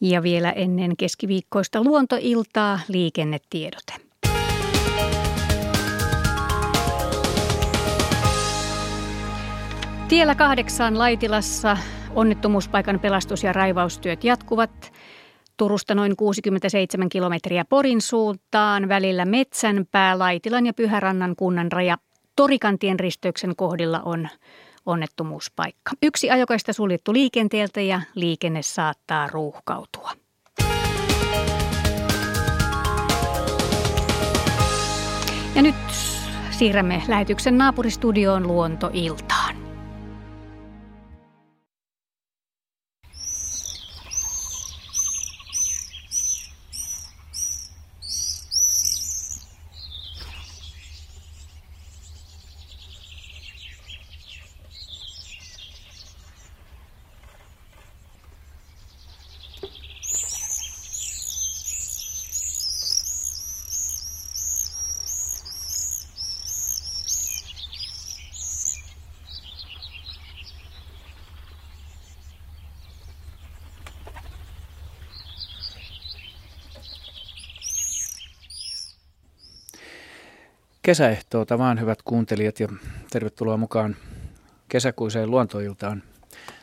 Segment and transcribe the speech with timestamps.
[0.00, 3.92] Ja vielä ennen keskiviikkoista luontoiltaa liikennetiedote.
[10.08, 11.76] Tiellä kahdeksan Laitilassa
[12.14, 14.92] onnettomuuspaikan pelastus- ja raivaustyöt jatkuvat.
[15.56, 21.98] Turusta noin 67 kilometriä Porin suuntaan, välillä Metsänpää, Laitilan ja Pyhärannan kunnan raja.
[22.36, 24.28] Torikantien risteyksen kohdilla on
[24.86, 25.90] onnettomuuspaikka.
[26.02, 30.12] Yksi ajokaista suljettu liikenteeltä ja liikenne saattaa ruuhkautua.
[35.54, 35.74] Ja nyt
[36.50, 39.49] siirrämme lähetyksen naapuristudioon luontoiltaan.
[80.82, 82.68] Kesäehtoota vaan hyvät kuuntelijat ja
[83.10, 83.96] tervetuloa mukaan
[84.68, 86.02] kesäkuiseen luontoiltaan.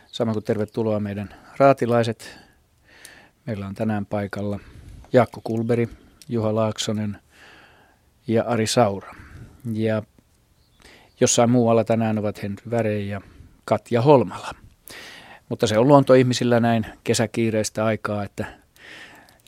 [0.07, 2.37] Sama kuin tervetuloa meidän raatilaiset.
[3.45, 4.59] Meillä on tänään paikalla
[5.13, 5.89] Jaakko Kulberi,
[6.29, 7.17] Juha Laaksonen
[8.27, 9.15] ja Ari Saura.
[9.73, 10.03] Ja
[11.19, 13.21] jossain muualla tänään ovat Henry Väre ja
[13.65, 14.51] Katja Holmala.
[15.49, 18.45] Mutta se on luontoihmisillä näin kesäkiireistä aikaa, että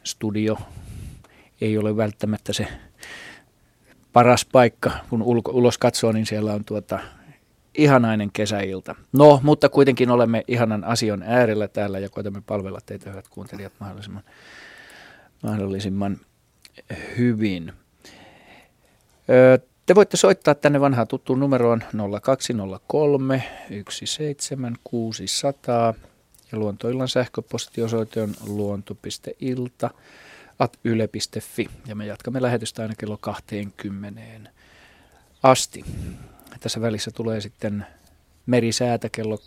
[0.04, 0.58] studio
[1.62, 2.68] ei ole välttämättä se
[4.20, 7.00] paras paikka, kun ulko, ulos katsoo, niin siellä on tuota
[7.78, 8.96] ihanainen kesäilta.
[9.14, 14.24] No, mutta kuitenkin olemme ihanan asian äärellä täällä ja koetamme palvella teitä hyvät kuuntelijat mahdollisimman,
[15.44, 16.18] mahdollisimman
[17.18, 17.74] hyvin.
[19.86, 21.84] te voitte soittaa tänne vanhaan tuttuun numeroon
[22.22, 23.44] 0203
[23.90, 25.94] 17600
[26.52, 29.90] ja luontoillan sähköpostiosoite on luonto.ilta
[30.60, 34.22] at yle.fi ja me jatkamme lähetystä aina kello 20
[35.44, 35.86] asti.
[36.60, 37.86] Tässä välissä tulee sitten
[38.46, 39.42] merisäätä kello 18.50-18.55.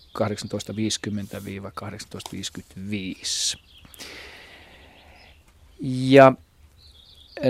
[5.81, 6.33] Ja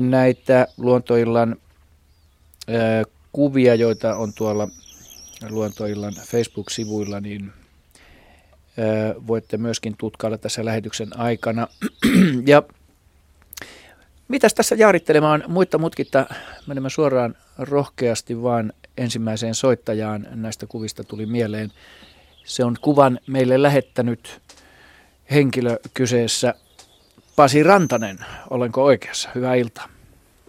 [0.00, 1.56] näitä luontoillan
[3.32, 4.68] kuvia, joita on tuolla
[5.50, 7.52] luontoillan Facebook-sivuilla, niin
[9.26, 11.68] voitte myöskin tutkailla tässä lähetyksen aikana.
[12.46, 12.62] ja
[14.32, 16.26] Mitäs tässä jaarittelemaan muita mutkitta
[16.66, 21.70] menemme suoraan rohkeasti vaan ensimmäiseen soittajaan näistä kuvista tuli mieleen.
[22.44, 24.40] Se on kuvan meille lähettänyt
[25.30, 26.54] henkilö kyseessä
[27.36, 28.18] Pasi Rantanen.
[28.50, 29.30] Olenko oikeassa?
[29.34, 29.88] Hyvää iltaa.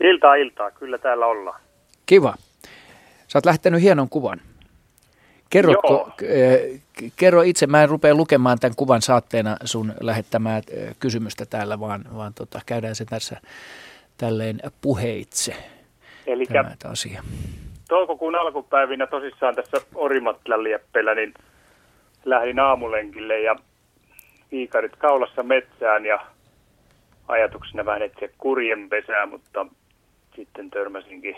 [0.01, 0.71] Iltaa, iltaa.
[0.71, 1.61] Kyllä täällä ollaan.
[2.05, 2.35] Kiva.
[3.27, 4.41] Sä oot lähettänyt hienon kuvan.
[5.53, 6.81] Kerrotko, eh,
[7.15, 12.03] kerro itse, mä en rupea lukemaan tämän kuvan saatteena sun lähettämää eh, kysymystä täällä, vaan,
[12.15, 13.41] vaan tota, käydään se tässä
[14.17, 15.55] tälleen puheitse
[16.27, 16.45] Eli
[16.91, 17.23] asia.
[17.87, 21.33] toukokuun alkupäivinä tosissaan tässä Orimattilan lieppeellä, niin
[22.25, 23.55] lähdin aamulenkille ja
[24.51, 26.25] viikarit kaulassa metsään ja
[27.27, 29.65] ajatuksena vähän etsiä kurjenpesää, mutta
[30.35, 31.35] sitten törmäsinkin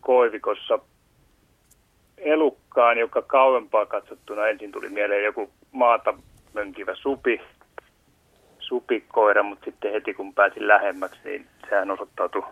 [0.00, 0.78] koivikossa
[2.18, 6.14] elukkaan, joka kauempaa katsottuna ensin tuli mieleen joku maata
[6.52, 7.40] mönkivä supi,
[8.58, 12.42] supikoira, mutta sitten heti kun pääsin lähemmäksi, niin sehän osoittautui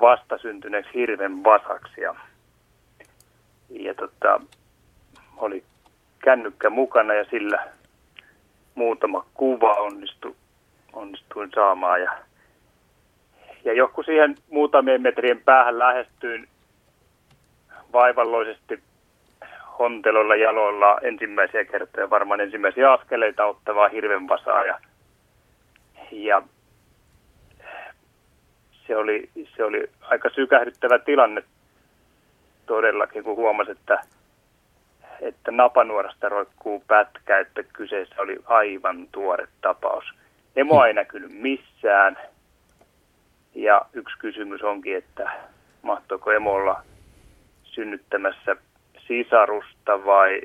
[0.00, 2.00] vastasyntyneeksi hirven vasaksi.
[2.00, 2.14] Ja,
[3.70, 4.40] ja tota,
[5.36, 5.64] oli
[6.18, 7.68] kännykkä mukana ja sillä
[8.74, 10.36] muutama kuva onnistu,
[10.92, 12.02] onnistuin saamaan.
[12.02, 12.12] Ja,
[13.64, 16.48] ja joku siihen muutamien metrien päähän lähestyin
[17.92, 18.82] vaivalloisesti
[19.78, 24.64] hontelolla jaloilla ensimmäisiä kertoja, varmaan ensimmäisiä askeleita ottavaa hirvenvasaa.
[24.64, 24.78] Ja,
[26.10, 26.42] ja
[28.86, 31.42] se, oli, se oli aika sykähdyttävä tilanne
[32.66, 34.02] todellakin, kun huomasi, että,
[35.20, 40.04] että napanuorasta roikkuu pätkä, että kyseessä oli aivan tuore tapaus.
[40.56, 42.18] Emo ei näkynyt missään.
[43.54, 45.32] Ja yksi kysymys onkin, että
[45.82, 46.82] mahtoiko emolla
[47.72, 48.56] synnyttämässä
[49.06, 50.40] sisarusta vai,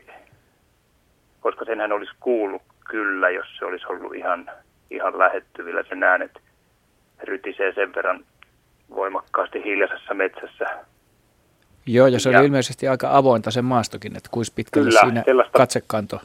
[1.39, 4.51] koska senhän olisi kuullut kyllä, jos se olisi ollut ihan,
[4.91, 6.31] ihan lähettyvillä sen äänet
[7.23, 8.25] rytisee sen verran
[8.95, 10.65] voimakkaasti hiljaisessa metsässä.
[11.85, 15.23] Joo, ja se ja, oli ilmeisesti aika avointa sen maastokin, että kuinka pitkälle kyllä, siinä
[15.51, 16.19] katsekanto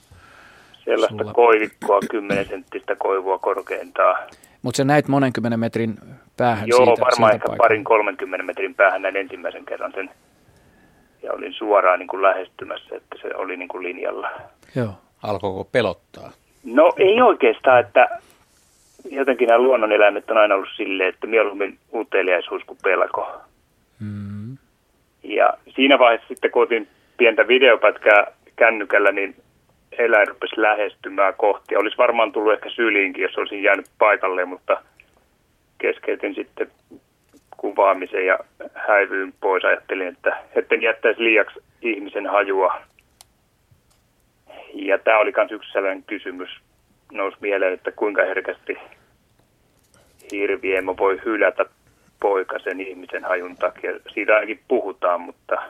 [0.84, 4.28] Sellaista Sulla- koivikkoa, 10 senttistä koivua korkeintaan.
[4.62, 5.94] Mutta sä näit monen kymmenen metrin
[6.36, 7.62] päähän Joo, siitä, varmaan siltä ehkä paikalta.
[7.62, 10.10] parin 30 metrin päähän näin ensimmäisen kerran sen.
[11.22, 14.30] Ja olin suoraan niin kuin lähestymässä, että se oli niin kuin linjalla.
[14.76, 14.94] Joo.
[15.22, 16.30] Alkoiko pelottaa?
[16.64, 18.08] No ei oikeastaan, että
[19.10, 23.40] jotenkin nämä luonnoneläimet on aina ollut silleen, että mieluummin uteliaisuus kuin pelko.
[24.00, 24.56] Mm.
[25.22, 28.26] Ja siinä vaiheessa sitten, kun otin pientä videopätkää
[28.56, 29.36] kännykällä, niin
[29.98, 31.76] eläin rupesi lähestymään kohti.
[31.76, 34.82] Olisi varmaan tullut ehkä syliinkin, jos olisin jäänyt paikalle, mutta
[35.78, 36.70] keskeytin sitten
[37.62, 38.38] kuvaamisen ja
[38.74, 39.64] häivyin pois.
[39.64, 42.82] Ajattelin, että etten jättäisi liiaksi ihmisen hajua.
[44.74, 46.50] Ja tämä oli myös yksi sellainen kysymys,
[47.12, 48.76] nousi mieleen, että kuinka herkästi
[50.32, 51.64] hirviemo voi hylätä
[52.20, 53.90] poikasen ihmisen hajun takia.
[54.14, 55.62] Siitä ainakin puhutaan, mutta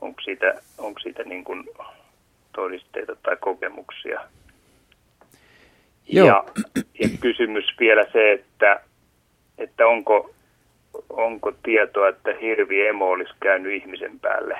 [0.00, 1.64] onko siitä, onko siitä niin kuin
[2.54, 4.20] todisteita tai kokemuksia?
[6.08, 6.26] Joo.
[6.26, 6.44] Ja,
[6.98, 8.80] ja kysymys vielä se, että,
[9.58, 10.34] että onko,
[11.12, 14.58] onko tietoa, että hirviemo olisi käynyt ihmisen päälle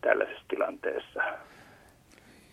[0.00, 1.22] tällaisessa tilanteessa?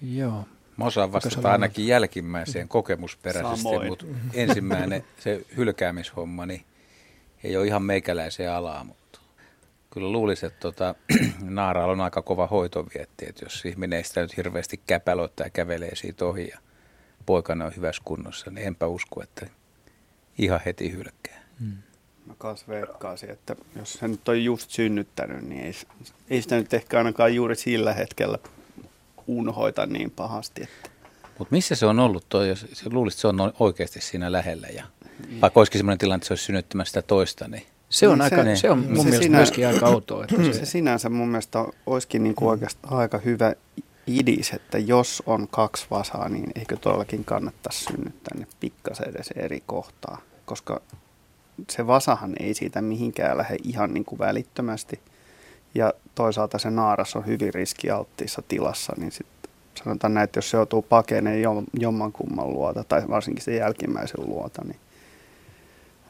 [0.02, 0.44] Joo.
[0.78, 3.88] Mä osaan vastata ainakin jälkimmäiseen kokemusperäisesti, Samoin.
[3.88, 6.62] mutta ensimmäinen, se hylkäämishomma, niin
[7.44, 9.20] ei ole ihan meikäläiseen alaa, mutta
[9.90, 10.96] kyllä luulisi, että tota,
[11.42, 15.96] naaraalla on aika kova hoitovietti, että jos ihminen ei sitä nyt hirveästi käpälöitä ja kävelee
[15.96, 16.58] siitä ohi ja
[17.26, 19.48] poikana on hyvässä kunnossa, niin enpä usko, että
[20.38, 21.44] ihan heti hylkää.
[22.28, 25.74] Mä kans veikkaisin, että jos se nyt on just synnyttänyt, niin ei,
[26.30, 28.40] ei sitä nyt ehkä ainakaan juuri sillä hetkellä
[29.28, 30.64] unhoita niin pahasti.
[30.64, 30.90] Että
[31.40, 34.68] Mutta missä se on ollut toi, jos se luulisi, että se on oikeasti siinä lähellä
[34.68, 34.84] ja
[35.42, 38.44] vaikka olisikin sellainen tilanne, että se olisi synnyttämässä sitä toista, niin Se on, Niin aika,
[38.44, 40.24] se- se, on se mun mielestä sinä- myöskin aika outoa.
[40.24, 43.54] Että se se, sinänsä mun mielestä olisikin niin kuin oikeastaan aika hyvä
[44.08, 49.64] idis, että jos on kaksi vasaa, niin eikö todellakin kannattaisi synnyttää ne pikkasen edes eri
[49.66, 50.82] kohtaa, koska
[51.70, 55.00] se vasahan ei siitä mihinkään lähde ihan niin kuin välittömästi.
[55.76, 59.52] Ja toisaalta se naaras on hyvin riskialttiissa tilassa, niin sitten
[59.84, 64.62] sanotaan näin, että jos se joutuu pakeneen jom- jommankumman luota, tai varsinkin sen jälkimmäisen luota,
[64.66, 64.80] niin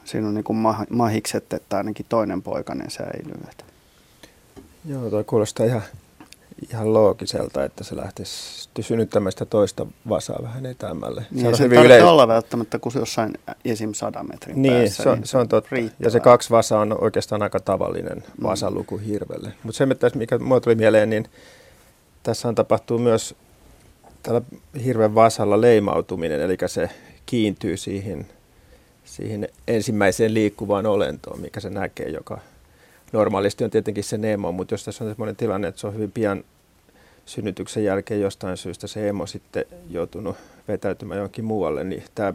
[0.04, 3.40] siinä on niin kuin mah- mahikset, että ainakin toinen poikainen säilyy.
[4.84, 5.82] Joo, toi kuulostaa ihan,
[6.72, 8.68] ihan loogiselta, että se lähtisi
[9.30, 11.26] sitä toista vasaa vähän etämmälle.
[11.30, 13.32] Niin, on se hyvin tarvitsee yle- olla välttämättä kuin jossain
[13.64, 13.94] esim.
[13.94, 15.02] 100 metrin Niin, päässä.
[15.02, 15.68] se on, se on totta.
[15.72, 16.06] riittävää.
[16.06, 19.52] Ja se kaksi vasaa on oikeastaan aika tavallinen vasaluku hirvelle.
[19.62, 21.26] Mutta se, mikä mulle tuli mieleen, niin
[22.22, 23.34] tässä tapahtuu myös
[24.22, 24.40] tällä
[24.84, 26.90] hirven vasalla leimautuminen, eli se
[27.26, 28.26] kiintyy siihen,
[29.04, 32.38] siihen ensimmäiseen liikkuvaan olentoon, mikä se näkee, joka
[33.12, 36.12] normaalisti on tietenkin se emo, mutta jos tässä on sellainen tilanne, että se on hyvin
[36.12, 36.44] pian
[37.26, 40.36] synnytyksen jälkeen jostain syystä se emo sitten joutunut
[40.68, 42.34] vetäytymään johonkin muualle, niin tämä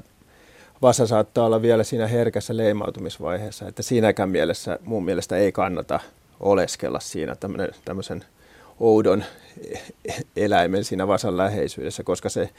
[0.82, 6.00] vasa saattaa olla vielä siinä herkässä leimautumisvaiheessa, että siinäkään mielessä mun mielestä ei kannata
[6.40, 7.36] oleskella siinä
[7.86, 8.26] tämmöisen
[8.80, 9.24] oudon
[10.36, 12.50] eläimen siinä vasan läheisyydessä, koska se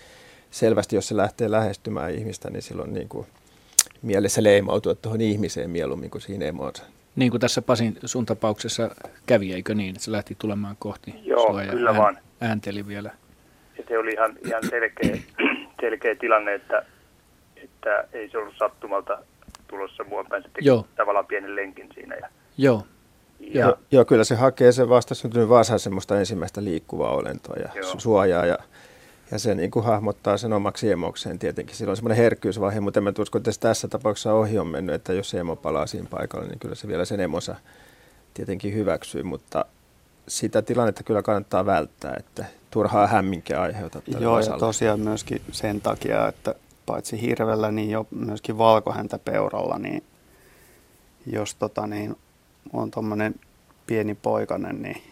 [0.50, 3.26] selvästi, jos se lähtee lähestymään ihmistä, niin silloin niin kuin
[4.02, 6.82] mielessä leimautua tuohon ihmiseen mieluummin kuin siihen emoonsa.
[7.16, 8.90] Niin kuin tässä Pasin sun tapauksessa
[9.26, 12.18] kävi, eikö niin, että se lähti tulemaan kohti Joo, sua ja kyllä vaan.
[12.40, 13.10] äänteli vielä.
[13.78, 15.16] Ja se oli ihan, ihan selkeä,
[15.80, 16.84] selkeä tilanne, että,
[17.56, 19.18] että ei se ollut sattumalta
[19.68, 20.42] tulossa mua päin.
[20.42, 20.86] Se teki Joo.
[20.96, 22.14] tavallaan pienen lenkin siinä.
[22.16, 22.28] Ja,
[22.58, 22.82] Joo,
[23.40, 27.92] ja, Joo, joo, kyllä se hakee se vastasyntynyt vasa semmoista ensimmäistä liikkuvaa olentoa ja Joo.
[27.92, 28.58] su- suojaa ja,
[29.34, 31.76] ja se niin kuin hahmottaa sen omaksi emokseen tietenkin.
[31.76, 35.12] Silloin on semmoinen herkkyysvaihe, mutta en mä usko, että tässä tapauksessa ohi on mennyt, että
[35.12, 37.56] jos se emo palaa siinä paikalla, niin kyllä se vielä sen emonsa
[38.34, 39.64] tietenkin hyväksyy, mutta
[40.28, 44.58] sitä tilannetta kyllä kannattaa välttää, että turhaa hämminkiä aiheuta Joo, ja vasalle.
[44.58, 46.54] tosiaan myöskin sen takia, että
[46.86, 50.04] paitsi hirvellä, niin jo myöskin valkohäntäpeuralla, niin
[51.26, 52.16] jos tota, niin,
[52.72, 53.34] on tuommoinen
[53.86, 55.02] pieni poikainen, niin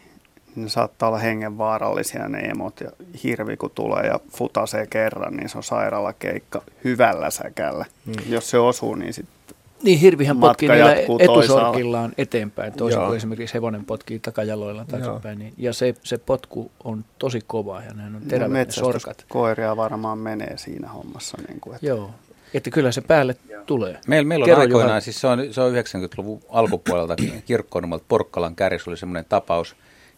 [0.56, 2.90] ne saattaa olla hengenvaarallisia ne emot ja
[3.24, 7.84] hirvi kun tulee ja futasee kerran, niin se on sairaalakeikka hyvällä säkällä.
[8.06, 8.14] Hmm.
[8.28, 9.34] Jos se osuu, niin sitten
[9.82, 11.44] Niin hirvihän potkii niillä jatkuu toisaalla.
[11.44, 13.06] etusorkillaan eteenpäin, toisin Joo.
[13.06, 14.98] kuin esimerkiksi hevonen potkii takajaloillaan Joo.
[14.98, 15.38] takaisinpäin.
[15.38, 18.94] Niin, ja se, se potku on tosi kova ja nehän on no, terävät ne sorkat.
[18.94, 21.38] metsästyskoiria varmaan menee siinä hommassa.
[21.48, 22.10] Niin kuin, että Joo,
[22.54, 23.98] että kyllä se päälle tulee.
[24.06, 25.00] Meillä, meillä on Kerro, aikoinaan, Juha.
[25.00, 29.76] siis se on, se on 90-luvun alkupuolelta kirkkonumalta Porkkalan kärjessä oli semmoinen tapaus,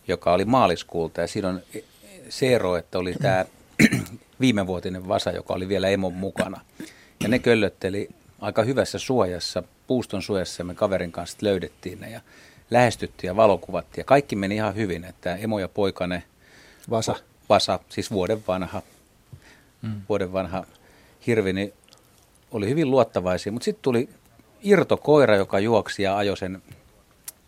[0.08, 1.60] joka oli maaliskuulta ja siinä on
[2.28, 3.44] se ero, että oli tämä
[4.40, 6.60] viimevuotinen vasa, joka oli vielä emon mukana.
[7.22, 8.08] Ja ne köllötteli
[8.40, 12.20] aika hyvässä suojassa, puuston suojassa ja me kaverin kanssa löydettiin ne ja
[12.70, 16.22] lähestyttiin ja valokuvattiin ja kaikki meni ihan hyvin, että emo ja poikane
[16.90, 17.16] Vasa.
[17.48, 18.82] Vasa, siis vuoden vanha.
[19.82, 20.00] mm.
[20.08, 20.66] vuoden vanha
[21.26, 21.72] hirvi, niin
[22.50, 23.52] oli hyvin luottavaisia.
[23.52, 24.08] Mutta sitten tuli
[24.62, 26.62] irtokoira, joka juoksi ja ajoi sen,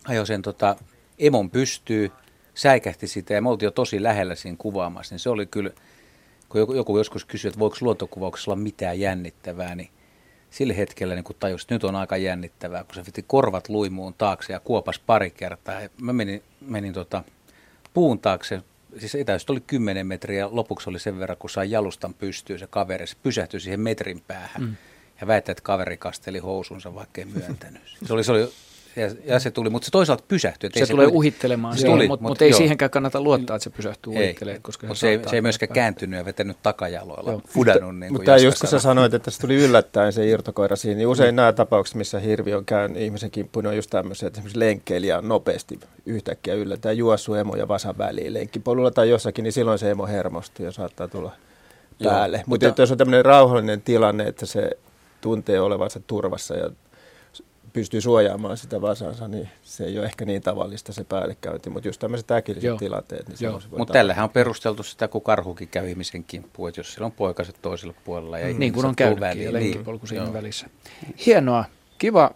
[0.08, 0.76] ajoi sen tota,
[1.18, 2.12] emon pystyy,
[2.56, 5.14] säikähti sitä ja me oltiin jo tosi lähellä siinä kuvaamassa.
[5.14, 5.70] Niin se oli kyllä,
[6.48, 9.90] kun joku, joku joskus kysyi, että voiko luontokuvauksessa olla mitään jännittävää, niin
[10.50, 14.14] sillä hetkellä niin kun tajus, että nyt on aika jännittävää, kun se veti korvat luimuun
[14.14, 15.80] taakse ja kuopas pari kertaa.
[15.80, 17.24] Ja mä menin, menin tota,
[17.94, 18.62] puun taakse,
[18.98, 23.06] siis etäisyys oli 10 metriä, lopuksi oli sen verran, kun sai jalustan pystyyn se kaveri,
[23.06, 24.62] se pysähtyi siihen metrin päähän.
[24.62, 24.76] Mm.
[25.20, 27.82] Ja väittää, että kaveri kasteli housunsa, vaikka ei myöntänyt.
[28.06, 28.52] Se oli, se oli
[28.96, 30.70] ja, ja se tuli, mutta se toisaalta pysähtyi.
[30.74, 32.58] Se, se tulee tuli, uhittelemaan, se tuli, mutta, mutta ei joo.
[32.58, 34.62] siihenkään kannata luottaa, että se pysähtyy uhittelemaan.
[34.62, 37.42] Koska mutta se, ei, se ei myöskään kääntynyt ja vetänyt takajaloilla, joo.
[37.48, 37.98] fudannut.
[37.98, 41.34] Niin mutta just kun sä sanoit, että se tuli yllättäen se irtokoira siinä, niin usein
[41.34, 41.36] mm.
[41.36, 45.28] nämä tapaukset, missä hirvi on käynyt ihmisen kimppuun, on just tämmöisiä, että esimerkiksi lenkkeilijä on
[45.28, 50.06] nopeasti yhtäkkiä yllättäen juossu emo ja vasan väliin lenkkipolulla tai jossakin, niin silloin se emo
[50.06, 51.32] hermostuu ja saattaa tulla
[52.04, 52.36] päälle.
[52.36, 54.70] Joo, mutta, mutta jos on tämmöinen rauhallinen tilanne, että se
[55.20, 56.70] tuntee olevansa turvassa ja
[57.76, 62.00] pystyy suojaamaan sitä vasansa, niin se ei ole ehkä niin tavallista se päällekäynti, mutta just
[62.00, 62.78] tämmöiset äkilliset Joo.
[62.78, 63.28] tilanteet.
[63.28, 67.12] Niin mutta tällähän on perusteltu sitä, kun karhukin käy ihmisen kimppuun, että jos siellä on
[67.12, 68.58] poikaset toisella puolella ja mm.
[68.58, 70.08] Niin kuin on käynytkin ja lenkkipolku niin.
[70.08, 70.32] siinä Joo.
[70.32, 70.66] välissä.
[71.26, 71.64] Hienoa,
[71.98, 72.30] kiva,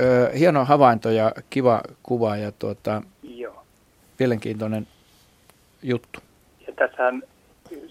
[0.00, 3.64] ö, hieno havainto ja kiva kuva ja tuota, Joo.
[4.18, 4.86] mielenkiintoinen
[5.82, 6.20] juttu.
[6.66, 7.22] Ja tässähän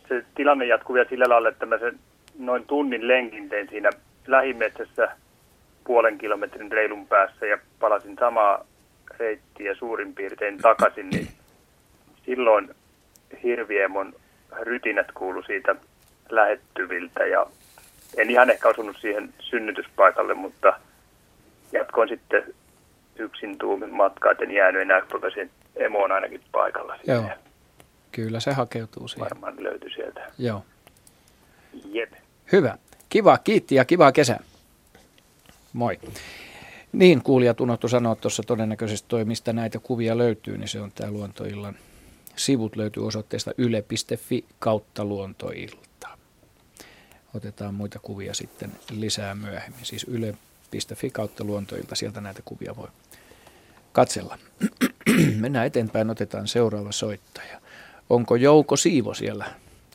[0.07, 1.99] se tilanne jatkuu vielä sillä lailla, että mä sen
[2.39, 3.89] noin tunnin lenkin tein siinä
[4.27, 5.09] lähimetsässä–
[5.85, 8.65] puolen kilometrin reilun päässä ja palasin samaa
[9.19, 11.27] reittiä suurin piirtein takaisin, niin
[12.25, 12.75] silloin
[13.43, 14.13] hirviemon
[14.61, 15.75] rytinät kuulu siitä
[16.29, 17.45] lähettyviltä ja
[18.17, 20.79] en ihan ehkä osunut siihen synnytyspaikalle, mutta
[21.71, 22.43] jatkoin sitten
[23.15, 26.95] yksin tuumin matkaa, en jäänyt enää, koska sen emo on ainakin paikalla.
[27.07, 27.29] Joo.
[28.11, 29.29] Kyllä se hakeutuu siihen.
[29.29, 30.31] Varmaan löytyi sieltä.
[30.37, 30.65] Joo.
[31.85, 32.13] Jep.
[32.51, 32.77] Hyvä.
[33.09, 34.39] Kiva, kiitti ja kivaa kesää.
[35.75, 35.99] Moi.
[36.91, 41.11] Niin, kuulijat unohtu sanoa tuossa todennäköisesti toi, mistä näitä kuvia löytyy, niin se on tämä
[41.11, 41.75] luontoillan
[42.35, 46.07] sivut löytyy osoitteesta yle.fi kautta luontoilta.
[47.33, 52.87] Otetaan muita kuvia sitten lisää myöhemmin, siis yle.fi kautta luontoilta, sieltä näitä kuvia voi
[53.91, 54.37] katsella.
[55.41, 57.61] Mennään eteenpäin, otetaan seuraava soittaja.
[58.09, 59.45] Onko Jouko Siivo siellä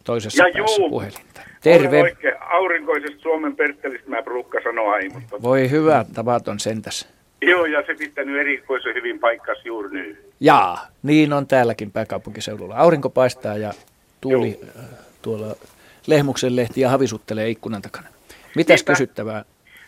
[0.04, 0.90] toisessa ja päässä juu.
[0.90, 1.40] puhelinta?
[1.62, 2.02] Terve.
[2.02, 5.42] Oikein aurinkoisesta Suomen Perttelistä mä Brukka sanoa ei, mutta...
[5.42, 7.08] Voi hyvä, tavaton sentäs.
[7.42, 10.18] Joo, ja se pitänyt erikoisen hyvin paikkas juuri nyt.
[10.40, 12.76] Jaa, niin on täälläkin pääkaupunkiseudulla.
[12.76, 13.72] Aurinko paistaa ja
[14.20, 14.70] tuuli Joo.
[14.78, 14.84] Äh,
[15.22, 15.54] tuolla
[16.06, 18.08] Lehmuksen lehti ja havisuttelee ikkunan takana.
[18.56, 18.92] Mitäs Niinpä.
[18.92, 19.44] kysyttävää?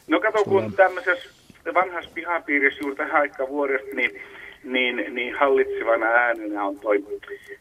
[0.06, 1.28] No kato, kun tämmöisessä
[1.74, 4.20] vanhassa pihapiirissä juuri tähän aikaan vuodesta, niin
[4.64, 7.04] niin, niin hallitsevana äänenä on toi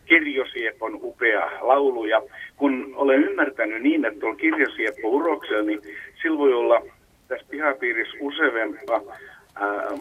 [0.05, 2.05] Kirjosiepon upea laulu.
[2.05, 2.21] Ja
[2.61, 5.81] kun olen ymmärtänyt niin, että on Kirjosieppo uroksella, niin
[6.21, 6.81] sillä voi olla
[7.27, 9.01] tässä pihapiirissä useampaa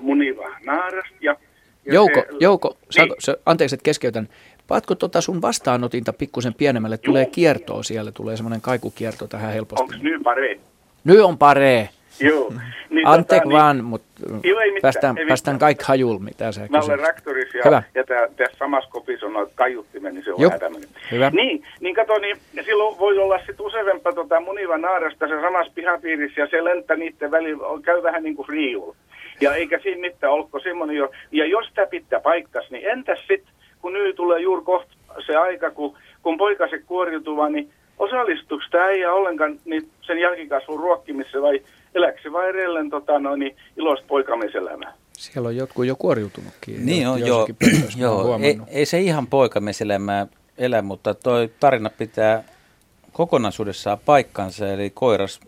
[0.00, 1.14] muniva naarast.
[1.21, 1.37] Ja,
[1.87, 2.88] ja Jouko, se, Jouko niin.
[2.90, 4.29] saako, se, anteeksi, että keskeytän.
[4.69, 6.99] Paatko tota sun vastaanotinta pikkusen pienemmälle?
[6.99, 9.83] Tulee kiertoa siellä, tulee semmoinen kaikukierto tähän helposti.
[9.83, 10.61] Onko nyt paree?
[11.05, 11.88] Nyt on paree.
[12.21, 12.53] Joo.
[12.91, 14.09] Niin, Anteeksi tota, vaan, niin, mutta
[14.83, 17.83] päästään, ei päästään kaikki hajul, mitä sä Mä olen rektorissa ja, Hyvä.
[17.95, 20.89] ja tässä samassa kopissa on noita kaiuttimen, niin se on vähän tämmöinen.
[21.11, 21.31] Hyvä.
[21.31, 26.41] Niin, niin kato, niin silloin voi olla sitten useampaa tota muniva naarasta se samassa pihapiirissä
[26.41, 28.97] ja se lentää niiden välillä, käy vähän niin kuin riiulla.
[29.41, 31.11] Ja eikä siinä mitään, olko semmoinen jo.
[31.33, 34.93] Ja jos tämä pitää paikkas, niin entäs sitten, kun nyt tulee juuri kohta
[35.27, 41.43] se aika, kun, kun poikaset kuoriutuva, niin osallistuuko tämä ei ollenkaan niin sen jälkikasvun ruokkimisessa
[41.43, 41.62] vai
[41.95, 44.93] eläkö se vai edelleen tota, no, niin iloista poikamieselämää?
[45.13, 46.87] Siellä on jotkut jo kuoriutunutkin.
[46.87, 47.49] Niin on, joo.
[47.97, 50.27] joo ei, ei, se ihan poikamieselämää
[50.59, 52.45] elä, mutta toi tarina pitää
[53.13, 54.69] kokonaisuudessaan paikkansa.
[54.69, 55.41] Eli koiras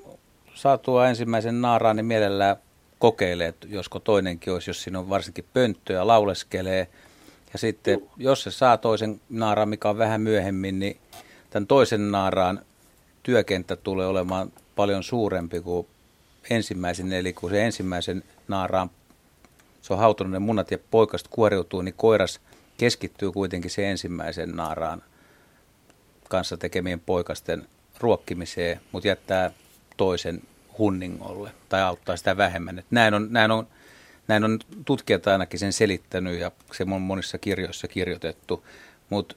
[0.54, 2.56] saatua ensimmäisen naaraan, niin mielellään
[2.98, 6.88] kokeilee, että josko toinenkin olisi, jos siinä on varsinkin pönttöä, lauleskelee.
[7.52, 8.10] Ja sitten, Juh.
[8.16, 10.96] jos se saa toisen naaraan, mikä on vähän myöhemmin, niin
[11.50, 12.60] tämän toisen naaraan
[13.22, 15.86] työkenttä tulee olemaan paljon suurempi kuin
[16.50, 18.90] ensimmäisen, eli kun se ensimmäisen naaraan,
[19.82, 22.40] se on hautunut ne munat ja poikasta kuoriutuu, niin koiras
[22.78, 25.02] keskittyy kuitenkin se ensimmäisen naaraan
[26.28, 27.68] kanssa tekemien poikasten
[28.00, 29.50] ruokkimiseen, mutta jättää
[29.96, 30.42] toisen
[30.78, 32.78] hunningolle tai auttaa sitä vähemmän.
[32.78, 33.66] Et näin, on, näin, on,
[34.28, 38.64] näin on tutkijat ainakin sen selittänyt ja se on monissa kirjoissa kirjoitettu,
[39.10, 39.34] mutta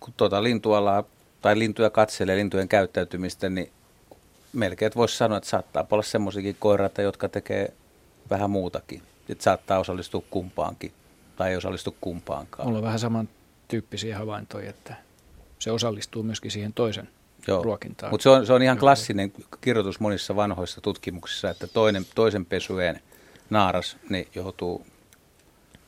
[0.00, 1.04] kun tuota lintualaa
[1.42, 3.72] tai lintuja katselee, lintujen käyttäytymistä, niin
[4.52, 7.72] melkein voisi sanoa, että saattaa olla semmoisiakin koiraita, jotka tekee
[8.30, 9.02] vähän muutakin.
[9.28, 10.92] Että saattaa osallistua kumpaankin
[11.36, 12.66] tai ei osallistu kumpaankaan.
[12.66, 14.94] Mulla on vähän samantyyppisiä havaintoja, että
[15.58, 17.08] se osallistuu myöskin siihen toisen
[17.48, 17.62] Joo.
[17.62, 18.12] ruokintaan.
[18.12, 23.00] Mutta se on, se on ihan klassinen kirjoitus monissa vanhoissa tutkimuksissa, että toinen, toisen pesueen
[23.50, 24.86] naaras niin joutuu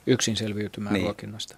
[0.06, 1.04] yksin selviytymään niin.
[1.04, 1.56] ruokinnasta.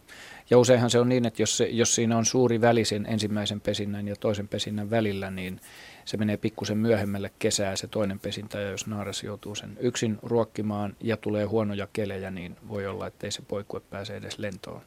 [0.51, 3.61] Ja useinhan se on niin, että jos, se, jos siinä on suuri väli sen ensimmäisen
[3.61, 5.61] pesinnän ja toisen pesinnän välillä, niin
[6.11, 10.97] se menee pikkusen myöhemmälle kesää se toinen pesintä, ja jos naaras joutuu sen yksin ruokkimaan
[11.01, 14.81] ja tulee huonoja kelejä, niin voi olla, että ei se poikue pääse edes lentoon.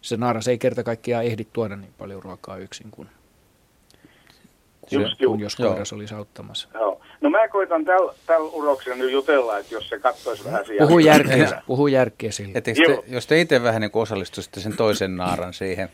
[0.00, 3.08] Se naaras ei kerta kaikkiaan ehdi tuoda niin paljon ruokaa yksin kuin,
[4.88, 6.68] kuin, kuin jos koiras olisi auttamassa.
[6.74, 7.00] Joo.
[7.20, 10.86] No mä koitan tällä täl uroksella nyt jutella, että jos se katsoisi vähän siellä.
[10.86, 12.60] Puhu järkeä, puhu järkeä sille.
[12.60, 12.74] te,
[13.06, 15.88] jos te itse vähän niin osallistuisitte sen toisen naaran siihen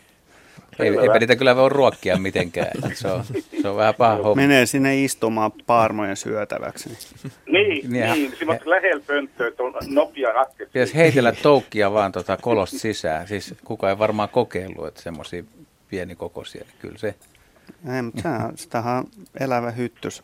[0.79, 2.71] ei, eipä niitä kyllä voi ruokkia mitenkään.
[2.95, 3.25] Se on,
[3.63, 4.35] se on vähän paha homma.
[4.35, 6.89] Menee sinne istumaan paarmojen syötäväksi.
[7.47, 10.73] Niin, niin, niin semmoista lähellä pönttöä, että on nopea ratkaisu.
[10.73, 13.29] Pitäisi heitellä toukkia vaan tuota kolosta sisään.
[13.29, 15.45] Siis kuka ei varmaan kokeillut, että semmoisia
[15.89, 17.15] pienikokoisia, niin kyllä se...
[17.97, 19.05] Ei, mutta sehän, sitähän on
[19.41, 20.23] elävä hyttys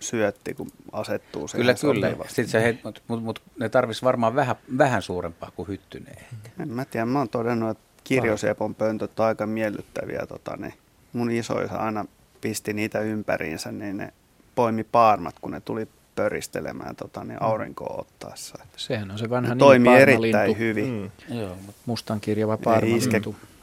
[0.00, 2.24] syötti, kun asettuu siihen Kyllä, kyllä.
[2.28, 6.24] Sitten se mutta mut, mut, ne tarvitsisi varmaan vähän, vähän suurempaa kuin hyttyneen.
[6.60, 10.26] En mä tiedä, mä oon todennut, että kirjosepon pöntöt on aika miellyttäviä.
[10.28, 10.74] Tota, niin
[11.12, 12.04] mun isoisa aina
[12.40, 14.12] pisti niitä ympäriinsä, niin ne
[14.54, 17.46] poimi paarmat, kun ne tuli pöristelemään tota, niin mm.
[17.46, 18.58] aurinkoa ottaessa.
[18.76, 21.10] Sehän on se vanha niin erittäin hyvin.
[21.28, 21.38] Mm.
[21.38, 23.20] Joo, mutta mustan kirjava paarma iske,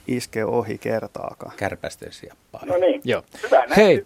[0.08, 1.54] iske ohi kertaakaan.
[1.58, 3.24] Kärpästen sijaan No niin, Joo.
[3.44, 4.06] Hyvä, Hei,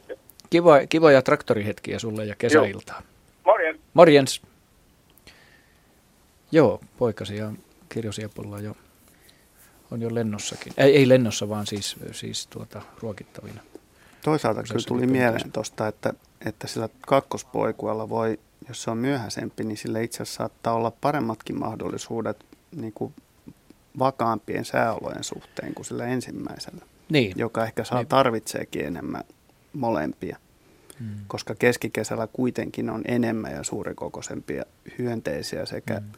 [0.50, 3.02] kivo, kivoja traktorihetkiä sulle ja kesäiltaa.
[3.46, 3.80] Morjens.
[3.94, 4.42] Morjens.
[6.52, 7.52] Joo, poikasi ja
[7.90, 8.76] kirjosiepolla jo
[9.94, 10.74] on jo lennossakin.
[10.78, 13.62] Ei, ei lennossa, vaan siis, siis tuota, ruokittavina.
[14.24, 16.14] Toisaalta kyllä tuli mieleen tuosta, että,
[16.46, 21.60] että sillä kakkospoikuella voi, jos se on myöhäisempi, niin sillä itse asiassa saattaa olla paremmatkin
[21.60, 22.46] mahdollisuudet
[22.76, 23.14] niin kuin
[24.00, 26.86] vakaampien sääolojen suhteen kuin sillä ensimmäisellä.
[27.10, 27.34] Niin.
[27.36, 28.08] Joka ehkä saa niin.
[28.08, 29.24] tarvitseekin enemmän
[29.74, 30.38] molempia.
[31.00, 31.16] Hmm.
[31.28, 34.64] Koska keskikesällä kuitenkin on enemmän ja suurikokoisempia
[34.98, 36.12] hyönteisiä sekä hmm.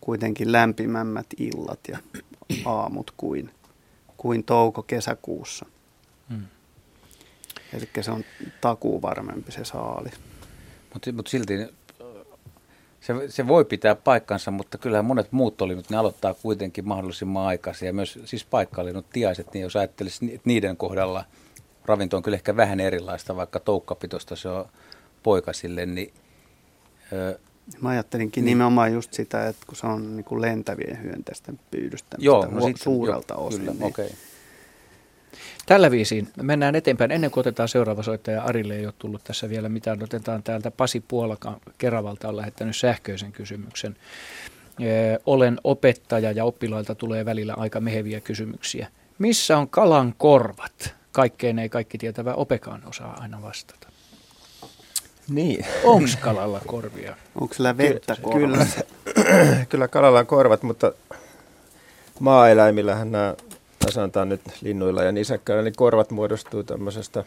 [0.00, 1.98] kuitenkin lämpimämmät illat ja
[2.64, 3.50] aamut kuin,
[4.16, 5.66] kuin touko-kesäkuussa.
[6.28, 6.46] Hmm.
[7.72, 8.24] Eli se on
[8.60, 10.10] takuu varmempi se saali.
[10.92, 11.54] Mutta mut silti
[13.00, 17.86] se, se voi pitää paikkansa, mutta kyllähän monet muut olivat, ne aloittaa kuitenkin mahdollisimman aikaisin.
[17.86, 21.24] Ja myös siis paikkalinnut tiaiset, niin jos ajattelisi, että niiden kohdalla
[21.84, 24.68] ravinto on kyllä ehkä vähän erilaista, vaikka toukkapitosta se on
[25.22, 26.12] poikasille, niin
[27.80, 28.50] Mä ajattelinkin niin.
[28.50, 32.76] nimenomaan just sitä, että kun se on niin kuin lentävien hyönteisten pyydystämistä Joo, no sit,
[32.76, 33.60] suurelta jo, osin.
[33.60, 34.08] Kyllä, niin okay.
[35.66, 37.10] Tällä viisiin mennään eteenpäin.
[37.10, 40.02] Ennen kuin otetaan seuraava soittaja, Arille ei ole tullut tässä vielä mitään.
[40.02, 43.96] Otetaan täältä Pasi Puolaka Keravalta on lähettänyt sähköisen kysymyksen.
[44.80, 48.88] Ö, olen opettaja ja oppilailta tulee välillä aika meheviä kysymyksiä.
[49.18, 50.94] Missä on kalan korvat?
[51.12, 53.93] Kaikkeen ei kaikki tietävä opekaan osaa aina vastata.
[55.28, 55.66] Niin.
[55.84, 57.16] Onko kalalla korvia?
[57.40, 58.66] Onko sillä vettä Kyllä,
[59.70, 60.92] kyllä kalalla on korvat, mutta
[62.20, 63.34] maa-eläimillähän nämä,
[63.90, 67.24] sanotaan nyt linnuilla ja nisäkkäillä, niin korvat muodostuu tämmöisestä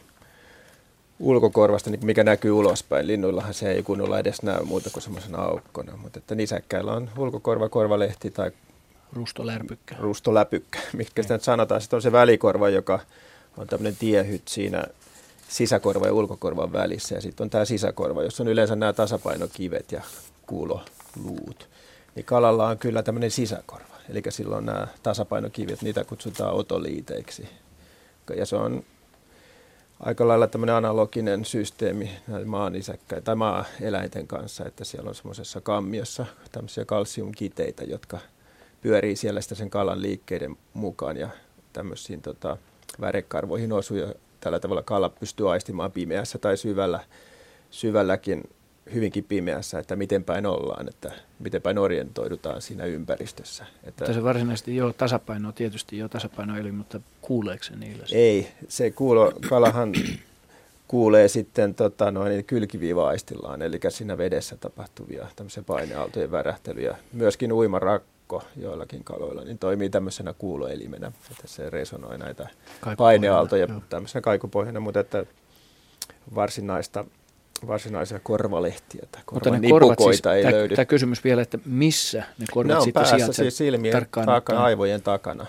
[1.19, 3.07] ulkokorvasta, niin mikä näkyy ulospäin.
[3.07, 7.69] Linnuillahan se ei kunnolla edes näy muuta kuin semmoisena aukkona, mutta että nisäkkäillä on ulkokorva,
[7.69, 8.51] korvalehti tai.
[9.99, 11.81] Rustoläpykkä, mitkä sitä nyt sanotaan.
[11.81, 12.99] Sitten on se välikorva, joka
[13.57, 14.83] on tämmöinen tiehyt siinä
[15.49, 17.15] sisäkorva ja ulkokorvan välissä.
[17.15, 20.01] Ja sitten on tämä sisäkorva, jossa on yleensä nämä tasapainokivet ja
[20.45, 21.69] kuuloluut.
[22.15, 23.97] Niin kalalla on kyllä tämmöinen sisäkorva.
[24.10, 27.49] Eli silloin nämä tasapainokivet, niitä kutsutaan otoliiteiksi.
[28.36, 28.83] Ja se on
[29.99, 32.12] aika lailla tämmöinen analoginen systeemi
[32.45, 38.19] maan isäkkä, tai maa-eläinten kanssa, että siellä on semmoisessa kammiossa tämmöisiä kalsiumkiteitä, jotka
[38.81, 41.29] pyörii siellä sitä sen kalan liikkeiden mukaan ja
[41.73, 42.57] tämmöisiin tota,
[43.01, 44.13] värekarvoihin osuu ja
[44.47, 46.99] tällä tavalla kala pystyy aistimaan pimeässä tai syvällä,
[47.69, 48.43] syvälläkin
[48.93, 53.65] hyvinkin pimeässä, että miten päin ollaan, että miten päin orientoidutaan siinä ympäristössä.
[53.83, 58.05] Että mutta se varsinaisesti jo tasapaino tietysti jo tasapaino eli, mutta kuuleeko se niillä?
[58.12, 59.93] Ei, se kuulo, kalahan
[60.88, 66.97] kuulee sitten tota, noin kylkiviiva-aistillaan, eli siinä vedessä tapahtuvia tämmöisiä paineaaltojen värähtelyjä.
[67.13, 72.47] Myöskin uimarakko verkko joillakin kaloilla, niin toimii tämmöisenä kuuloelimenä, että se resonoi näitä
[72.97, 75.25] paineaaltoja tämmöisenä kaikupohjana, mutta että
[76.35, 77.05] varsinaista
[77.67, 80.75] varsinaisia korvalehtiä tai korvan siis, ei tämä, löydy.
[80.75, 85.01] Tämä kysymys vielä, että missä ne korvat ne on sitten päässä, siis silmien takana, aivojen
[85.01, 85.45] takana,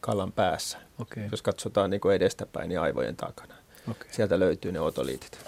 [0.00, 0.78] kalan päässä.
[0.98, 1.28] Okay.
[1.30, 3.54] Jos katsotaan niin kuin edestäpäin, niin aivojen takana.
[3.90, 4.08] Okay.
[4.10, 5.38] Sieltä löytyy ne otoliitit.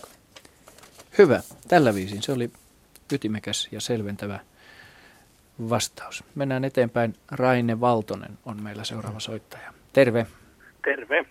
[1.18, 1.42] Hyvä.
[1.68, 2.50] Tällä viisin se oli
[3.12, 4.40] ytimekäs ja selventävä
[5.70, 6.24] vastaus.
[6.34, 7.14] Mennään eteenpäin.
[7.30, 9.72] Raine Valtonen on meillä seuraava soittaja.
[9.92, 10.26] Terve.
[10.84, 11.24] Terve.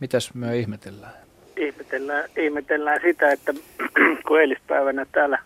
[0.00, 1.14] Mitäs me ihmetellään?
[1.56, 3.54] Ihmetellään, ihmetellään sitä, että
[4.28, 5.38] kun eilispäivänä täällä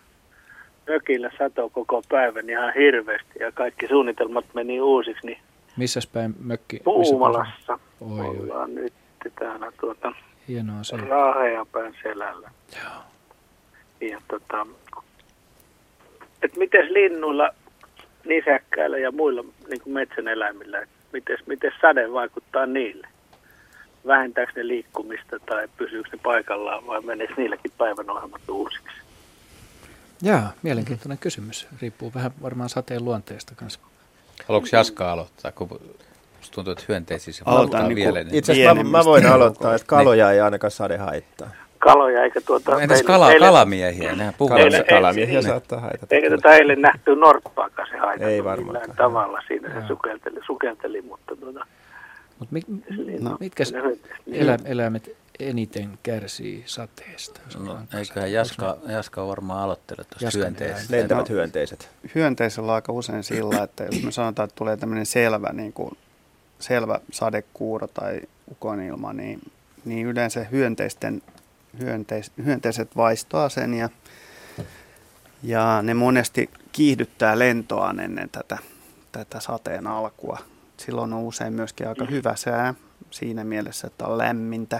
[0.89, 5.37] mökillä sato koko päivän ihan hirveästi ja kaikki suunnitelmat meni uusiksi, niin
[5.77, 6.79] Missäs päin mökki?
[6.83, 8.37] Puumalassa Oi, oi.
[8.37, 8.93] ollaan nyt
[9.39, 10.13] täällä tuota
[10.47, 10.97] Hienoa se.
[10.97, 12.51] Raahea päin selällä.
[12.83, 13.01] Joo.
[14.11, 14.67] Ja tota,
[16.41, 17.49] et miten linnuilla,
[18.25, 23.07] nisäkkäillä ja muilla niin kuin metsän eläimillä, miten, miten sade vaikuttaa niille?
[24.07, 29.01] Vähentääkö ne liikkumista tai pysyykö ne paikallaan vai meneekö niilläkin päivän ohjelmat uusiksi?
[30.21, 31.67] Jaa, mielenkiintoinen kysymys.
[31.81, 33.79] Riippuu vähän varmaan sateen luonteesta kanssa.
[34.47, 35.69] Haluatko Jaska aloittaa, kun
[36.37, 38.23] musta tuntuu, että hyönteisissä Aloitan niinku vielä.
[38.23, 38.35] Niin.
[38.35, 41.49] Itse asiassa mä, mä voin aloittaa, että kaloja ei ainakaan sade haittaa.
[41.79, 42.71] Kaloja eikä tuota...
[42.71, 44.15] No, entäs kala, meille- kalamiehiä?
[44.15, 44.49] Nehän puhuu.
[44.49, 46.15] Kala, Eilen- kalamiehiä eilen- saattaa haitata.
[46.15, 48.97] Eikä tätä eilen nähty norppaakaan se haitannut Ei millään varmaankaan.
[48.97, 49.41] tavalla.
[49.47, 51.65] Siinä se sukelteli, sukelteli mutta tuota,
[52.39, 52.61] Mutta mi,
[53.19, 53.37] No.
[53.39, 53.63] mitkä
[54.25, 57.39] niin- elä, eläimet eniten kärsii sateesta?
[57.59, 60.95] No, eiköhän Jaska, Jaska varmaan aloittele tuosta Jaskan hyönteistä.
[60.97, 61.89] Lentävät hyönteiset.
[62.15, 65.97] hyönteisellä on aika usein sillä, että jos me sanotaan, että tulee tämmöinen selvä, niin kuin,
[66.59, 69.39] selvä sadekuuro tai ukonilma, niin,
[69.85, 71.21] niin yleensä hyönteisten,
[71.79, 73.89] hyönteis, hyönteiset vaistoaa sen ja,
[75.43, 78.57] ja ne monesti kiihdyttää lentoaan ennen tätä,
[79.11, 80.37] tätä sateen alkua.
[80.77, 82.73] Silloin on usein myöskin aika hyvä sää
[83.11, 84.79] siinä mielessä, että on lämmintä.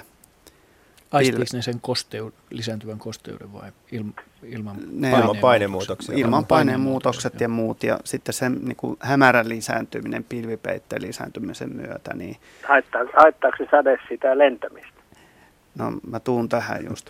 [1.11, 6.15] Aistiiko ne sen kosteud, lisääntyvän kosteuden vai ilm, ilman Ne Ilman painemuutoksia.
[6.17, 7.41] Ilman painemuutokset joo.
[7.41, 13.57] ja muut ja sitten sen niin kuin hämärän lisääntyminen pilvipeitteen lisääntymisen myötä, niin Haittaa, haittaako
[13.57, 14.98] se sade sitä lentämistä?
[15.79, 17.09] No mä tuun tähän just.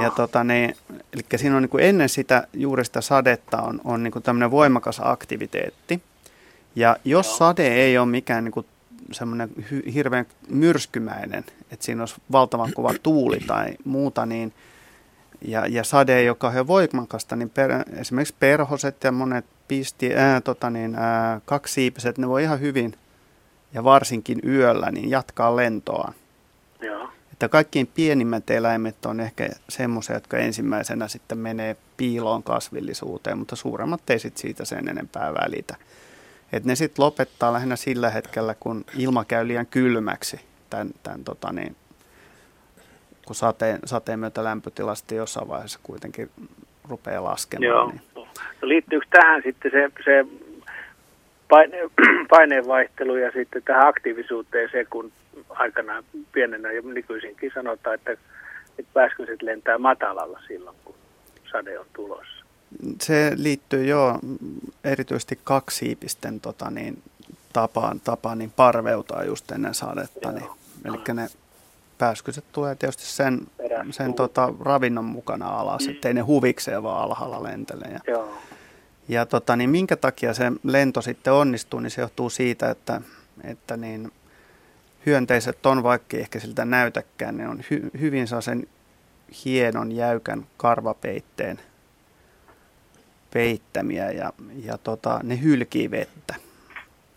[0.00, 0.76] Ja tota, niin,
[1.12, 4.50] eli siinä on niin kuin ennen sitä juuri sitä sadetta on, on niin kuin tämmöinen
[4.50, 6.02] voimakas aktiviteetti.
[6.76, 7.36] Ja jos Joo.
[7.36, 8.66] sade ei ole mikään niin kuin
[9.12, 14.52] semmoinen hy, hirveän myrskymäinen, että siinä olisi valtavan kova tuuli tai muuta, niin
[15.44, 20.40] ja, ja sade ei ole kauhean voimakasta, niin per, esimerkiksi perhoset ja monet pisti, ää,
[20.40, 22.94] tota niin, ää, kaksiipiset, ne voi ihan hyvin
[23.74, 26.14] ja varsinkin yöllä niin jatkaa lentoaan.
[27.42, 34.10] Että kaikkein pienimmät eläimet on ehkä semmoisia, jotka ensimmäisenä sitten menee piiloon kasvillisuuteen, mutta suuremmat
[34.10, 35.76] ei sit siitä sen enempää välitä.
[36.52, 41.52] Et ne sitten lopettaa lähinnä sillä hetkellä, kun ilma käy liian kylmäksi, tämän, tämän tota
[41.52, 41.76] niin,
[43.26, 46.30] kun sateen, sateen myötä lämpötila sitten jossain vaiheessa kuitenkin
[46.88, 47.68] rupeaa laskemaan.
[47.68, 47.90] Joo.
[47.90, 48.02] Niin.
[48.14, 50.24] No liittyykö tähän sitten se, se
[51.48, 51.76] paine,
[52.30, 55.12] paineenvaihtelu ja sitten tähän aktiivisuuteen se, kun
[55.48, 60.94] aikanaan pienenä ja nykyisinkin sanotaan, että, että pääskyset lentää matalalla silloin, kun
[61.52, 62.44] sade on tulossa.
[63.00, 64.18] Se liittyy jo
[64.84, 67.02] erityisesti kaksiipisten tota niin,
[67.52, 70.32] tapaan, tapaan niin parveutaa just ennen sadetta.
[70.32, 70.46] Niin,
[70.84, 71.28] eli ne
[71.98, 73.40] pääskyset tulee tietysti sen,
[73.90, 77.84] sen tota, ravinnon mukana alas, ettei ne huvikseen vaan alhaalla lentele.
[77.84, 78.38] Ja, Joo.
[79.08, 83.00] ja tota, niin minkä takia se lento sitten onnistuu, niin se johtuu siitä, että,
[83.44, 84.12] että niin
[85.06, 88.66] hyönteiset on, vaikka ehkä siltä näytäkään, ne on hy, hyvin sen
[89.44, 91.60] hienon, jäykän karvapeitteen
[93.32, 94.32] peittämiä ja,
[94.64, 96.34] ja tota, ne hylkii vettä.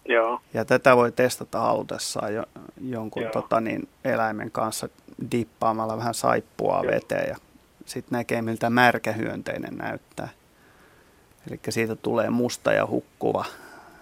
[0.06, 0.42] Joo.
[0.54, 2.44] Ja tätä voi testata halutessaan jo,
[2.82, 3.32] jonkun Joo.
[3.32, 4.90] tota, niin, eläimen kanssa
[5.32, 6.94] dippaamalla vähän saippua Joo.
[6.94, 7.36] veteen ja
[7.86, 10.30] sitten näkee miltä märkä hyönteinen näyttää.
[11.48, 13.46] Eli siitä tulee musta ja hukkuva,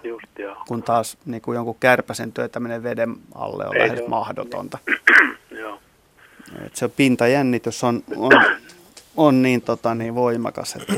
[0.03, 0.55] Just joo.
[0.67, 4.09] kun taas niin kuin jonkun kärpäsen työtäminen veden alle on Ei lähes se ole.
[4.09, 4.77] mahdotonta.
[5.61, 5.79] joo.
[6.65, 8.31] Et se pintajännitys on, on,
[9.17, 10.93] on niin, tota, niin voimakas, että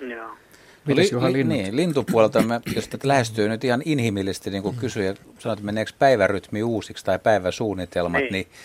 [0.00, 0.30] Joo.
[0.86, 1.58] Mites No Juha li, linnut?
[1.58, 5.92] Niin, lintupuolelta, mä, jos tätä lähestyy nyt ihan inhimillisesti, niin kuin kysyjä sanoi, että meneekö
[5.98, 8.32] päivärytmi uusiksi tai päiväsuunnitelmat, Niin.
[8.32, 8.58] niin, niin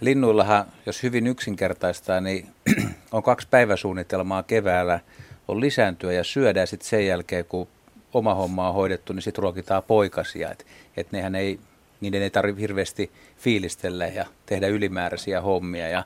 [0.00, 2.46] linnuillahan, jos hyvin yksinkertaistaa, niin
[3.12, 5.00] on kaksi päiväsuunnitelmaa keväällä,
[5.48, 7.68] on lisääntyä ja syödä ja sitten sen jälkeen, kun
[8.14, 10.50] oma homma on hoidettu, niin sitten ruokitaan poikasia.
[10.50, 10.64] Että
[10.96, 11.60] et nehän ei,
[12.00, 15.88] niiden ei tarvitse hirveästi fiilistellä ja tehdä ylimääräisiä hommia.
[15.88, 16.04] Ja,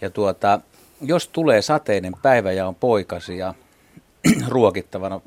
[0.00, 0.60] ja tuota,
[1.00, 3.54] jos tulee sateinen päivä ja on poikasia,
[4.48, 5.20] ruokittavana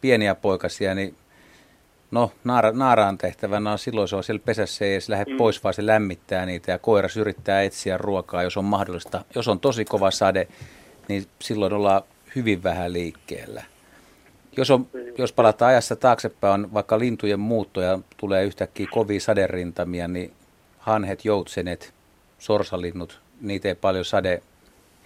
[0.00, 1.16] pieniä poikasia, niin
[2.10, 5.36] no naara, naaraan tehtävänä on silloin se on siellä pesässä, ei edes lähde mm.
[5.36, 9.24] pois, vaan se lämmittää niitä ja koiras yrittää etsiä ruokaa, jos on mahdollista.
[9.34, 10.48] Jos on tosi kova sade,
[11.08, 12.02] niin silloin ollaan
[12.36, 13.62] hyvin vähän liikkeellä.
[14.58, 14.86] Jos, on,
[15.18, 20.32] jos palataan ajassa taaksepäin, on vaikka lintujen muutto ja tulee yhtäkkiä kovia saderintamia, niin
[20.78, 21.94] hanhet, joutsenet,
[22.38, 24.42] sorsalinnut, niitä ei paljon sade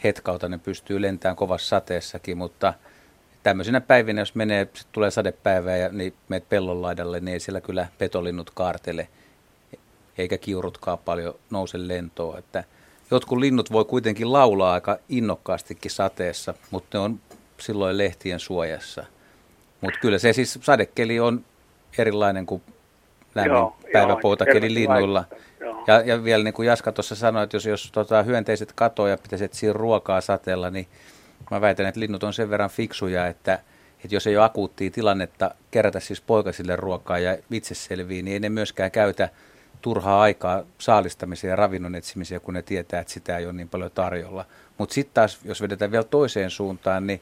[0.05, 2.75] hetkauta, ne pystyy lentämään kovassa sateessakin, mutta
[3.43, 7.61] tämmöisenä päivinä, jos menee, sit tulee sadepäivää ja niin meet pellon laidalle, niin ei siellä
[7.61, 9.09] kyllä petolinnut kaartele.
[10.19, 12.39] eikä kiurutkaan paljon nouse lentoon.
[12.39, 12.65] Että
[13.11, 17.21] jotkut linnut voi kuitenkin laulaa aika innokkaastikin sateessa, mutta ne on
[17.61, 19.05] silloin lehtien suojassa.
[19.83, 21.45] Mutta kyllä se siis sadekeli on
[21.99, 22.63] erilainen kuin
[23.35, 25.25] lämmin päiväpoutakeli linnuilla.
[25.87, 29.17] Ja, ja vielä niin kuin Jaska tuossa sanoi, että jos, jos tota, hyönteiset katoaa ja
[29.17, 30.87] pitäisi etsiä ruokaa sateella, niin
[31.51, 33.59] mä väitän, että linnut on sen verran fiksuja, että,
[34.05, 38.41] että jos ei ole akuuttia tilannetta kerätä siis poikasille ruokaa ja itse selviä, niin ei
[38.41, 39.29] ne myöskään käytä
[39.81, 43.91] turhaa aikaa saalistamiseen ja ravinnon etsimiseen, kun ne tietää, että sitä ei ole niin paljon
[43.91, 44.45] tarjolla.
[44.79, 47.21] Mutta sitten taas, jos vedetään vielä toiseen suuntaan, niin,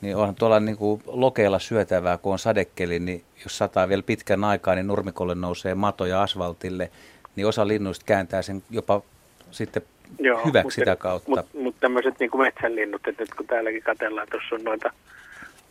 [0.00, 4.44] niin onhan tuolla niin kuin lokeilla syötävää, kun on sadekeli, niin jos sataa vielä pitkän
[4.44, 6.90] aikaa, niin nurmikolle nousee matoja asfaltille,
[7.36, 9.02] niin osa linnuista kääntää sen jopa
[9.50, 9.82] sitten
[10.18, 11.30] Joo, hyväksi mutta, sitä kautta.
[11.30, 14.90] Mutta mut tämmöiset niin kuin metsänlinnut, että nyt kun täälläkin katellaan, tuossa on noita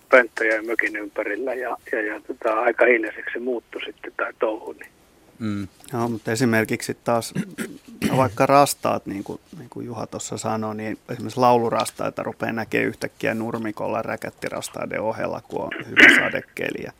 [0.10, 4.92] pönttöjä mökin ympärillä ja, ja, ja tota, aika hiljaiseksi se muuttui sitten tai touhu, niin
[5.40, 5.68] Mm.
[5.94, 7.34] Joo, mutta esimerkiksi taas
[8.18, 13.34] vaikka rastaat, niin kuin, niin kuin Juha tuossa sanoi, niin esimerkiksi laulurastaita rupeaa näkemään yhtäkkiä
[13.34, 16.92] nurmikolla räkättirastaiden ohella, kun on hyvä sadekeli ja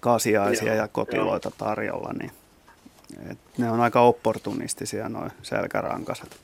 [0.00, 1.68] kasiaisia joo, ja kotiloita joo.
[1.68, 2.30] tarjolla, niin
[3.30, 6.40] et ne on aika opportunistisia noin selkärankaset.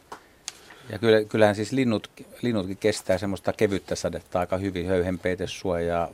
[0.91, 2.11] Ja kyllä, kyllähän siis linnut,
[2.43, 6.09] linnutkin kestää semmoista kevyttä sadetta aika hyvin, höyhenpeitesuojaa,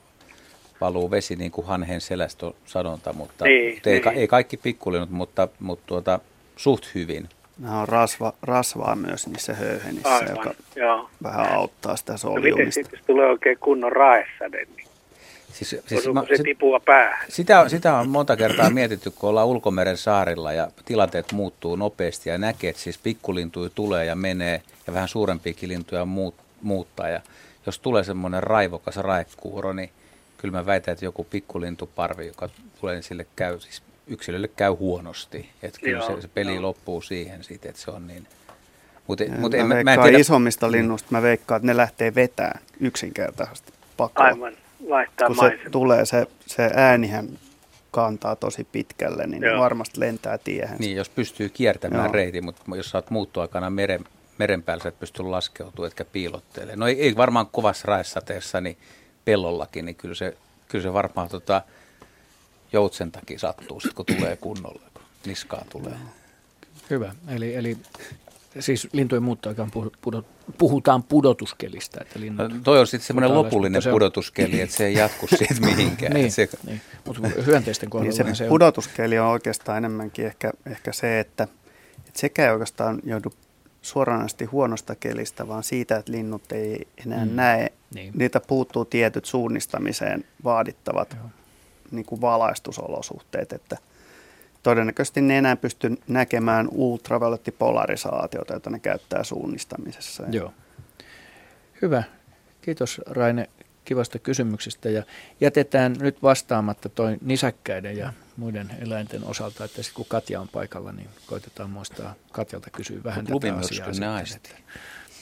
[0.85, 4.19] valuu vesi niin kuin hanhen selästö sanonta, mutta niin, ei, niin.
[4.19, 6.19] ei kaikki pikkulinut, mutta, mutta tuota,
[6.57, 7.29] suht hyvin.
[7.59, 11.11] Nämä on rasva, rasvaa myös niissä höyhenissä, Aivan, joka joo.
[11.23, 12.51] vähän auttaa sitä soljumista.
[12.51, 14.85] No miten sitten tulee oikein kunnon raessade, niin
[15.55, 17.27] Siis, siis mä, se tipua päähän?
[17.29, 22.39] Sitä, sitä on monta kertaa mietitty, kun ollaan ulkomeren saarilla ja tilanteet muuttuu nopeasti ja
[22.39, 27.09] näkee, että siis pikkulintuja tulee ja menee ja vähän suurempiakin lintuja muut, muuttaa.
[27.09, 27.21] Ja
[27.67, 29.91] jos tulee semmoinen raivokas raekuuro, niin
[30.45, 32.49] kyllä mä väitän, että joku pikkulintuparvi, joka
[32.81, 35.51] tulee, niin sille käy, siis yksilölle käy huonosti.
[35.63, 36.63] Että kyllä joo, se, se peli joo.
[36.63, 38.27] loppuu siihen siitä, että se on niin...
[39.07, 40.19] Mut, mut mä, en, mä en tiedä...
[40.19, 44.29] isommista linnusta, mä veikkaan, että ne lähtee vetään yksinkertaisesti pakoon.
[44.29, 44.57] Aivan,
[44.89, 47.29] vaihtaa Kun se tulee, se, se äänihän
[47.91, 49.61] kantaa tosi pitkälle, niin Joo.
[49.61, 50.79] varmasti lentää tiehen.
[50.79, 52.13] Niin, jos pystyy kiertämään Joo.
[52.13, 54.05] reitin, mutta jos oot muuttoaikana meren,
[54.39, 56.79] meren päällä, sä et pysty laskeutumaan, etkä piilottelemaan.
[56.79, 58.77] No ei, ei varmaan kovassa raessateessa, niin
[59.25, 60.37] pellollakin, niin kyllä se,
[60.69, 61.63] kyllä se varmaan tota,
[62.73, 65.95] joutsen takia sattuu, sit, kun tulee kunnolla, kun niskaa tulee.
[66.91, 67.15] Hyvä.
[67.29, 67.79] Eli, eli
[68.61, 69.71] siis lintujen muuttoaikaan
[70.59, 72.01] puhutaan pudotuskelistä.
[72.01, 73.95] Että linnut no, toi on sitten semmoinen lopullinen se on...
[73.95, 76.13] pudotuskeli, että se ei jatku siitä mihinkään.
[76.13, 76.49] niin, se...
[76.67, 76.81] niin.
[77.05, 81.49] mutta hyönteisten kohdalla niin se, se pudotuskeli on oikeastaan enemmänkin ehkä, ehkä se, että,
[82.09, 83.33] että sekä ei oikeastaan joudu
[83.83, 87.31] suoranaisesti huonosta kelistä, vaan siitä, että linnut ei enää mm.
[87.37, 87.73] näe.
[87.95, 88.13] Niin.
[88.17, 91.17] Niitä puuttuu tietyt suunnistamiseen vaadittavat
[91.91, 93.77] niin kuin valaistusolosuhteet, että
[94.63, 100.23] todennäköisesti ne enää pysty näkemään ultraviolettipolarisaatiota, jota ne käyttää suunnistamisessa.
[100.31, 100.53] Joo.
[101.83, 102.03] Hyvä.
[102.63, 103.49] Kiitos Raine
[103.85, 105.03] kivasta kysymyksestä ja
[105.41, 110.93] jätetään nyt vastaamatta toi nisäkkäiden ja muiden eläinten osalta, että sit kun Katja on paikalla,
[110.93, 114.15] niin koitetaan muistaa Katjalta kysyä vähän tätä asiaa.
[114.15, 114.57] aiset.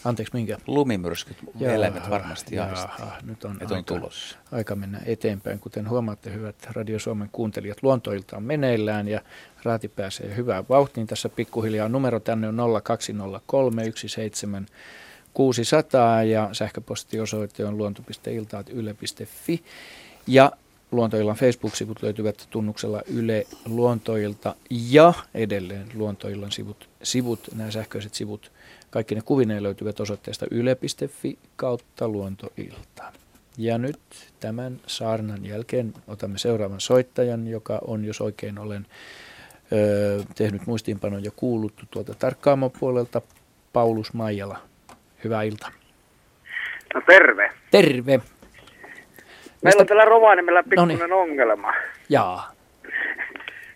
[0.04, 0.58] Anteeksi, minkä?
[0.66, 4.36] Lumimyrskyt, jaha, eläimet varmasti jaha, nyt on, aika, on tulossa.
[4.52, 5.58] aika mennä eteenpäin.
[5.58, 9.20] Kuten huomaatte, hyvät Radio Suomen kuuntelijat, luontoilta on meneillään ja
[9.62, 11.06] raati pääsee hyvään vauhtiin.
[11.06, 14.72] Tässä pikkuhiljaa numero tänne on 0203 17
[15.34, 19.62] 600 ja sähköpostiosoite on luonto.iltaat.yle.fi.
[20.26, 20.52] Ja
[20.92, 28.52] Luontoillan Facebook-sivut löytyvät tunnuksella Yle Luontoilta ja edelleen Luontoillan sivut, sivut, nämä sähköiset sivut,
[28.92, 33.12] kaikki ne kuvineen löytyvät osoitteesta yle.fi kautta Luontoilta.
[33.58, 33.98] Ja nyt
[34.40, 38.86] tämän saarnan jälkeen otamme seuraavan soittajan, joka on, jos oikein olen
[39.72, 43.20] ö, tehnyt muistiinpanon ja kuullut tuolta tarkkaamopuolelta,
[43.72, 44.58] Paulus Maijala.
[45.24, 45.70] Hyvää iltaa.
[46.94, 47.50] No terve.
[47.70, 48.20] Terve.
[49.62, 51.12] Meillä on täällä Rovaniemellä pikkuinen Noniin.
[51.12, 51.72] ongelma.
[52.08, 52.51] Jaa.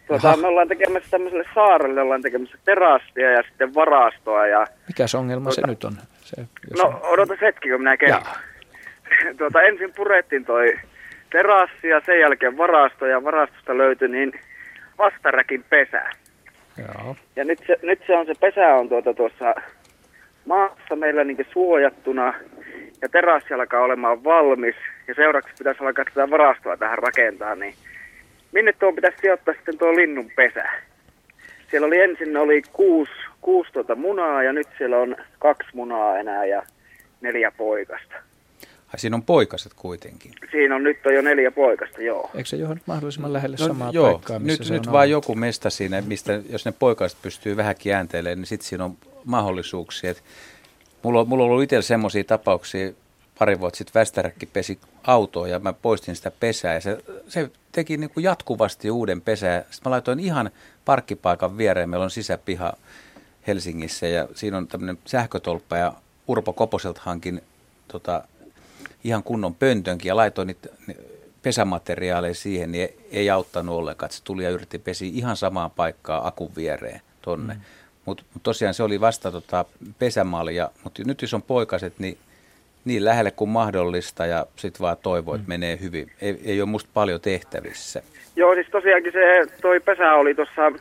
[0.07, 4.47] Tuota, me ollaan tekemässä tämmöiselle saarelle, ollaan tekemässä terassia ja sitten varastoa.
[4.47, 5.93] Ja, Mikäs ongelma tuota, se nyt on?
[6.21, 7.01] Se, no on...
[7.03, 8.23] odota hetki, kun minä kerron.
[9.39, 10.79] tuota, ensin purettiin toi
[11.31, 14.33] terassi ja sen jälkeen varasto ja varastosta löytyi niin
[14.99, 16.03] vastaräkin pesä.
[16.79, 17.17] Joo.
[17.37, 19.55] Ja nyt se, nyt se on se pesä on tuota tuossa
[20.47, 22.35] maassa meillä niin suojattuna
[23.03, 24.75] ja terassi alkaa olemaan valmis
[25.09, 27.75] ja seuraavaksi pitäisi alkaa tätä varastoa tähän rakentaa, niin
[28.57, 30.65] minne tuo pitäisi sijoittaa sitten tuo linnun pesä?
[31.71, 36.45] Siellä oli ensin oli kuusi, kuusi tuota munaa ja nyt siellä on kaksi munaa enää
[36.45, 36.63] ja
[37.21, 38.15] neljä poikasta.
[38.89, 40.33] Ai siinä on poikaset kuitenkin.
[40.51, 42.31] Siinä on nyt on jo neljä poikasta, joo.
[42.35, 45.03] Eikö se johon mahdollisimman lähelle no, samaa joo, paikkaa, missä nyt, se nyt on vaan
[45.03, 45.25] ollut?
[45.25, 50.11] joku mesta siinä, mistä jos ne poikaset pystyy vähän kääntelemään, niin sitten siinä on mahdollisuuksia.
[50.11, 50.23] Et
[51.03, 52.93] mulla, on, mulla on ollut itsellä semmoisia tapauksia,
[53.39, 57.97] pari vuotta sitten Västäräkki pesi autoa ja mä poistin sitä pesää ja se, se teki
[57.97, 59.61] niin kuin jatkuvasti uuden pesää.
[59.61, 60.51] Sitten mä laitoin ihan
[60.85, 62.73] parkkipaikan viereen, meillä on sisäpiha
[63.47, 65.93] Helsingissä ja siinä on tämmöinen sähkötolppa ja
[66.29, 67.43] Urpo Koposelta hankin
[67.89, 68.25] tota,
[69.05, 70.97] ihan kunnon pöntönkin ja laitoin niitä ni-
[71.43, 74.13] pesämateriaaleja siihen, niin ei, ei auttanut ollenkaan.
[74.13, 77.55] Se tuli ja yritti pesi ihan samaan paikkaan akun viereen tonne.
[77.55, 77.61] Mm.
[78.05, 79.65] Mutta mut tosiaan se oli vasta tota
[79.99, 82.19] pesämalja, mutta nyt jos on poikaset, niin
[82.87, 86.13] niin lähelle kuin mahdollista ja sitten vaan toivoo, että menee hyvin.
[86.21, 88.03] Ei, ei ole musta paljon tehtävissä.
[88.37, 90.73] Joo, siis tosiaankin se, toi pesä oli tuossa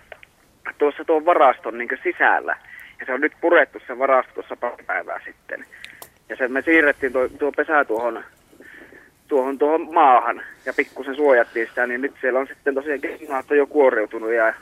[0.78, 2.58] tuossa tuon varaston niin sisällä.
[3.00, 5.66] Ja se on nyt purettu se varasto tuossa pari päivää sitten.
[6.30, 8.24] Ja se me siirrettiin tuo, tuo pesä tuohon,
[9.28, 13.58] tuohon, tuohon maahan ja pikkusen suojattiin sitä, niin nyt siellä on sitten tosiaankin maat on
[13.58, 14.34] jo kuoriutunut.
[14.34, 14.54] Ja...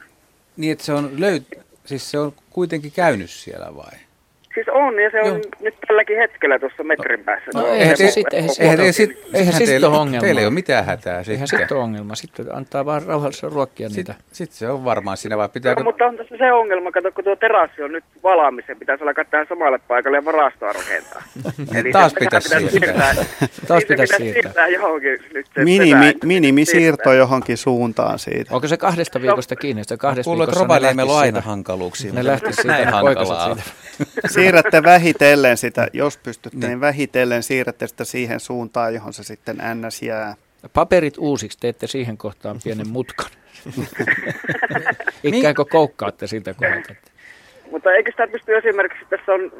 [0.58, 1.44] Niin, että se on löyt...
[1.86, 4.00] Siis se on kuitenkin käynyt siellä vai?
[4.54, 5.40] Siis on, ja se on Joo.
[5.62, 7.52] nyt tälläkin hetkellä tuossa metrin päässä.
[7.54, 9.98] no Tuo- eihän se se- sit- eihän se- Eihän, Eihän sit, eihän eihän sit ole
[9.98, 10.22] ongelmaa.
[10.22, 11.48] teillä ei ole mitään hätää Eihän sitten.
[11.48, 12.16] sitten ole ongelma.
[12.16, 14.14] Sitten antaa vaan rauhallisesti ruokkia niitä.
[14.14, 15.80] Sitten sit se on varmaan siinä, vai pitääkö...
[15.82, 19.04] No, mutta on tässä se ongelma, kato, kun tuo terassi on nyt valmis, se pitäisi
[19.04, 21.22] alkaa tähän samalle paikalle ja varastoa rakentaa.
[21.74, 23.16] se Taas pitäisi siirtää.
[23.68, 24.68] Taas pitäisi siirtää.
[24.68, 27.14] johonkin nyt Minimi, minimisiirto siirtää.
[27.14, 28.56] johonkin suuntaan siitä.
[28.56, 29.84] Onko se kahdesta viikosta kiinni?
[29.84, 32.12] Se kahdesta Kuuluu, että Rovaniemellä on aina hankaluuksia.
[32.12, 33.58] Ne mutta lähtis siitä, näin hankalaa.
[34.44, 36.82] Siirrätte vähitellen sitä, jos pystytte, niin, Niin.
[36.82, 40.02] vähitellen siirrätte sitä siihen suuntaan, johon se sitten ns.
[40.02, 40.36] jää.
[40.74, 43.30] Paperit uusiksi, teette siihen kohtaan pienen mutkan.
[45.24, 46.94] Ikään kuin koukkaatte siltä kohdalta.
[47.72, 49.52] Mutta eikö sitä pysty esimerkiksi, tässä on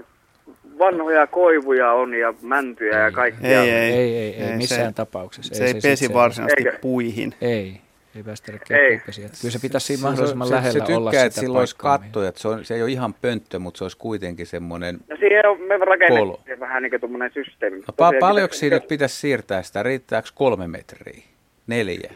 [0.80, 3.62] vanhoja koivuja on ja mäntyjä ja kaikkia.
[3.64, 5.56] Ei, ei, Ei, ei, ei, ei, missään se- tapauksessa.
[5.56, 6.80] Se ei sit pesi varsinaisesti Eikö?
[6.82, 7.34] puihin.
[7.42, 7.82] Ei,
[8.16, 9.02] ei päästä Ei.
[9.06, 9.30] pesiä.
[9.42, 11.76] Kyllä se pitäisi siinä Se- mahdollisimman se, lähellä se tykkää, olla että sitä sillä olisi
[11.76, 14.98] mihin- kattoja, että se, on, se ei ole ihan pönttö, mutta se olisi kuitenkin semmoinen...
[15.10, 17.78] No siihen on, me rakennettiin vähän niin kuin tuommoinen systeemi.
[17.78, 19.84] No, pa- paljonko siinä nyt pitäisi siirtää sitä?
[19.84, 21.24] Riittääkö kolme metriä?
[21.68, 22.14] Neljä?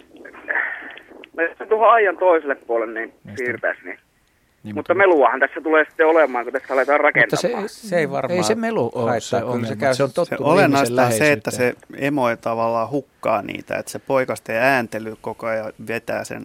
[1.37, 3.99] No, jos se tuohon ajan toiselle puolelle niin Niin, siirtäisi, niin.
[4.63, 7.69] Niin, Mutta meluahan tässä tulee sitten olemaan, kun tässä aletaan mutta rakentamaan.
[7.69, 10.15] se, Se ei varmaan ei se melu ole se Kyllä se käy- Se on Se
[10.15, 15.15] tottunut olennaista on se, että se emo ei tavallaan hukkaa niitä, että se poikasten ääntely
[15.21, 16.43] koko ajan vetää sen,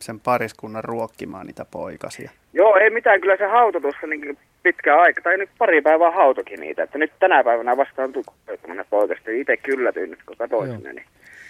[0.00, 2.30] sen pariskunnan ruokkimaan niitä poikasia.
[2.52, 6.60] Joo, ei mitään, kyllä se hauto tuossa niin pitkä aika, tai nyt pari päivää hautokin
[6.60, 11.06] niitä, että nyt tänä päivänä vastaan tukkoituminen poikasta, itse kyllätyin nyt, kun katsoin sinne, niin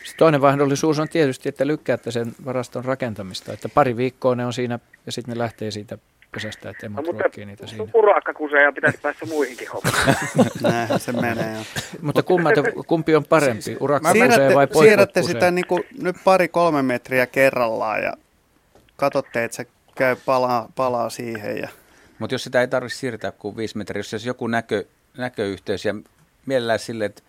[0.06, 3.52] Se toinen mahdollisuus on tietysti, että lykkäätte sen varaston rakentamista.
[3.52, 5.98] Että pari viikkoa ne on siinä ja sitten ne lähtee siitä
[6.32, 7.84] pesästä, että No, emot mutta ruokkii niitä siinä.
[7.94, 10.50] urakka kusee ja pitäisi päästä muihinkin hommiin.
[10.62, 11.52] Näinhän se menee.
[11.54, 11.60] jo.
[12.02, 12.54] Mutta kummat,
[12.86, 17.26] kumpi on parempi, urakka kusee Siirrätte, vai poikot siirrätte sitä niin kuin nyt pari-kolme metriä
[17.26, 18.12] kerrallaan ja
[18.96, 21.58] katsotte, että se käy palaa, palaa siihen.
[21.58, 21.68] Ja
[22.18, 24.84] Mutta jos sitä ei tarvitse siirtää kuin viisi metriä, jos joku näkö,
[25.18, 25.94] näköyhteys ja
[26.46, 27.22] mielellään sille, että,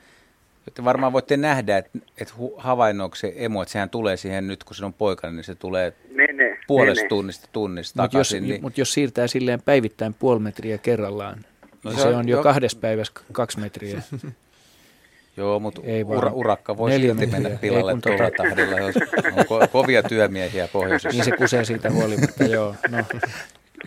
[0.68, 4.76] että varmaan voitte nähdä, että, että havainnoiko se emo, että sehän tulee siihen nyt, kun
[4.76, 8.50] se on poikainen, niin se tulee niin, niin, puolesta niin, tunnista tunnista Mutta jos, takaisin.
[8.50, 11.38] Niin, mut jos siirtää silleen päivittäin puoli metriä kerrallaan,
[11.84, 14.02] No no se se on jo jo- kahdessa päivässä kaksi metriä.
[15.38, 17.40] joo, mutta ura, urakka voi silti metriä.
[17.40, 21.10] mennä pilalle tuolla tota- tahdilla, jos on ko- kovia työmiehiä pohjoisessa.
[21.10, 22.76] niin se kusee siitä huolimatta, joo.
[22.90, 22.98] No.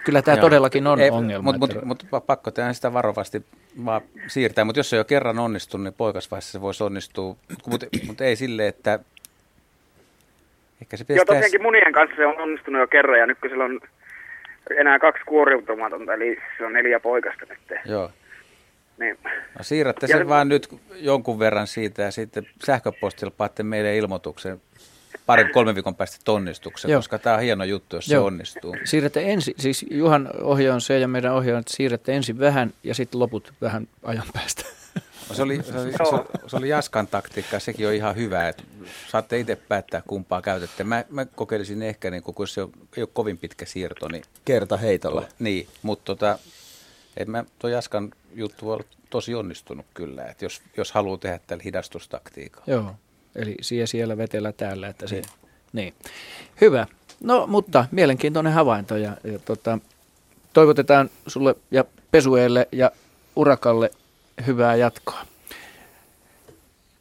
[0.04, 0.40] Kyllä tämä Joo.
[0.42, 1.42] todellakin on Ei, ongelma.
[1.42, 3.44] Mutta mut, että- mut, mut pakko tehdä sitä varovasti
[3.84, 4.64] vaan siirtää.
[4.64, 7.36] Mutta jos se jo kerran onnistunut, niin poikasvaiheessa se voisi onnistua.
[7.66, 8.98] Mutta mut ei sille, että
[10.82, 13.64] ehkä se Joo, tosiaankin munien kanssa se on onnistunut jo kerran ja nyt kun sillä
[13.64, 13.80] on
[14.78, 17.58] enää kaksi kuoriutumatonta, eli se on neljä poikasta nyt.
[17.84, 18.10] Joo.
[18.98, 19.18] Niin.
[19.58, 23.96] No siirrätte Ja sen se- vaan nyt jonkun verran siitä ja sitten sähköpostilla paatte meille
[23.96, 24.60] ilmoituksen
[25.30, 26.98] parin kolmen viikon päästä tonnistuksen, Joo.
[26.98, 28.22] koska tämä on hieno juttu, jos Joo.
[28.22, 28.76] se onnistuu.
[28.84, 32.72] Siirrätte ensin, siis Juhan ohje on se ja meidän ohje on, että siirrätte ensin vähän
[32.84, 34.62] ja sitten loput vähän ajan päästä.
[35.28, 38.48] No Se oli, se, oli, se, oli- se oli Jaskan taktiikka, sekin on ihan hyvä,
[38.48, 38.62] että
[39.08, 40.84] saatte itse päättää kumpaa käytätte.
[40.84, 44.76] Mä, mä kokeilisin ehkä, niin kun se on, ei ole kovin pitkä siirto, niin, Kerta
[44.76, 45.24] heitolla.
[45.38, 46.38] niin mutta tota,
[47.16, 51.40] et mä, tuo Jaskan juttu voi olla tosi onnistunut kyllä, että jos, jos haluaa tehdä
[51.46, 52.64] tällä hidastustaktiikalla.
[52.66, 52.94] Joo,
[53.34, 54.88] eli siellä, siellä vetellä täällä.
[54.88, 55.22] Että se,
[55.72, 55.94] niin.
[56.60, 56.86] Hyvä.
[57.20, 59.78] No, mutta mielenkiintoinen havainto ja, ja tota,
[60.52, 62.90] toivotetaan sulle ja Pesueelle ja
[63.36, 63.90] Urakalle
[64.46, 65.26] hyvää jatkoa.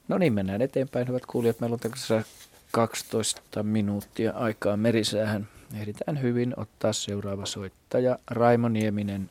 [0.07, 1.59] No niin, mennään eteenpäin, hyvät kuulijat.
[1.59, 2.23] Meillä on tässä
[2.71, 5.47] 12 minuuttia aikaa merisäähän.
[5.79, 8.19] Ehditään hyvin ottaa seuraava soittaja.
[8.27, 9.29] Raimo Nieminen,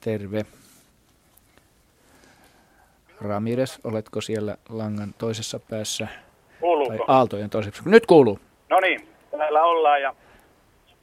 [0.00, 0.46] terve.
[3.20, 6.08] Ramirez, oletko siellä langan toisessa päässä?
[6.86, 7.12] Kuuluuko?
[7.12, 8.38] Aaltojen toisessa Nyt kuuluu.
[8.68, 9.08] No niin,
[9.38, 10.14] täällä ollaan ja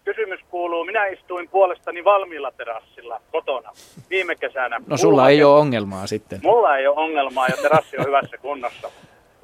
[0.04, 0.86] kysymys kuuluu.
[0.86, 3.72] Minä istuin puolestani valmiilla terassilla kotona
[4.10, 4.82] viime kesänä.
[4.88, 6.40] No sulla ei ole ongelmaa sitten.
[6.44, 8.92] Mulla ei ole ongelmaa ja terassi on hyvässä kunnossa.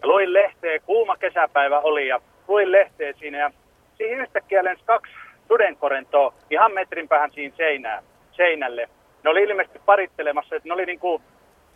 [0.02, 3.52] Ja luin lehteä, kuuma kesäpäivä oli ja luin lehteä siinä ja
[3.98, 5.14] siihen yhtäkkiä lensi kaksi
[5.48, 8.90] sudenkorentoa ihan metrin päähän siinä seinää, seinälle.
[9.24, 11.24] Ne oli ilmeisesti parittelemassa, että ne oli niin kuin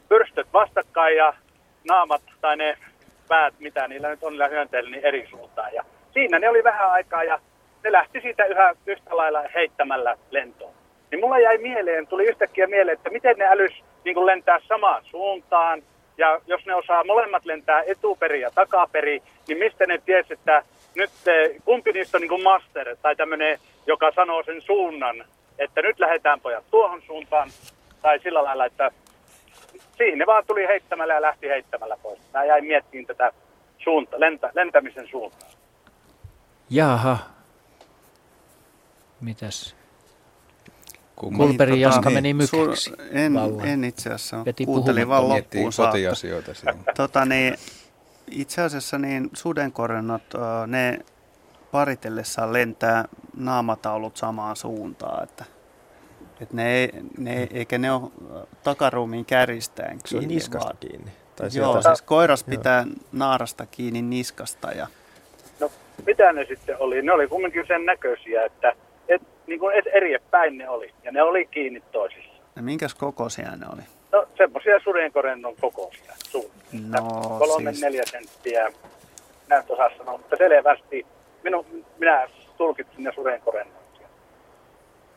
[0.09, 1.33] pyrstöt vastakkain ja
[1.83, 2.77] naamat tai ne
[3.27, 5.73] päät, mitä niillä nyt on niillä hyönteillä, niin eri suuntaan.
[5.73, 7.39] Ja siinä ne oli vähän aikaa ja
[7.83, 10.73] ne lähti siitä yhä yhtä lailla heittämällä lentoon.
[11.11, 13.71] Niin mulla jäi mieleen, tuli yhtäkkiä mieleen, että miten ne älys
[14.05, 15.83] niin kuin lentää samaan suuntaan.
[16.17, 20.63] Ja jos ne osaa molemmat lentää etuperi ja takaperi, niin mistä ne ties, että
[20.95, 25.25] nyt eh, kumpi niistä on niin master tai tämmöinen, joka sanoo sen suunnan,
[25.59, 27.49] että nyt lähdetään pojat tuohon suuntaan.
[28.01, 28.91] Tai sillä lailla, että
[29.97, 32.19] siihen ne vaan tuli heittämällä ja lähti heittämällä pois.
[32.33, 33.31] Mä jäin miettimään tätä
[33.77, 35.49] suunta, lentä, lentämisen suuntaa.
[36.69, 37.17] Jaha.
[39.21, 39.75] Mitäs?
[41.15, 42.93] Kulperin Niin, Jaska tota, meni sul- mykäksi.
[43.11, 43.67] En, vallan.
[43.67, 44.45] en itse asiassa.
[44.45, 46.73] Veti Kuuntelin vaan loppuun kotiasioita siinä.
[46.97, 47.55] Tota, niin,
[48.31, 50.37] itse asiassa niin sudenkorennot, ö,
[50.67, 50.99] ne
[51.71, 53.05] paritellessaan lentää
[53.37, 55.23] naamataulut samaan suuntaan.
[55.23, 55.45] Että,
[56.41, 58.01] että ne, ei, ne ei, eikä ne ole
[58.35, 61.11] ö, takaruumiin kärjistäen Se on kiinni, niskasta vaan- kiinni.
[61.35, 62.57] Tai Joo, sieltä- siis koiras Joo.
[62.57, 64.87] pitää naarasta kiinni niskasta ja
[65.59, 65.71] No,
[66.05, 67.01] mitä ne sitten oli?
[67.01, 68.75] Ne oli kumminkin sen näköisiä, että
[69.07, 70.93] et, niin kuin et eriepäin ne oli.
[71.03, 72.33] Ja ne oli kiinni toisissa.
[72.55, 73.81] ja minkäs kokoisia ne oli?
[74.11, 76.13] No, semmoisia sudenkorennon kokoisia.
[76.29, 76.91] Suunnilleen.
[77.03, 78.71] No, Kolme, siis- neljä senttiä.
[79.49, 81.05] Mä en osaa sanoa, mutta selvästi
[81.43, 81.65] minu,
[81.99, 82.27] minä
[82.57, 83.82] tulkitsin ne sudenkorennoksia.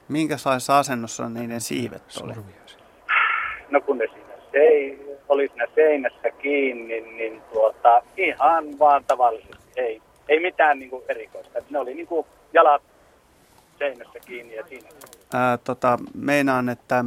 [0.09, 2.33] Minkälaisessa asennossa niiden siivet oli?
[3.71, 9.57] No kun ne siinä sei, oli siinä seinässä kiinni, niin tuota, ihan vaan tavallisesti.
[9.77, 11.59] Ei, ei mitään niin kuin erikoista.
[11.71, 12.83] Ne oli niin kuin jalat
[13.79, 14.89] seinässä kiinni ja siinä.
[15.35, 17.05] Ää, tota, meinaan, että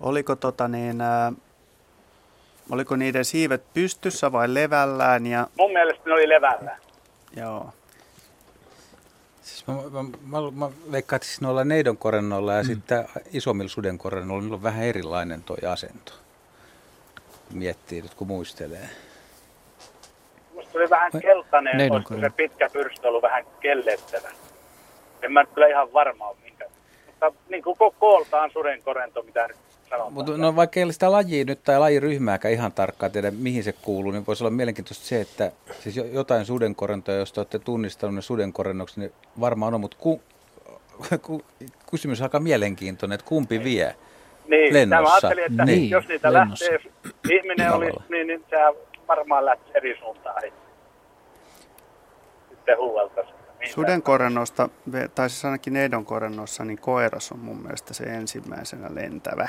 [0.00, 1.32] oliko, tota niin, ää,
[2.70, 6.76] oliko niiden siivet pystyssä vai levällään ja Mun mielestä ne oli levällä.
[7.36, 7.70] joo.
[9.66, 12.66] Siis mä, mä, mä, mä veikkaan, että siis noilla neidonkorennoilla ja mm.
[12.66, 16.12] sitten isommilla sudenkorennoilla niillä on vähän erilainen toi asento.
[17.52, 18.88] Miettii nyt, kun muistelee.
[20.54, 24.28] Musta oli vähän keltainen, Neidon olisiko se pitkä pyrstö ollut vähän kellettävä.
[25.22, 26.66] En mä nyt kyllä ihan varma ole minkä.
[27.06, 29.56] Mutta niin kuin ko- kooltaan sudenkorento, mitä nyt.
[30.10, 33.72] Mutta no vaikka ei ole sitä lajia nyt tai lajiryhmääkään ihan tarkkaan tiedä, mihin se
[33.72, 38.14] kuuluu, niin voisi olla mielenkiintoista se, että siis jo- jotain sudenkorentoja, jos te olette tunnistanut
[38.14, 40.22] ne sudenkorennoksi, niin varmaan on, mutta ku,
[41.22, 41.42] ku,
[41.90, 43.94] kysymys on aika mielenkiintoinen, että kumpi vie.
[44.48, 45.14] Niin, lennossa.
[45.28, 46.64] ajattelin, että Niin, jos niitä lennossa.
[46.72, 47.84] lähtee, jos ihminen Tavalla.
[47.86, 48.74] olisi, niin, niin sehän
[49.08, 50.42] varmaan lähtee eri suuntaan.
[52.50, 53.30] Sitten huueltaisi.
[53.60, 54.68] Niin Sudenkorennosta,
[55.14, 59.48] tai siis ainakin neidonkorennossa, niin koiras on mun mielestä se ensimmäisenä lentävä.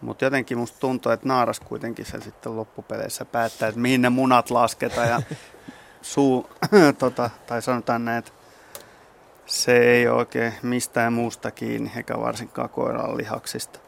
[0.00, 4.50] Mutta jotenkin musta tuntuu, että naaras kuitenkin se sitten loppupeleissä päättää, että mihin ne munat
[4.50, 5.22] lasketaan ja
[6.02, 6.50] suu,
[6.98, 8.32] tota, tai sanotaan näin, että
[9.46, 13.78] se ei ole oikein mistään muusta kiinni, eikä varsinkaan koiran lihaksista.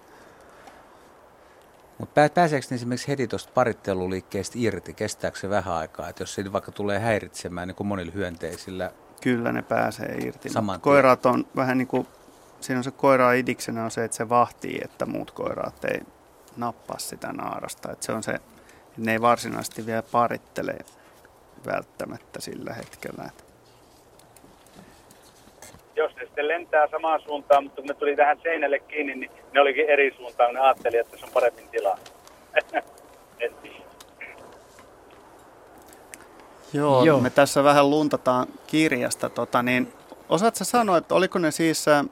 [1.99, 4.95] Mutta pääseekö ne esimerkiksi heti tuosta paritteluliikkeestä irti?
[4.95, 6.09] Kestääkö se vähän aikaa?
[6.09, 8.93] Että jos se vaikka tulee häiritsemään niin kuin monilla hyönteisillä,
[9.23, 10.49] Kyllä ne pääsee irti.
[10.49, 12.07] Saman Koiraat on vähän niin kuin,
[12.63, 16.01] siinä on se koira idiksenä on se, että se vahtii, että muut koiraat ei
[16.57, 17.93] nappaa sitä naarasta.
[17.93, 18.53] Että se on se, että
[18.97, 20.79] ne ei varsinaisesti vielä parittele
[21.67, 23.25] välttämättä sillä hetkellä.
[23.25, 23.45] Että
[25.97, 29.61] Jos ne sitten lentää samaan suuntaan, mutta kun ne tuli tähän seinälle kiinni, niin ne
[29.61, 31.99] olikin eri suuntaan, kun ne ajatteli, että se on paremmin tilaa.
[36.73, 37.21] Joo, Joo.
[37.21, 39.29] Me tässä vähän luntataan kirjasta.
[39.29, 39.93] Tota, niin,
[40.29, 42.05] osaatko sanoa, että oliko ne siis, äh,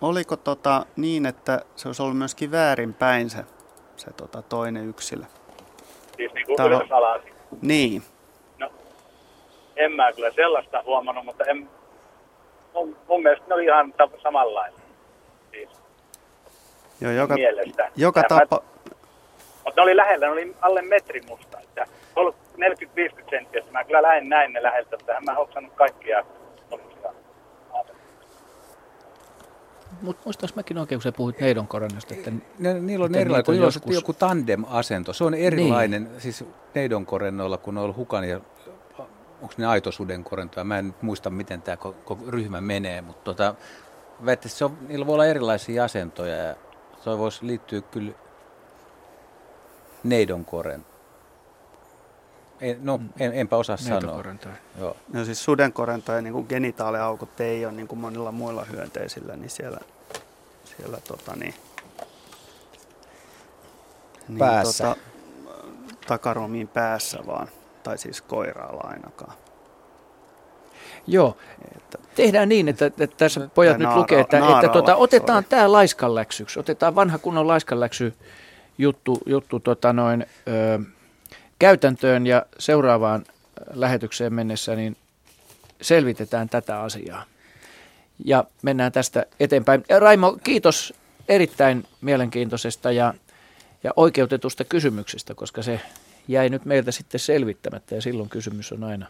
[0.00, 3.44] oliko tota niin, että se olisi ollut myöskin väärinpäin se,
[3.96, 5.24] se tota toinen yksilö?
[6.16, 7.22] Siis niin kuin Täällä on- ylös alas.
[7.62, 8.02] Niin,
[9.76, 11.70] En mä kyllä sellaista huomannut, mutta en,
[12.74, 14.80] mun, mun mielestä ne oli ihan samanlaisia.
[15.50, 15.68] Siis
[17.00, 17.90] joo, joka, mielestä.
[17.96, 18.60] joka Ja mä- tapa,
[19.64, 21.60] Mutta ne oli lähellä, ne oli alle metrin musta.
[21.60, 21.86] Että
[22.16, 26.24] ollut 40-50 senttiä, mä kyllä lähdin näin ne läheltä, mutta en mä hoksannut kaikkia
[26.70, 27.10] tommosia
[27.72, 28.00] ajatella.
[30.02, 33.54] Mutta muistaaks mäkin oikein, kun sä puhuit neidonkorennosta, että ne, niillä on erilainen, kun on
[33.54, 35.12] niillä on joskus- joku tandem-asento.
[35.12, 36.20] Se on erilainen, niin.
[36.20, 36.44] siis
[36.74, 38.40] neidonkorennoilla, kun on ollut hukan ja
[39.42, 40.64] onko ne aitosudenkorentoja.
[40.64, 43.54] Mä en muista, miten tämä koko ryhmä menee, mutta tota,
[44.46, 46.36] se on, niillä voi olla erilaisia asentoja.
[46.36, 46.54] Ja,
[47.04, 48.12] toi voisi liittyä kyllä
[50.04, 50.86] neidonkoren.
[52.60, 54.22] En, no, en, enpä osaa sanoa.
[54.80, 54.96] Joo.
[55.12, 59.78] No siis sudenkorentojen niin kuin genitaaliaukot ei ole niin kuin monilla muilla hyönteisillä, niin siellä,
[60.64, 61.54] siellä tota niin,
[64.28, 64.84] niin Päässä.
[64.84, 65.00] Tota,
[66.06, 67.48] takaromiin päässä vaan,
[67.82, 69.32] tai siis koiraalla ainakaan.
[71.06, 71.36] Joo,
[71.76, 75.42] Että, tehdään niin, että, että tässä pojat nyt naara- lukee, että, että naaralla, tota, otetaan
[75.42, 75.48] sorry.
[75.48, 76.60] tämä laiskanläksyksi.
[76.60, 78.14] Otetaan vanha kunnon laiskanläksy
[78.78, 80.78] juttu, juttu tota noin, ö,
[81.58, 83.24] käytäntöön ja seuraavaan
[83.70, 84.96] lähetykseen mennessä niin
[85.82, 87.24] selvitetään tätä asiaa.
[88.24, 89.84] Ja mennään tästä eteenpäin.
[89.98, 90.94] Raimo, kiitos
[91.28, 93.14] erittäin mielenkiintoisesta ja,
[93.84, 95.80] ja oikeutetusta kysymyksestä, koska se
[96.28, 99.06] jäi nyt meiltä sitten selvittämättä ja silloin kysymys on aina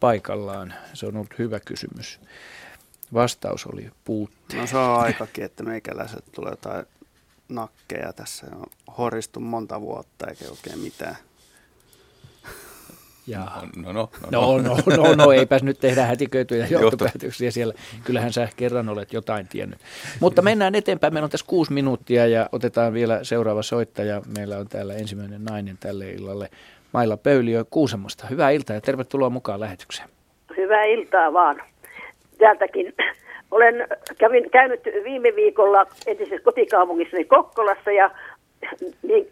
[0.00, 0.74] paikallaan.
[0.94, 2.20] Se on ollut hyvä kysymys.
[3.14, 4.56] Vastaus oli puutte.
[4.56, 6.86] no se on aikakin, että meikäläiset tulee jotain
[7.48, 8.46] nakkeja tässä.
[8.52, 8.66] On
[8.98, 11.16] horistu monta vuotta eikä oikein mitään.
[13.28, 17.74] Ja, No, no, no, no, no, no, no, eipäs nyt tehdä hätiköityjä johtopäätöksiä siellä.
[18.04, 19.78] Kyllähän sä kerran olet jotain tiennyt.
[20.20, 21.12] Mutta mennään eteenpäin.
[21.12, 24.22] Meillä on tässä kuusi minuuttia ja otetaan vielä seuraava soittaja.
[24.36, 26.48] Meillä on täällä ensimmäinen nainen tälle illalle.
[26.92, 28.26] Mailla Pöyliö Kuusamosta.
[28.26, 30.08] Hyvää iltaa ja tervetuloa mukaan lähetykseen.
[30.56, 31.62] Hyvää iltaa vaan.
[32.38, 32.94] Täältäkin
[33.50, 38.10] olen kävin, käynyt viime viikolla entisessä kotikaupungissani Kokkolassa ja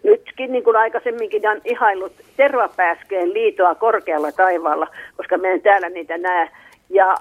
[0.04, 6.18] nytkin niin kuin aikaisemminkin olen ihaillut tervapääsköjen liitoa korkealla taivaalla, koska me en täällä niitä
[6.18, 6.50] näe.
[6.90, 7.14] Ja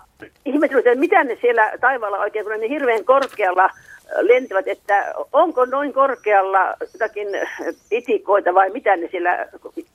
[0.46, 3.72] ihmetellyt, että mitä ne siellä taivaalla oikein, kun ne niin hirveän korkealla äh,
[4.20, 7.58] lentävät, että onko noin korkealla jotakin äh,
[7.92, 9.48] itikoita vai mitä ne siellä,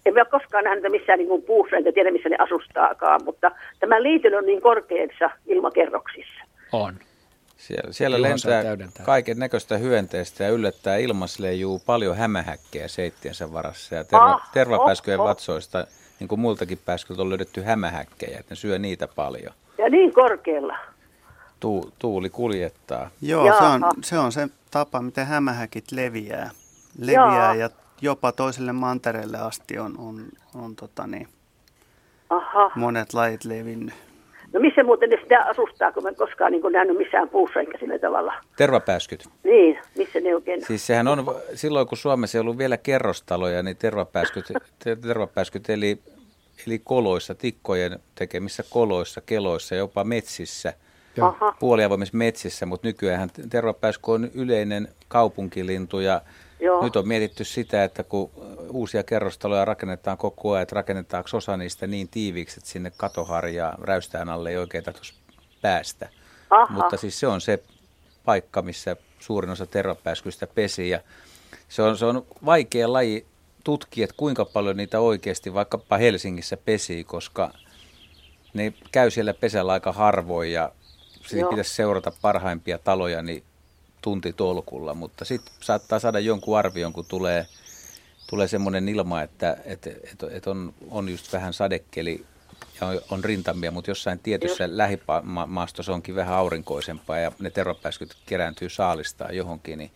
[0.06, 3.50] en ole koskaan nähnyt missään niin kuin puussa, enkä tiedä missä ne asustaakaan, mutta
[3.80, 6.44] tämä liitely on niin korkeissa ilmakerroksissa.
[6.72, 6.94] On.
[7.60, 8.62] Siellä, siellä lentää
[9.02, 13.94] kaiken näköistä hyönteistä ja yllättää ilmasleijuu paljon hämähäkkejä seittiensä varassa.
[13.94, 15.28] Ja terva, Ah, tervapääskyjen oho.
[15.28, 15.86] vatsoista,
[16.20, 19.54] niin kuin muiltakin pääskyiltä on löydetty hämähäkkejä, että ne syö niitä paljon.
[19.78, 20.76] Ja niin korkealla.
[21.60, 23.10] Tu, tuuli kuljettaa.
[23.22, 26.50] Joo, se on, se on se tapa, miten hämähäkit leviää.
[26.98, 27.54] Leviää Jaa.
[27.54, 27.70] ja
[28.02, 31.28] jopa toiselle mantereelle asti on, on, on tota niin,
[32.30, 32.70] Aha.
[32.74, 33.94] monet lajit levinnyt.
[34.52, 37.78] No missä muuten ne sitä asustaa, kun mä en koskaan niin nähnyt missään puussa eikä
[37.78, 38.34] sillä tavalla.
[38.56, 39.28] Tervapääskyt.
[39.44, 40.64] Niin, missä ne oikein...
[40.64, 44.44] Siis sehän on, silloin kun Suomessa ei ollut vielä kerrostaloja, niin tervapääskyt,
[44.84, 45.98] te- tervapääskyt eli,
[46.66, 50.72] eli koloissa, tikkojen tekemissä koloissa, keloissa, jopa metsissä,
[51.60, 56.20] puoliavoimissa metsissä, mutta nykyään tervapääsky on yleinen kaupunkilintu ja
[56.60, 56.84] Joo.
[56.84, 58.30] nyt on mietitty sitä, että kun
[58.70, 64.28] uusia kerrostaloja rakennetaan koko ajan, että rakennetaanko osa niistä niin tiiviiksi, että sinne katoharjaa räystään
[64.28, 65.14] alle ei oikein tahtoisi
[65.62, 66.08] päästä.
[66.50, 66.74] Aha.
[66.74, 67.62] Mutta siis se on se
[68.24, 71.00] paikka, missä suurin osa tervapääskyistä pesi ja
[71.68, 73.26] se on, se on vaikea laji
[73.64, 77.50] tutkia, että kuinka paljon niitä oikeasti vaikkapa Helsingissä pesii, koska
[78.54, 80.72] ne käy siellä pesällä aika harvoin ja
[81.50, 83.42] pitäisi seurata parhaimpia taloja niin
[84.00, 87.46] tuntitolkulla, mutta sitten saattaa saada jonkun arvion, kun tulee,
[88.30, 92.24] tulee semmoinen ilma, että et, et, et on, on just vähän sadekeli
[92.80, 98.68] ja on, on rintamia, mutta jossain tietyssä lähimaastossa onkin vähän aurinkoisempaa ja ne tervapääskyt kerääntyy
[98.68, 99.90] saalistaa johonkin, niin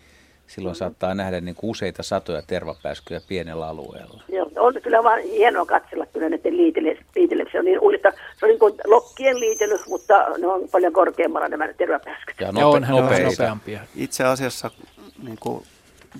[0.47, 4.23] silloin saattaa nähdä niin kuin useita satoja tervapääskyjä pienellä alueella.
[4.29, 7.45] Joo, on kyllä vaan hienoa katsella kyllä näiden liitele, liitele.
[7.53, 11.49] Se on niin uudesta, se on niin kuin lokkien liitely, mutta ne on paljon korkeammalla
[11.49, 12.41] nämä tervapääskyt.
[12.41, 13.43] Ja Ja nope, onhan ne vähän nopeita.
[13.43, 13.81] nopeampia.
[13.97, 14.71] Itse asiassa
[15.23, 15.65] niin kuin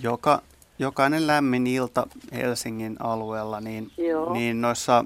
[0.03, 0.43] joka,
[0.79, 4.33] jokainen lämmin ilta Helsingin alueella, niin, Joo.
[4.33, 5.05] niin noissa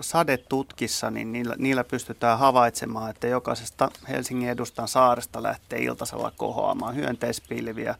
[0.00, 7.94] sadetutkissa, niin niillä, niillä pystytään havaitsemaan, että jokaisesta Helsingin edustan saaresta lähtee iltasella kohoamaan hyönteispilviä.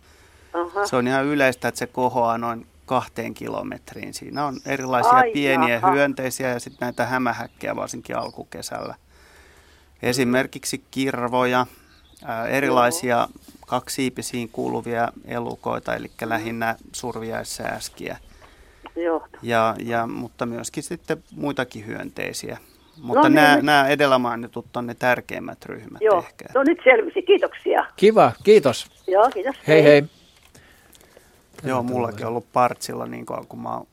[0.54, 0.86] Aha.
[0.86, 4.14] Se on ihan yleistä, että se kohoaa noin kahteen kilometriin.
[4.14, 5.90] Siinä on erilaisia Ai, pieniä jaha.
[5.92, 8.94] hyönteisiä ja sitten näitä hämähäkkejä varsinkin alkukesällä.
[10.02, 11.66] Esimerkiksi kirvoja,
[12.24, 13.28] ää, erilaisia
[13.66, 18.16] kaksiipisiin kuuluvia elukoita, eli lähinnä surviaissääskiä,
[18.96, 19.26] Joo.
[19.42, 22.58] ja, ja, mutta myöskin sitten muitakin hyönteisiä.
[23.02, 26.44] Mutta No niin, nämä, nyt- nämä edellä mainitut on ne tärkeimmät ryhmät Joo, ehkä.
[26.54, 27.22] no nyt selvisi.
[27.22, 27.86] Kiitoksia.
[27.96, 28.86] Kiva, kiitos.
[29.06, 29.56] Joo, kiitos.
[29.68, 30.02] Hei hei.
[31.62, 33.86] Joo, mullakin on ollut Partsilla niin kauan, kun mä oon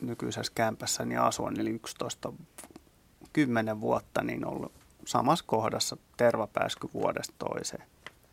[0.00, 2.32] nykyisessä kämpässäni asun, eli 11
[3.32, 4.72] 10 vuotta, niin ollut
[5.04, 7.82] samassa kohdassa tervapääsky vuodesta toiseen.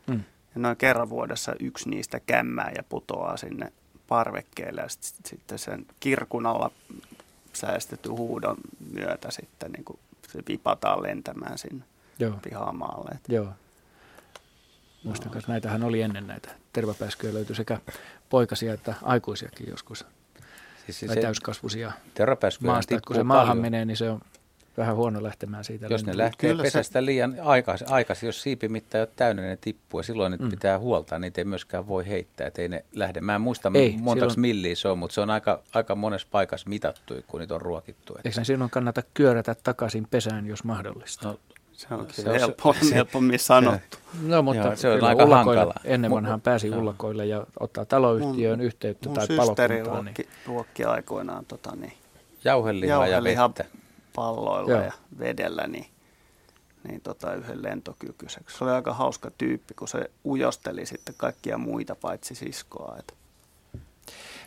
[0.07, 0.23] Mm.
[0.55, 3.73] Ja noin kerran vuodessa yksi niistä kämmää ja putoaa sinne
[4.07, 6.71] parvekkeelle ja sit, sitten sen kirkun alla
[7.53, 8.57] säästetty huudon
[8.93, 9.99] myötä sitten niin kuin
[10.31, 11.85] se vipataan lentämään sinne
[12.19, 13.19] Joo, pihamaalle.
[13.27, 13.47] Joo.
[15.03, 16.49] Muistan että näitähän oli ennen näitä.
[16.73, 17.79] Tervapääskyjä löytyi sekä
[18.33, 20.05] poikasia että aikuisiakin joskus.
[20.85, 21.91] Siis se, täyskasvuisia
[22.63, 23.01] maasta.
[23.07, 23.61] Kun se maahan paljon.
[23.61, 24.21] menee, niin se on
[24.77, 25.87] vähän huono lähtemään siitä.
[25.89, 27.05] Jos ne lähtee Kyllä pesästä se...
[27.05, 30.49] liian aikaisin, aikaisin, jos siipimitta ei ole täynnä, ne tippuu ja silloin niitä mm.
[30.49, 33.21] pitää huoltaa, niitä ei myöskään voi heittää, ettei ne lähde.
[33.21, 34.41] Mä en muista ei, montaksi silloin...
[34.41, 38.13] milliä se on, mutta se on aika, aika monessa paikassa mitattu, kun niitä on ruokittu.
[38.15, 38.29] Että...
[38.29, 41.27] Eikö silloin kannata kyörätä takaisin pesään, jos mahdollista?
[41.27, 41.39] No,
[41.87, 43.97] se on se helppo, se, helpommin sanottu.
[44.21, 45.73] No, mutta Joo, se on aika hankala.
[45.83, 46.79] Ennen vanhaan pääsi no.
[46.79, 50.05] ullakoille ja ottaa taloyhtiöön mun, yhteyttä mun tai palokuntaan.
[50.05, 50.29] Niin.
[50.45, 51.93] ruokki aikoinaan tota, niin,
[52.43, 53.65] jauhelihaa, jauhelihaa ja vettä.
[54.15, 54.81] palloilla Joo.
[54.81, 55.87] ja vedellä, niin,
[56.87, 58.57] niin tota, yhden lentokykyiseksi.
[58.57, 62.95] Se oli aika hauska tyyppi, kun se ujosteli sitten kaikkia muita paitsi siskoa.
[62.99, 63.13] Että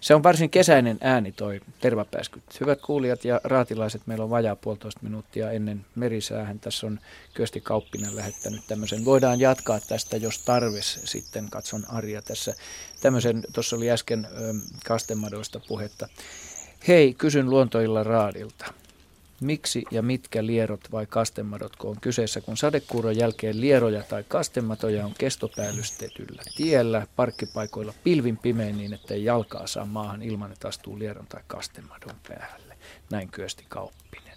[0.01, 2.43] se on varsin kesäinen ääni toi tervapääsky.
[2.61, 6.61] Hyvät kuulijat ja raatilaiset, meillä on vajaa puolitoista minuuttia ennen merisäähän.
[6.61, 7.01] Tässä on
[7.35, 9.05] Kyösti Kauppinen lähettänyt tämmöisen.
[9.05, 11.51] Voidaan jatkaa tästä, jos tarvis sitten.
[11.51, 12.55] Katson Arja tässä.
[13.01, 14.55] Tämmöisen, tuossa oli äsken ö,
[14.87, 16.09] kastemadoista puhetta.
[16.89, 18.73] Hei, kysyn luontoilla raadilta.
[19.41, 25.14] Miksi ja mitkä lierot vai kastemadotko on kyseessä, kun sadekuuron jälkeen lieroja tai kastematoja on
[25.18, 31.43] kestopäällystetyllä tiellä, parkkipaikoilla pilvin pimein niin, ettei jalkaa saa maahan ilman, että astuu lieron tai
[31.47, 32.76] kastemadon päälle.
[33.11, 34.37] Näin kyösti Kauppinen.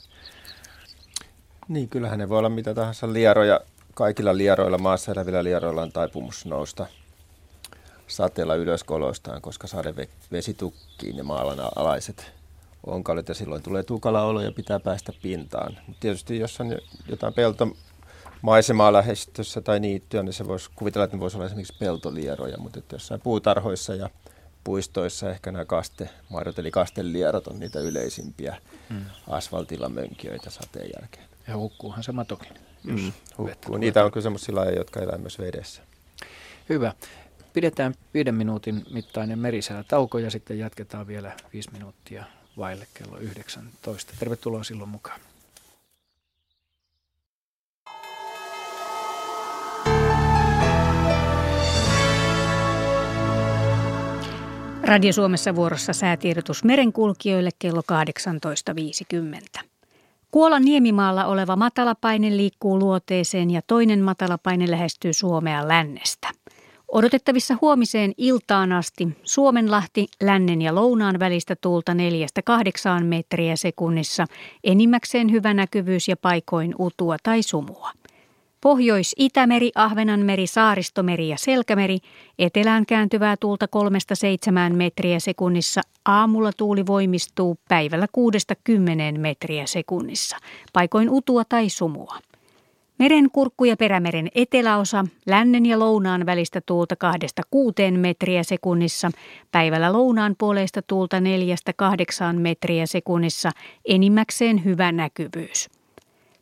[1.67, 3.59] Niin, kyllähän ne voi olla mitä tahansa lieroja.
[3.93, 6.87] Kaikilla lieroilla, maassa elävillä lieroilla on taipumus nousta
[8.07, 12.38] sateella ylös koloistaan, koska sadevesi tukkii ne maalan alaiset
[12.85, 15.77] onkalet ja silloin tulee tukala olo ja pitää päästä pintaan.
[15.87, 16.77] Mutta tietysti jos on
[17.09, 17.67] jotain pelto
[18.41, 22.79] maisemaa lähestössä tai niittyä, niin se voisi kuvitella, että ne voisi olla esimerkiksi peltolieroja, mutta
[22.79, 24.09] että jossain puutarhoissa ja
[24.63, 28.57] puistoissa ehkä nämä kastemaidot, eli kastelierot on niitä yleisimpiä
[28.89, 29.05] hmm.
[29.27, 31.25] asfaltilla mönkijöitä sateen jälkeen.
[31.47, 32.53] Ja hukkuuhan se matokin.
[32.83, 33.77] Mm, hukkuu.
[33.77, 35.81] Niitä on kyllä semmoisia lajeja, jotka elää myös vedessä.
[36.69, 36.93] Hyvä.
[37.53, 42.25] Pidetään viiden minuutin mittainen merisää tauko ja sitten jatketaan vielä viisi minuuttia
[42.59, 44.13] vaille kello 19.
[44.19, 45.19] Tervetuloa silloin mukaan.
[54.83, 57.81] Radio Suomessa vuorossa säätiedotus merenkulkijoille kello
[59.61, 59.63] 18.50.
[60.31, 66.29] Kuolan niemimaalla oleva matalapaine liikkuu luoteeseen ja toinen matalapaine lähestyy Suomea lännestä.
[66.91, 71.93] Odotettavissa huomiseen iltaan asti Suomenlahti lännen ja lounaan välistä tuulta
[73.01, 74.25] 4-8 metriä sekunnissa,
[74.63, 77.91] enimmäkseen hyvä näkyvyys ja paikoin utua tai sumua.
[78.61, 81.97] Pohjois-Itämeri, Ahvenanmeri, Saaristomeri ja Selkämeri,
[82.39, 83.65] etelään kääntyvää tuulta
[84.71, 88.07] 3-7 metriä sekunnissa, aamulla tuuli voimistuu päivällä
[89.15, 90.37] 6-10 metriä sekunnissa,
[90.73, 92.17] paikoin utua tai sumua.
[92.99, 96.95] Merenkurkku ja perämeren eteläosa, lännen ja lounaan välistä tuulta
[97.93, 99.11] 2-6 metriä sekunnissa,
[99.51, 101.21] päivällä lounaan puoleista tuulta 4-8
[102.39, 103.51] metriä sekunnissa,
[103.85, 105.69] enimmäkseen hyvä näkyvyys.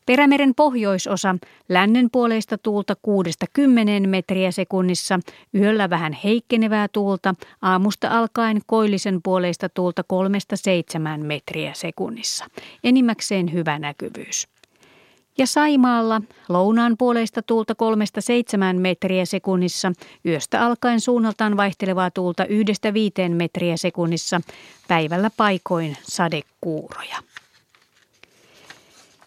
[0.05, 1.35] Perämeren pohjoisosa,
[1.69, 2.95] lännen puoleista tuulta
[4.03, 5.19] 6-10 metriä sekunnissa,
[5.55, 10.03] yöllä vähän heikkenevää tuulta, aamusta alkaen koillisen puoleista tuulta
[11.19, 12.45] 3-7 metriä sekunnissa,
[12.83, 14.56] enimmäkseen hyvä näkyvyys.
[15.38, 19.93] Ja Saimaalla lounaan puoleista tuulta kolmesta seitsemään metriä sekunnissa,
[20.25, 24.41] yöstä alkaen suunnaltaan vaihtelevaa tuulta yhdestä viiteen metriä sekunnissa,
[24.88, 27.17] päivällä paikoin sadekuuroja.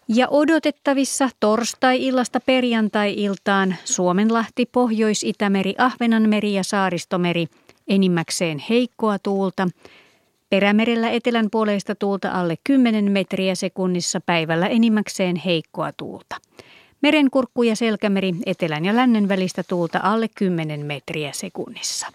[0.07, 7.47] Ja odotettavissa torstai-illasta perjantai-iltaan Suomenlahti, Pohjois-Itämeri, Ahvenanmeri ja Saaristomeri
[7.87, 9.67] enimmäkseen heikkoa tuulta–
[10.51, 16.35] Perämerellä etelän puoleista tuulta alle 10 metriä sekunnissa päivällä enimmäkseen heikkoa tuulta.
[17.01, 22.07] Merenkurkku ja selkämeri etelän ja lännen välistä tuulta alle 10 metriä sekunnissa.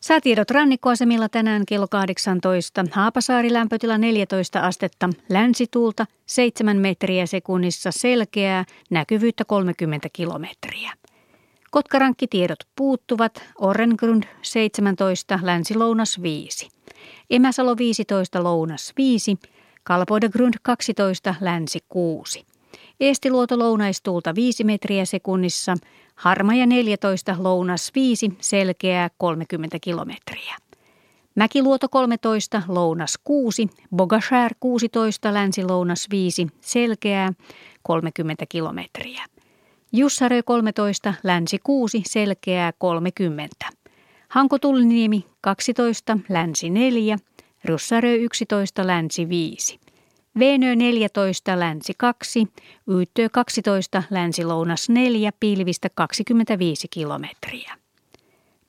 [0.00, 2.84] Säätiedot rannikkoasemilla tänään kello 18.
[2.90, 10.92] Haapasaari lämpötila 14 astetta, länsituulta 7 metriä sekunnissa selkeää, näkyvyyttä 30 kilometriä.
[11.76, 16.68] Kotkarankkitiedot puuttuvat, Orrengrund 17, Länsi-Lounas 5.
[17.30, 19.36] Emäsalo 15, Lounas 5,
[19.82, 22.46] Kalpoidegrund 12, Länsi 6.
[23.00, 25.76] Eestiluoto lounaistuulta 5 metriä sekunnissa,
[26.14, 30.56] Harmaja 14, Lounas 5, selkeää 30 kilometriä.
[31.34, 37.32] Mäkiluoto 13, Lounas 6, Bogashär 16, Länsi-Lounas 5, selkeää
[37.82, 39.24] 30 kilometriä.
[39.96, 43.66] Jussarö 13, Länsi 6, Selkeää 30.
[44.28, 47.16] Hanko Tulliniemi 12, Länsi 4,
[47.64, 49.80] Russarö 11, Länsi 5.
[50.38, 52.46] Venö 14, länsi 2,
[52.90, 57.74] Yyttö 12, länsi-lounas 4, pilvistä 25 kilometriä.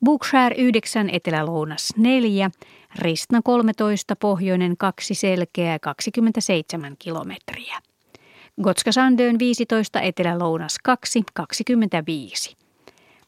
[0.06, 2.52] Bookshare 9, etelä-lounas 4,
[2.96, 7.80] Ristna 13, pohjoinen 2, selkeä 27 kilometriä.
[8.64, 12.58] Gotskasandön 15, etelä-lounas 2, 25.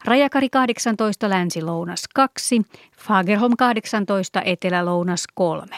[0.04, 2.62] Rajakari 18, länsi-lounas 2,
[2.98, 5.76] Fagerholm 18, etelä-lounas 3.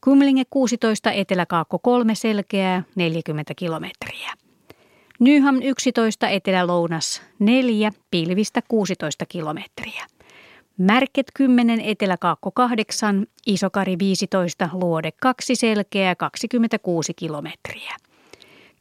[0.00, 4.32] Kumlinge 16, etelä-kaakko 3, selkeää 40 kilometriä.
[5.20, 10.06] Nyham 11, etelä-lounas 4, pilvistä 16 kilometriä.
[10.78, 17.96] Märket 10, etelä-kaakko 8, Isokari 15, luode 2, selkeää 26 kilometriä.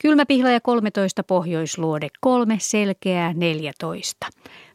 [0.02, 4.28] Kylmäpihlaja 13, pohjoisluode 3, selkeää 14.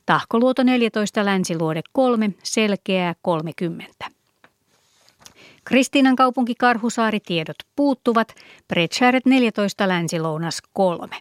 [0.07, 4.05] Tahkoluoto 14, länsiluode 3, selkeää 30.
[5.65, 8.35] Kristiinan kaupunki Karhusaari tiedot puuttuvat,
[8.69, 11.17] Bredshäret 14, länsilounas 3.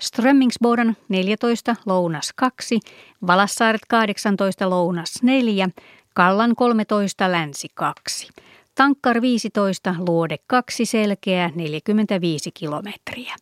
[0.00, 2.80] Strömmingsboden 14, lounas 2,
[3.26, 5.68] Valassaaret 18, lounas 4,
[6.14, 8.28] Kallan 13, länsi 2.
[8.74, 13.34] Tankkar 15, luode 2, selkeä 45 kilometriä.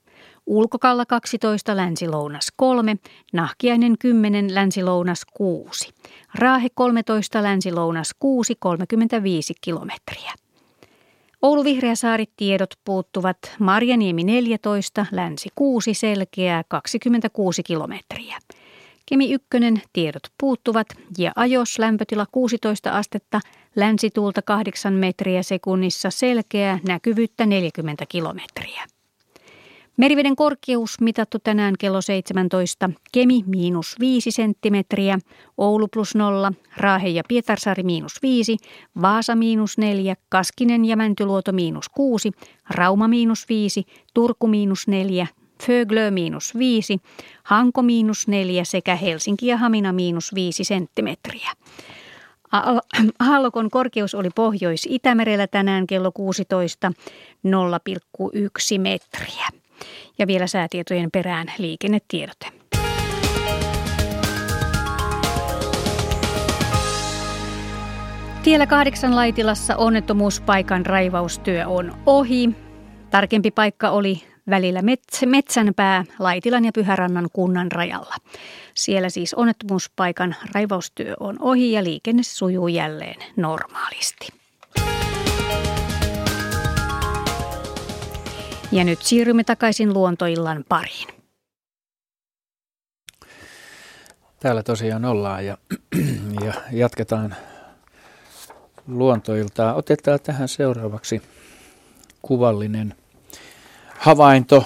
[0.48, 2.96] Ulkokalla 12, länsilounas 3,
[3.32, 5.90] Nahkiainen 10, länsilounas 6.
[6.34, 10.32] Raahe 13, länsilounas 6, 35 kilometriä.
[11.42, 18.38] Oulu Vihreäsaari tiedot puuttuvat Marjaniemi 14, länsi 6, selkeää 26 kilometriä.
[19.06, 19.48] Kemi 1
[19.92, 20.86] tiedot puuttuvat
[21.18, 23.40] ja ajos lämpötila 16 astetta,
[23.76, 28.97] länsituulta 8 metriä sekunnissa selkeää näkyvyyttä 40 kilometriä.
[29.98, 35.18] Meriveden korkeus mitattu tänään kello 17, Kemi miinus 5 senttimetriä,
[35.56, 38.56] Oulu plus 0, Raahe ja Pietarsaari miinus 5,
[39.02, 42.32] Vaasa miinus 4, Kaskinen ja Mäntyluoto miinus 6,
[42.70, 43.84] Rauma miinus 5,
[44.14, 45.26] Turku miinus 4,
[45.66, 46.98] Föglö miinus 5,
[47.42, 51.50] Hanko miinus 4 sekä Helsinki ja Hamina miinus 5 senttimetriä.
[53.30, 56.92] Aallokon korkeus oli Pohjois-Itämerellä tänään kello 16
[57.46, 59.57] 0,1 metriä.
[60.18, 62.46] Ja vielä säätietojen perään liikennetiedote.
[68.42, 72.50] Tiellä kahdeksan Laitilassa onnettomuuspaikan raivaustyö on ohi.
[73.10, 78.14] Tarkempi paikka oli välillä Mets- Metsänpää Laitilan ja Pyhärannan kunnan rajalla.
[78.74, 84.37] Siellä siis onnettomuuspaikan raivaustyö on ohi ja liikenne sujuu jälleen normaalisti.
[88.72, 91.08] Ja nyt siirrymme takaisin luontoillan pariin.
[94.40, 95.58] Täällä tosiaan ollaan ja,
[96.44, 97.36] ja jatketaan
[98.86, 99.74] luontoiltaa.
[99.74, 101.22] Otetaan tähän seuraavaksi
[102.22, 102.94] kuvallinen
[103.98, 104.64] havainto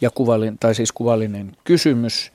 [0.00, 2.32] ja kuvallinen, tai siis kuvallinen kysymys,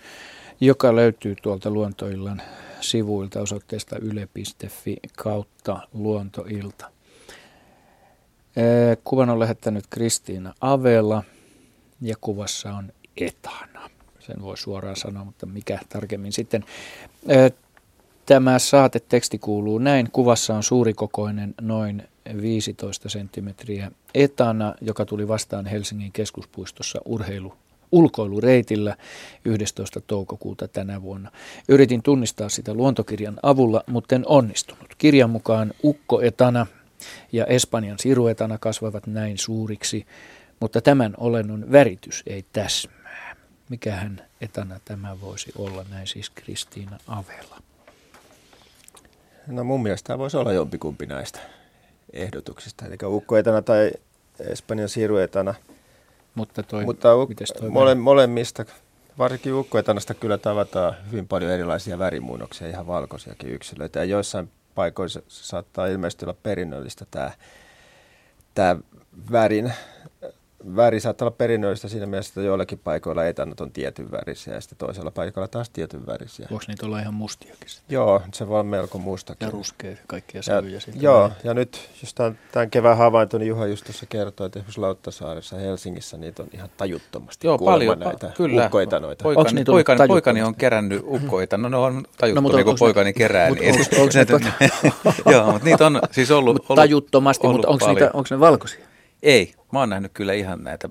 [0.61, 2.41] joka löytyy tuolta luontoillan
[2.81, 6.96] sivuilta osoitteesta yle.fi kautta luontoilta.
[9.03, 11.23] Kuvan on lähettänyt Kristiina Avela
[12.01, 13.89] ja kuvassa on etana.
[14.19, 16.65] Sen voi suoraan sanoa, mutta mikä tarkemmin sitten.
[18.25, 20.11] Tämä saateteksti kuuluu näin.
[20.11, 22.03] Kuvassa on suurikokoinen noin
[22.41, 27.53] 15 senttimetriä etana, joka tuli vastaan Helsingin keskuspuistossa urheilu
[27.91, 28.95] ulkoilureitillä
[29.45, 30.01] 11.
[30.01, 31.31] toukokuuta tänä vuonna.
[31.69, 34.95] Yritin tunnistaa sitä luontokirjan avulla, mutta en onnistunut.
[34.97, 36.67] Kirjan mukaan ukko etana
[37.31, 40.05] ja Espanjan siruetana kasvavat näin suuriksi,
[40.59, 43.35] mutta tämän olennon väritys ei täsmää.
[43.69, 47.61] Mikähän etana tämä voisi olla, näin siis Kristiina Avela.
[49.47, 51.39] No mun mielestä tämä voisi olla jompikumpi näistä
[52.13, 53.91] ehdotuksista, eli ukkoetana tai
[54.39, 55.53] Espanjan siruetana.
[56.35, 58.65] Mutta, toi, Mutta uk- toi mole, molemmista,
[59.17, 63.99] varsinkin ukkoetanasta kyllä tavataan hyvin paljon erilaisia värimuunnoksia, ihan valkoisiakin yksilöitä.
[63.99, 67.31] Ja joissain paikoissa saattaa ilmeisesti olla perinnöllistä tämä,
[68.53, 68.77] tämä
[69.31, 69.73] värin
[70.75, 74.77] väri saattaa olla perinnöllistä siinä mielessä, että joillakin paikoilla etannot on tietyn värisiä ja sitten
[74.77, 76.47] toisella paikalla taas tietyn värisiä.
[76.51, 77.69] Voiko niitä olla ihan mustiakin?
[77.69, 77.93] Sitten?
[77.93, 79.45] Joo, se voi olla melko mustakin.
[79.45, 80.79] Ja ruskea kaikkia sävyjä.
[80.87, 84.59] Ja, joo, ja nyt jos tämän, tämän kevään havainto, niin Juha just tuossa kertoi, että
[84.59, 88.65] esimerkiksi Lauttasaaressa Helsingissä niitä on ihan tajuttomasti Joo, paljon, näitä kyllä.
[88.65, 89.23] ukkoetanoita.
[89.23, 93.49] Poikani, poikani, poikani on kerännyt ukkoita, no ne on no, niin kuin poikani kerää.
[93.49, 93.75] Mutta niin,
[94.59, 94.71] ne,
[95.33, 98.86] joo, mutta niitä on siis ollut, ollut Tajuttomasti, ollut mutta onko, niitä, onko ne valkoisia?
[99.23, 100.89] Ei, mä oon nähnyt kyllä ihan näitä,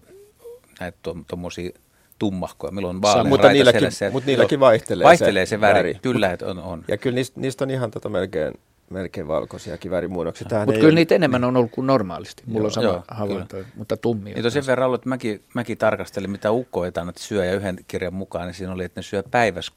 [0.81, 1.71] näitä tuommoisia
[2.19, 5.79] tummahkoja, milloin on vaalean mutta niilläkin, mutta niilläkin vaihtelee, vaihtelee se, se väri.
[5.79, 5.99] väri.
[6.03, 6.85] Kyllä, että on, on.
[6.89, 8.55] Ja kyllä niistä, niistä on ihan tota melkein
[8.91, 10.45] melkein valkoisiakin värimuunnoksia.
[10.45, 10.95] Mutta kyllä ole...
[10.95, 12.43] niitä enemmän on ollut kuin normaalisti.
[12.47, 14.35] Mulla joo, on sama joo, havainto, mutta tummia.
[14.35, 18.47] Niin sen verran ollut, että mäkin, mäkin tarkastelin, mitä ukkoetanat syö ja yhden kirjan mukaan,
[18.47, 19.73] niin siinä oli, että ne syö päivässä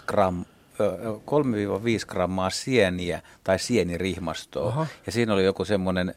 [0.00, 0.44] 3-5 gram, 3-5
[2.06, 4.68] grammaa sieniä tai sienirihmastoa.
[4.68, 4.86] Aha.
[5.06, 6.14] Ja siinä oli joku semmoinen,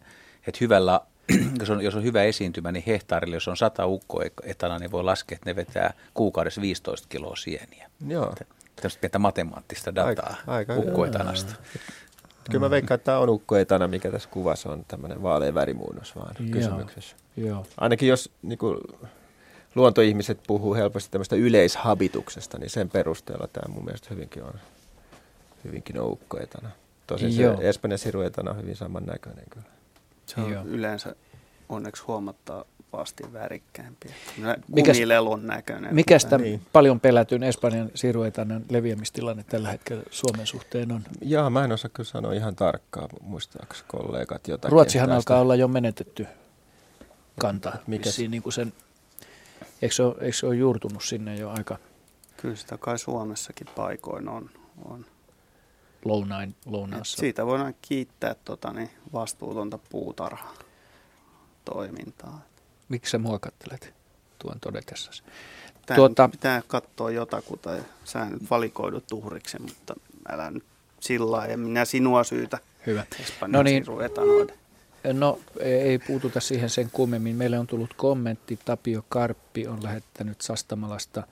[0.47, 1.01] että hyvällä
[1.59, 5.35] jos on, jos on hyvä esiintymä, niin hehtaarille, jos on 100 ukkoetana, niin voi laskea,
[5.35, 7.89] että ne vetää kuukaudessa 15 kiloa sieniä.
[8.07, 8.35] Joo.
[8.75, 11.53] Tällaista pientä matemaattista dataa aika, aika ukkoetanasta.
[12.51, 16.35] Kyllä mä veikkaan, että tämä on ukkoetana, mikä tässä kuvassa on tämmöinen vaalean värimuunnos vaan
[16.39, 16.49] Joo.
[16.51, 17.15] kysymyksessä.
[17.37, 17.65] Joo.
[17.77, 18.77] Ainakin jos niin kuin,
[19.75, 24.53] luontoihmiset puhuu helposti tämmöistä yleishabituksesta, niin sen perusteella tämä mun mielestä hyvinkin on,
[25.63, 26.69] hyvinkin on ukkoetana.
[27.07, 29.76] Tosin se Espanjan siruetana on hyvin samannäköinen kyllä.
[30.27, 30.63] Se on Joo.
[30.65, 31.15] yleensä
[31.69, 34.07] onneksi huomattavasti värikkäämpi.
[34.75, 35.95] Kumilelun näköinen.
[35.95, 36.61] Mikä sitä niin.
[36.73, 41.01] paljon pelätyn Espanjan siruetanan leviämistilanne tällä hetkellä Suomen suhteen on?
[41.21, 44.71] Joo, mä en osaa kyllä sanoa ihan tarkkaan, muistaakseni kollegat jotakin.
[44.71, 45.15] Ruotsihan tästä.
[45.15, 46.27] alkaa olla jo menetetty
[47.39, 47.73] kanta.
[47.87, 48.09] Mikä?
[48.29, 48.73] niin kuin sen,
[49.81, 51.77] eikö, se ole, eikö se ole juurtunut sinne jo aika?
[52.37, 54.49] Kyllä sitä kai Suomessakin paikoin on.
[54.85, 55.05] on
[56.07, 57.17] lounain, lounaassa.
[57.17, 60.53] Siitä voidaan kiittää tota, niin vastuutonta puutarhaa
[61.65, 62.41] toimintaa.
[62.89, 63.93] Miksi sä muokattelet
[64.39, 65.23] tuon todetessasi?
[65.95, 67.69] Tuota, pitää katsoa jotakuta
[68.03, 69.95] sä nyt valikoidut tuhriksi, mutta
[70.29, 70.63] älä nyt
[70.99, 72.57] sillä ja minä sinua syytä.
[72.85, 73.05] Hyvä.
[73.47, 73.85] No niin,
[75.13, 77.35] No ei puututa siihen sen kummemmin.
[77.35, 78.59] Meille on tullut kommentti.
[78.65, 81.23] Tapio Karppi on lähettänyt Sastamalasta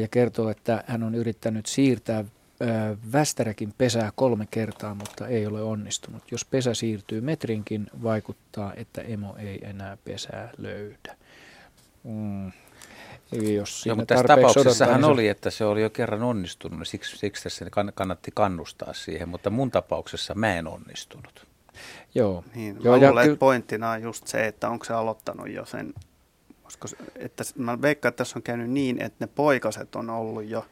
[0.00, 2.24] ja kertoo, että hän on yrittänyt siirtää
[3.12, 6.32] Västäräkin pesää kolme kertaa, mutta ei ole onnistunut.
[6.32, 11.16] Jos pesä siirtyy metrinkin, vaikuttaa, että emo ei enää pesää löydä.
[12.04, 12.52] Mm.
[13.32, 16.86] Jos Joo, mutta tässä tapauksessa hän niin oli, että se oli jo kerran onnistunut, niin
[16.86, 21.46] siksi, siksi tässä kannatti kannustaa siihen, mutta mun tapauksessa mä en onnistunut.
[22.14, 22.44] Joo.
[22.54, 25.94] Niin, Joo, mä luulen, ky- pointtina on just se, että onko se aloittanut jo sen,
[26.62, 30.66] koska että mä veikkaan, että tässä on käynyt niin, että ne poikaset on ollut jo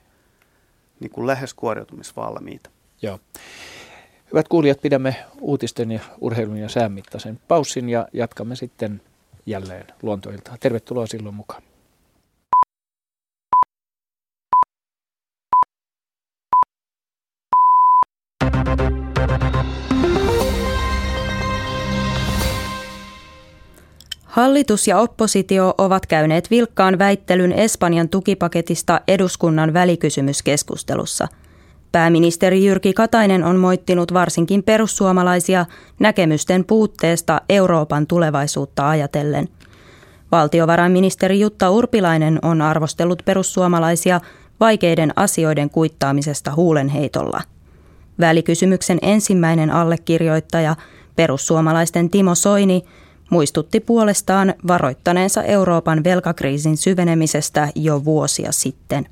[1.03, 2.71] niin kuin lähes kuoriutumisvalmiita.
[3.03, 3.21] Joo.
[4.33, 9.01] Hyvät kuulijat, pidämme uutisten ja urheilun ja säänmittaisen paussin ja jatkamme sitten
[9.47, 10.59] jälleen luontoiltaan.
[10.61, 11.63] Tervetuloa silloin mukaan.
[24.33, 31.29] Hallitus ja oppositio ovat käyneet vilkkaan väittelyn Espanjan tukipaketista eduskunnan välikysymyskeskustelussa.
[31.93, 35.67] Pääministeri Jyrki Katainen on moittinut varsinkin perussuomalaisia
[35.99, 39.49] näkemysten puutteesta Euroopan tulevaisuutta ajatellen.
[40.33, 44.21] Valtiovarainministeri Jutta Urpilainen on arvostellut perussuomalaisia
[44.61, 47.41] vaikeiden asioiden kuittaamisesta huulenheitolla.
[48.21, 50.77] Välikysymyksen ensimmäinen allekirjoittaja,
[51.17, 52.85] perussuomalaisten Timo Soini,
[53.33, 59.07] muistutti puolestaan varoittaneensa Euroopan velkakriisin syvenemisestä jo vuosia sitten.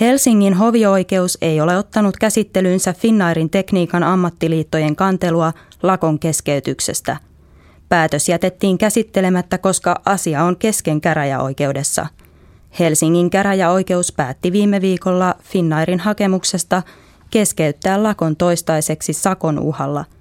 [0.00, 7.16] Helsingin hovioikeus ei ole ottanut käsittelyynsä Finnairin tekniikan ammattiliittojen kantelua lakon keskeytyksestä.
[7.88, 12.06] Päätös jätettiin käsittelemättä, koska asia on kesken käräjäoikeudessa.
[12.78, 16.82] Helsingin käräjäoikeus päätti viime viikolla Finnairin hakemuksesta
[17.30, 20.04] keskeyttää lakon toistaiseksi sakon uhalla–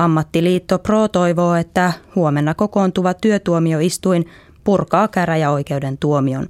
[0.00, 4.26] Ammattiliitto Pro toivoo, että huomenna kokoontuva työtuomioistuin
[4.64, 6.46] purkaa käräjäoikeuden tuomion.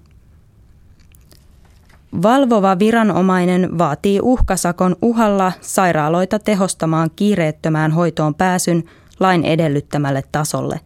[2.23, 8.85] Valvova viranomainen vaatii uhkasakon uhalla sairaaloita tehostamaan kiireettömään hoitoon pääsyn
[9.21, 10.81] lain edellyttämälle tasolle.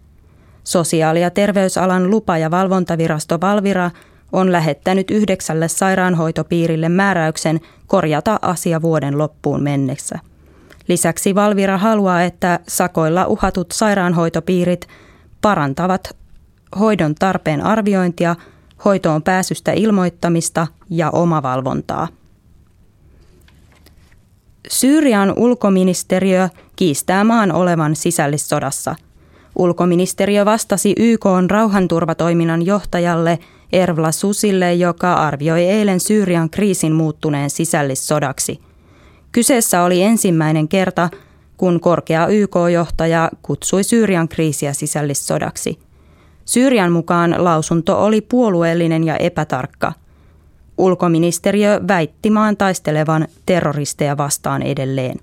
[0.64, 3.90] Sosiaali- ja terveysalan lupa- ja valvontavirasto Valvira
[4.32, 10.18] on lähettänyt yhdeksälle sairaanhoitopiirille määräyksen korjata asia vuoden loppuun mennessä.
[10.89, 14.89] Lisäksi Valvira haluaa, että sakoilla uhatut sairaanhoitopiirit
[15.41, 16.16] parantavat
[16.78, 18.37] hoidon tarpeen arviointia,
[18.85, 22.09] hoitoon pääsystä ilmoittamista ja omavalvontaa.
[24.68, 28.95] Syyrian ulkoministeriö kiistää maan olevan sisällissodassa.
[29.57, 33.39] Ulkoministeriö vastasi YK rauhanturvatoiminnan johtajalle
[33.72, 38.61] Ervla Susille, joka arvioi eilen Syyrian kriisin muuttuneen sisällissodaksi–
[39.35, 41.11] Kyseessä oli ensimmäinen kerta,
[41.57, 45.78] kun korkea YK-johtaja kutsui Syyrian kriisiä sisällissodaksi.
[46.45, 49.93] Syyrian mukaan lausunto oli puolueellinen ja epätarkka.
[50.78, 55.16] Ulkoministeriö väitti maan taistelevan terroristeja vastaan edelleen.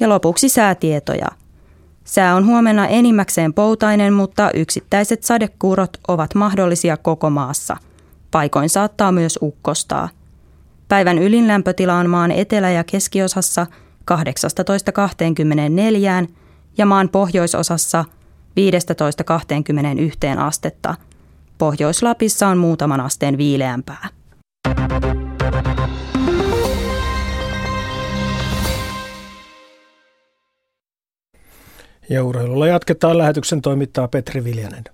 [0.00, 1.28] Ja lopuksi säätietoja.
[2.04, 7.76] Sää on huomenna enimmäkseen poutainen, mutta yksittäiset sadekuurot ovat mahdollisia koko maassa.
[8.30, 10.08] Paikoin saattaa myös ukkostaa–
[10.88, 13.66] Päivän ylinlämpötila on maan etelä- ja keskiosassa
[14.04, 16.28] 18-24
[16.78, 18.04] ja maan pohjoisosassa
[18.56, 20.94] 15-21 astetta.
[21.58, 24.08] Pohjois-Lapissa on muutaman asteen viileämpää.
[32.10, 34.84] Ja urheilulla jatketaan lähetyksen toimittaa Petri Viljanen.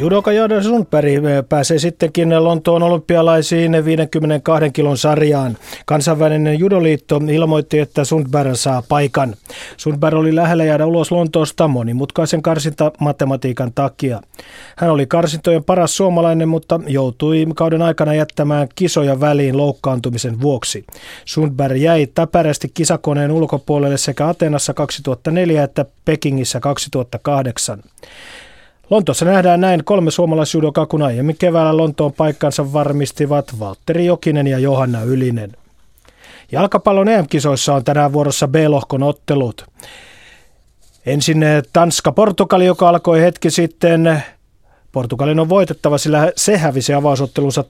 [0.00, 5.56] Judoka Jada Sundberg eh, pääsee sittenkin Lontoon olympialaisiin 52 kilon sarjaan.
[5.86, 9.34] Kansainvälinen judoliitto ilmoitti, että Sundberg saa paikan.
[9.76, 14.20] Sundberg oli lähellä jäädä ulos Lontoosta monimutkaisen karsinta-matematiikan takia.
[14.76, 20.84] Hän oli karsintojen paras suomalainen, mutta joutui kauden aikana jättämään kisoja väliin loukkaantumisen vuoksi.
[21.24, 27.82] Sundberg jäi täpärästi kisakoneen ulkopuolelle sekä Atenassa 2004 että Pekingissä 2008.
[28.90, 35.02] Lontoossa nähdään näin kolme suomalaisjudokaa, kun aiemmin keväällä Lontoon paikkansa varmistivat Valtteri Jokinen ja Johanna
[35.02, 35.52] Ylinen.
[36.52, 39.66] Jalkapallon EM-kisoissa on tänään vuorossa B-lohkon ottelut.
[41.06, 44.22] Ensin Tanska-Portugali, joka alkoi hetki sitten.
[44.92, 47.64] Portugalin on voitettava, sillä se hävisi avausottelunsa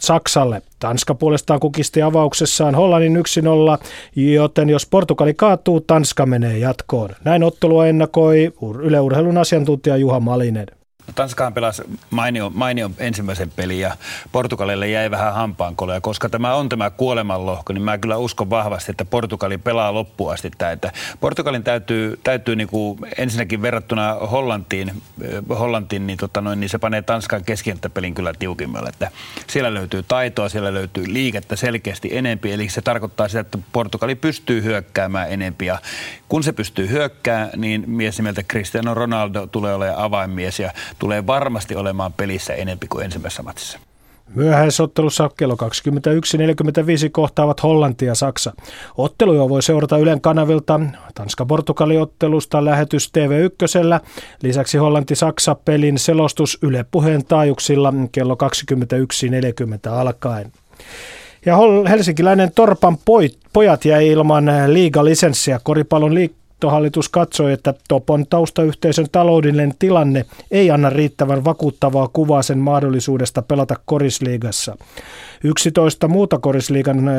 [0.00, 0.62] Saksalle.
[0.78, 3.84] Tanska puolestaan kukisti avauksessaan Hollannin 1-0,
[4.16, 7.10] joten jos Portugali kaatuu, Tanska menee jatkoon.
[7.24, 10.66] Näin ottelua ennakoi yleurheilun asiantuntija Juha Malinen.
[11.14, 13.96] Tanskahan pelasi mainio, mainio ensimmäisen pelin ja
[14.32, 16.00] Portugalille jäi vähän hampaankoloja.
[16.00, 20.50] Koska tämä on tämä kuolemanlohko, niin mä kyllä uskon vahvasti, että Portugali pelaa loppuun asti
[20.72, 25.02] Että Portugalin täytyy, täytyy niin kuin ensinnäkin verrattuna Hollantiin,
[25.58, 28.88] Hollantiin niin, tota noin, niin se panee Tanskan keskikenttäpelin kyllä tiukimmalle.
[28.88, 29.10] Että
[29.46, 32.52] siellä löytyy taitoa, siellä löytyy liikettä selkeästi enempi.
[32.52, 35.66] Eli se tarkoittaa sitä, että Portugali pystyy hyökkäämään enempi.
[35.66, 35.78] Ja
[36.28, 41.76] kun se pystyy hyökkäämään, niin mies nimeltä Cristiano Ronaldo tulee olemaan avainmies ja tulee varmasti
[41.76, 43.78] olemaan pelissä enempi kuin ensimmäisessä matsissa.
[44.34, 45.60] Myöhäisottelussa kello 21.45
[47.12, 48.52] kohtaavat Hollanti ja Saksa.
[48.96, 50.80] Otteluja voi seurata Ylen kanavilta
[51.14, 54.00] Tanska-Portugali-ottelusta lähetys TV1.
[54.42, 58.36] Lisäksi Hollanti-Saksa-pelin selostus Yle puheen taajuuksilla kello
[59.86, 60.52] 21.40 alkaen.
[61.46, 61.56] Ja
[61.88, 62.96] helsinkiläinen Torpan
[63.52, 70.90] pojat jäi ilman liigalisenssiä koripallon liik- liittohallitus katsoi, että Topon taustayhteisön taloudellinen tilanne ei anna
[70.90, 74.76] riittävän vakuuttavaa kuvaa sen mahdollisuudesta pelata korisliigassa.
[75.44, 77.14] 11 muuta korisliigan äh,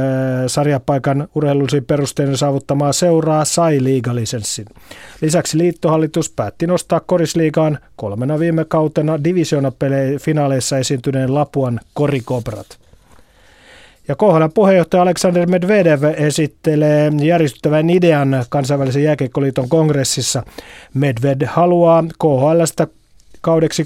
[0.48, 4.66] sarjapaikan urheilullisiin perusteiden saavuttamaa seuraa sai liigalisenssin.
[5.22, 12.91] Lisäksi liittohallitus päätti nostaa korisliigaan kolmena viime kautena divisioonapeleissa esiintyneen Lapuan korikobrat.
[14.12, 20.44] Ja KHL puheenjohtaja Aleksander Medvedev esittelee järjestettävän idean kansainvälisen jääkiekkoliiton kongressissa.
[20.94, 22.88] Medved haluaa KHLstä
[23.42, 23.86] kaudeksi 2013-2014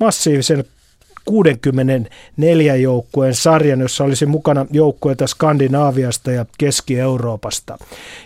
[0.00, 0.64] massiivisen
[1.24, 7.78] 64 joukkueen sarjan, jossa olisi mukana joukkueita Skandinaaviasta ja Keski-Euroopasta.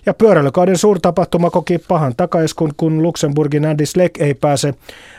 [0.07, 4.75] Ja pyöräilykauden suurtapahtuma koki pahan takaiskun, kun Luxemburgin Andy Sleck ei pääse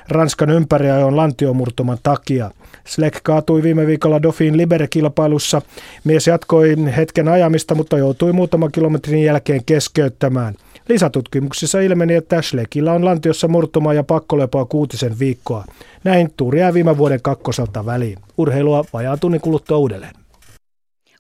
[0.08, 2.52] Ranskan ympäriajon lantiomurtuman takia.
[2.86, 5.62] Sleck kaatui viime viikolla Dofin Libere-kilpailussa.
[6.04, 10.56] Mies jatkoi hetken ajamista, mutta joutui muutaman kilometrin jälkeen keskeyttämään.
[10.90, 15.66] Lisätutkimuksissa ilmeni, että Schleckillä on lantiossa murtuma ja pakkolepoa kuutisen viikkoa.
[16.04, 18.18] Näin tuuri jää viime vuoden kakkoselta väliin.
[18.38, 20.14] Urheilua vajaa tunnin kuluttua uudelleen.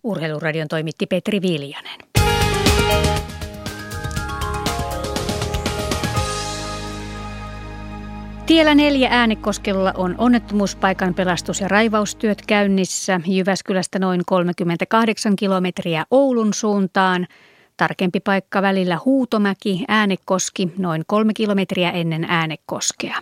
[0.03, 2.08] Urheiluradion toimitti Petri Viljanen.
[8.49, 17.27] Tiellä neljä äänekoskella on onnettomuuspaikan pelastus- ja raivaustyöt käynnissä Jyväskylästä noin 38 kilometriä Oulun suuntaan.
[17.77, 23.15] Tarkempi paikka välillä Huutomäki, Äänekoski, noin kolme kilometriä ennen Äänekoskea.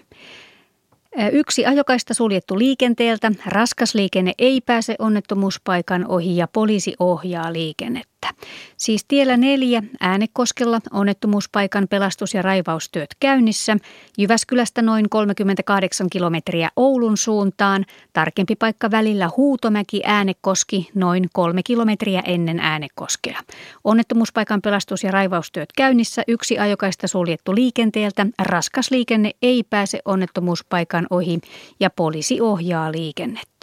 [1.32, 3.32] Yksi ajokaista suljettu liikenteeltä.
[3.46, 8.17] Raskas liikenne ei pääse onnettomuuspaikan ohi ja poliisi ohjaa liikennettä.
[8.78, 13.78] Siis tiellä neljä äänekoskella onnettomuuspaikan pelastus- ja raivaustyöt käynnissä.
[14.18, 17.86] Jyväskylästä noin 38 kilometriä Oulun suuntaan.
[18.14, 23.40] Tarkempi paikka välillä Huutomäki äänekoski noin kolme kilometriä ennen äänekoskea.
[23.84, 26.24] Onnettomuuspaikan pelastus- ja raivaustyöt käynnissä.
[26.28, 28.28] Yksi ajokaista suljettu liikenteeltä.
[28.40, 31.40] Raskas liikenne ei pääse onnettomuuspaikan ohi
[31.80, 33.57] ja poliisi ohjaa liikennettä.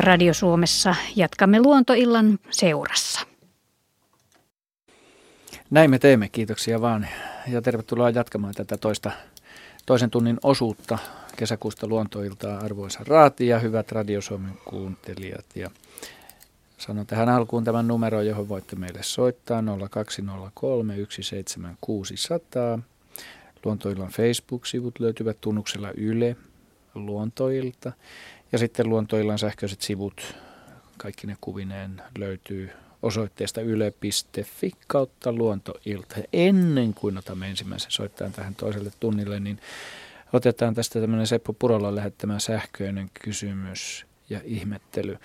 [0.00, 3.20] Radio Suomessa jatkamme luontoillan seurassa.
[5.70, 7.08] Näin me teemme, kiitoksia vaan.
[7.48, 9.10] Ja tervetuloa jatkamaan tätä toista,
[9.86, 10.98] toisen tunnin osuutta
[11.36, 15.46] kesäkuusta luontoiltaa arvoisa Raati ja hyvät Radio Suomen kuuntelijat.
[15.54, 15.70] Ja
[16.78, 22.78] sanon tähän alkuun tämän numero, johon voitte meille soittaa 0203 17600.
[23.64, 26.36] Luontoillan Facebook-sivut löytyvät tunnuksella Yle
[26.94, 27.92] Luontoilta.
[28.52, 30.34] Ja sitten Luontoillan sähköiset sivut,
[30.98, 32.70] kaikki ne kuvineen löytyy
[33.02, 36.16] osoitteesta yle.fi kautta luontoilta.
[36.32, 39.60] Ennen kuin otamme ensimmäisen soittajan tähän toiselle tunnille, niin
[40.32, 45.18] otetaan tästä tämmöinen Seppo Purolla lähettämä sähköinen kysymys ja ihmettely.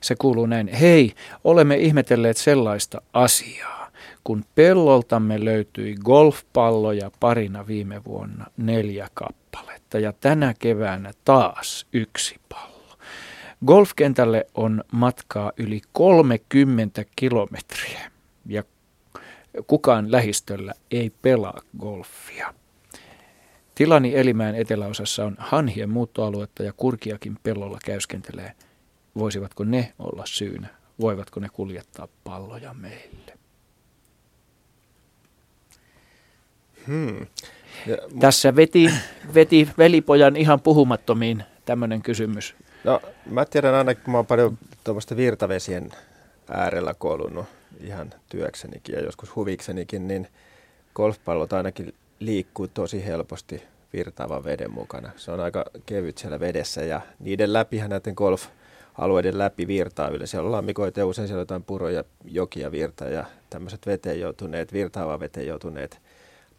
[0.00, 1.14] Se kuuluu näin, hei,
[1.44, 3.90] olemme ihmetelleet sellaista asiaa,
[4.24, 12.67] kun pelloltamme löytyi golfpalloja parina viime vuonna neljä kappaletta ja tänä keväänä taas yksi pallo.
[13.66, 18.10] Golfkentälle on matkaa yli 30 kilometriä
[18.46, 18.62] ja
[19.66, 22.54] kukaan lähistöllä ei pelaa golfia.
[23.74, 28.52] Tilani Elimään eteläosassa on hanhien muuttoaluetta ja kurkiakin pellolla käyskentelee.
[29.18, 30.68] Voisivatko ne olla syynä?
[31.00, 33.38] Voivatko ne kuljettaa palloja meille?
[36.86, 37.26] Hmm.
[37.86, 38.90] Ja, Tässä veti,
[39.34, 42.54] veti velipojan ihan puhumattomiin tämmöinen kysymys.
[42.84, 45.90] No mä tiedän aina, kun mä oon paljon tuommoista virtavesien
[46.50, 47.46] äärellä kolunut
[47.80, 50.28] ihan työksenikin ja joskus huviksenikin, niin
[50.94, 53.62] golfpallot ainakin liikkuu tosi helposti
[53.92, 55.10] virtaavan veden mukana.
[55.16, 60.30] Se on aika kevyt siellä vedessä ja niiden läpihän näiden golf-alueiden läpi virtaa yleensä.
[60.30, 65.20] Siellä on lammikoita ja usein siellä jotain puroja, jokia virta ja tämmöiset veteen joutuneet, virtaavaan
[65.20, 66.00] veteen joutuneet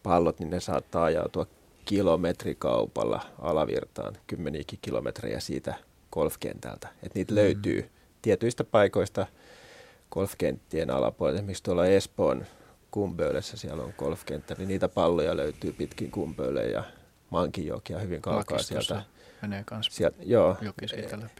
[0.02, 1.46] pallot, niin ne saattaa ajautua
[1.84, 5.74] kilometrikaupalla alavirtaan, kymmeniäkin kilometrejä siitä
[6.12, 6.88] golfkentältä.
[7.02, 7.36] Että niitä mm.
[7.36, 7.90] löytyy
[8.22, 9.26] tietyistä paikoista
[10.10, 11.38] golfkenttien alapuolella.
[11.38, 12.46] Esimerkiksi tuolla Espoon
[12.90, 16.84] Kumböölessä siellä on golfkenttä, niin niitä palloja löytyy pitkin Kumböölle ja
[17.30, 19.02] Mankinjokia hyvin kaukaa sieltä.
[19.42, 20.56] menee kanssa sieltä, joo,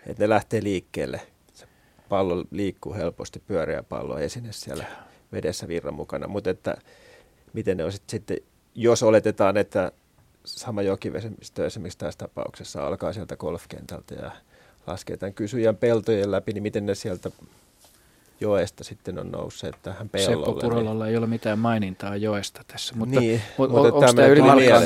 [0.07, 1.21] et ne lähtee liikkeelle.
[1.53, 1.67] Se
[2.09, 4.85] pallo liikkuu helposti, pyöreä pallo esine siellä
[5.33, 6.29] vedessä virran mukana.
[6.29, 6.77] Mutta että
[7.53, 8.37] miten ne on sit sitten,
[8.75, 9.93] jos oletetaan, että
[10.45, 14.31] sama jokivesistö esimerkiksi tässä tapauksessa alkaa sieltä golfkentältä ja
[14.87, 17.31] laskee tämän kysyjän peltojen läpi, niin miten ne sieltä
[18.41, 20.47] joesta sitten on nousseet tähän pellolle.
[20.47, 21.11] Seppo Purolalla niin.
[21.11, 24.85] ei ole mitään mainintaa joesta tässä, mutta, niin, mutta on, onko tämä ylipäätään,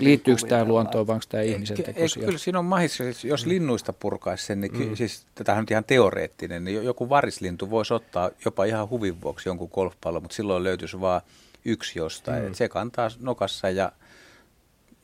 [0.00, 2.24] liittyykö, tämä luontoon vai onko tämä ihmisen tekoisia?
[2.24, 4.96] Kyllä siinä on mahissa, jos linnuista purkaisi sen, niin mm.
[4.96, 9.70] siis tämähän on ihan teoreettinen, niin joku varislintu voisi ottaa jopa ihan huvin vuoksi jonkun
[9.74, 11.22] golfpallon, mutta silloin löytyisi vain
[11.64, 12.44] yksi jostain.
[12.44, 12.54] Mm.
[12.54, 13.92] Se kantaa nokassa ja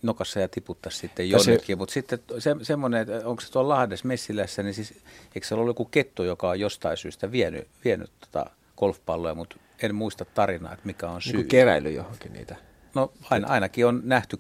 [0.03, 1.79] nokassa ja tiputtaa sitten jonnekin.
[1.79, 4.95] Mutta sitten se, semmoinen, että onko se tuolla Lahdessa Messilässä, niin siis
[5.35, 9.95] eikö se ollut joku kettu, joka on jostain syystä vienyt, vienyt tota golfpalloja, mutta en
[9.95, 11.33] muista tarinaa, että mikä on syy.
[11.33, 12.57] Niin keräily johonkin niitä.
[12.95, 14.37] No ain, ainakin on nähty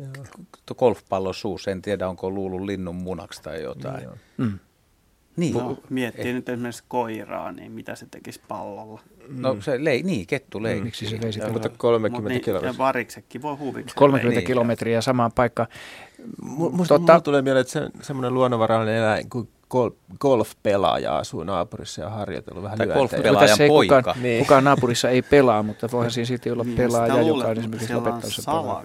[0.79, 3.97] golfpallon suussa, en tiedä onko luullut linnun munaksi tai jotain.
[3.97, 4.59] Niin mm.
[5.41, 5.55] Niin.
[5.55, 6.35] No, miettii eh.
[6.35, 9.01] nyt esimerkiksi koiraa, niin mitä se tekisi pallolla.
[9.29, 10.79] No se lei, niin, kettu lei.
[10.79, 10.85] Mm.
[10.85, 12.73] Miksi se veisi Mutta 30 niin, kilometriä.
[12.73, 13.97] Ja variksekin voi huviksi.
[13.97, 15.69] 30 niin, kilometriä samaan paikkaan.
[16.43, 19.49] Musta Totta, tulee mieleen, että se, semmoinen luonnonvarainen eläin kuin
[20.21, 23.97] golf-pelaaja asuu naapurissa ja harjoitellut vähän Tai golf-pelaajan poika.
[23.97, 24.39] Kukaan, niin.
[24.39, 28.35] kukaan naapurissa ei pelaa, mutta voihan siinä silti olla niin, pelaaja, joka on esimerkiksi lopettanut
[28.35, 28.85] sen pelaa.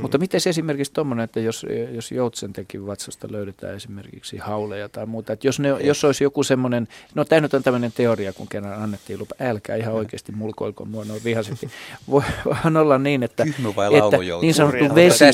[0.00, 5.46] Mutta miten esimerkiksi tuommoinen, että jos, jos Joutsentekin vatsasta löydetään esimerkiksi hauleja tai muuta, että
[5.46, 9.18] jos, ne, jos olisi joku semmoinen, no tämä nyt on tämmöinen teoria, kun kerran annettiin
[9.18, 11.70] lupa, älkää ihan oikeasti mulkoilko mua noin vihaisesti.
[12.10, 15.24] Voihan olla niin, että, että niin sanottu vesi,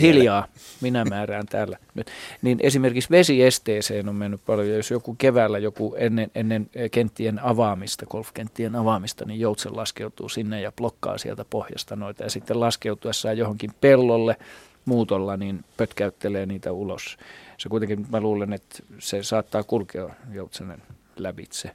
[0.00, 0.46] hiljaa,
[0.80, 2.10] minä määrään täällä nyt,
[2.42, 4.68] niin esimerkiksi vesiesteen liikenteeseen on mennyt paljon.
[4.68, 10.72] Jos joku keväällä joku ennen, ennen kenttien avaamista, golfkenttien avaamista, niin joutsen laskeutuu sinne ja
[10.72, 12.24] blokkaa sieltä pohjasta noita.
[12.24, 14.36] Ja sitten laskeutuessaan johonkin pellolle
[14.84, 17.18] muutolla, niin pötkäyttelee niitä ulos.
[17.58, 20.82] Se kuitenkin, mä luulen, että se saattaa kulkea joutsenen
[21.16, 21.70] lävitse,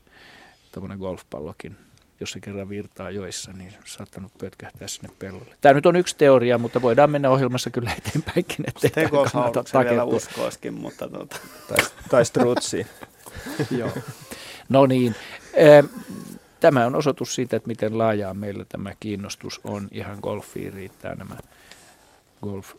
[0.72, 1.76] tuommoinen golfpallokin
[2.20, 5.56] jos se kerran virtaa joissa, niin saattanut pötkähtää sinne pellolle.
[5.62, 8.66] Tämä nyt on yksi teoria, mutta voidaan mennä ohjelmassa kyllä eteenpäinkin.
[8.94, 11.38] Tekoshauduksen vielä uskoiskin, mutta tuota.
[11.68, 12.88] tai, tai strutsi.
[13.80, 13.92] Joo.
[14.70, 15.16] No niin.
[16.60, 19.88] Tämä on osoitus siitä, että miten laajaa meillä tämä kiinnostus on.
[19.92, 21.36] Ihan golfiin riittää nämä
[22.42, 22.74] golf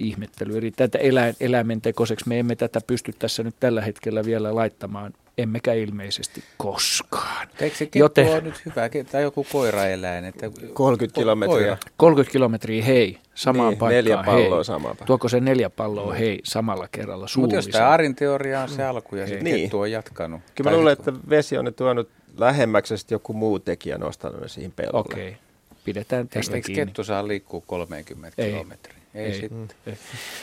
[0.00, 0.60] ihmettely.
[0.60, 5.14] Riittää, että eläin, eläimen tekoiseksi me emme tätä pysty tässä nyt tällä hetkellä vielä laittamaan
[5.38, 7.48] emmekä ilmeisesti koskaan.
[7.60, 10.24] Eikö se Joten, on nyt hyvä, tai joku koiraeläin?
[10.24, 11.78] Että 30 kilometriä.
[11.96, 14.64] 30 kilometriä, hei, samaan niin, paikkaan, neljä palloa hei.
[14.64, 15.06] samaan paikkaan.
[15.06, 19.16] Tuoko se neljä palloa, hei, samalla kerralla Mutta jos tämä Arin teoria on se alku
[19.16, 19.70] ja sitten niin.
[19.72, 20.40] on jatkanut.
[20.54, 22.08] Kyllä mä luulen, että vesi on nyt tuonut
[22.38, 25.00] lähemmäksi ja joku muu tekijä nostanut siihen pellolle.
[25.00, 25.40] Okei, okay.
[25.84, 26.86] pidetään tästä Eikö kiinni.
[26.86, 28.52] kettu saa liikkua 30 Ei.
[28.52, 28.99] kilometriä?
[29.14, 29.58] Ei, ei sitten.
[29.58, 29.68] Mm.
[29.86, 29.92] Ei.
[29.92, 29.96] ei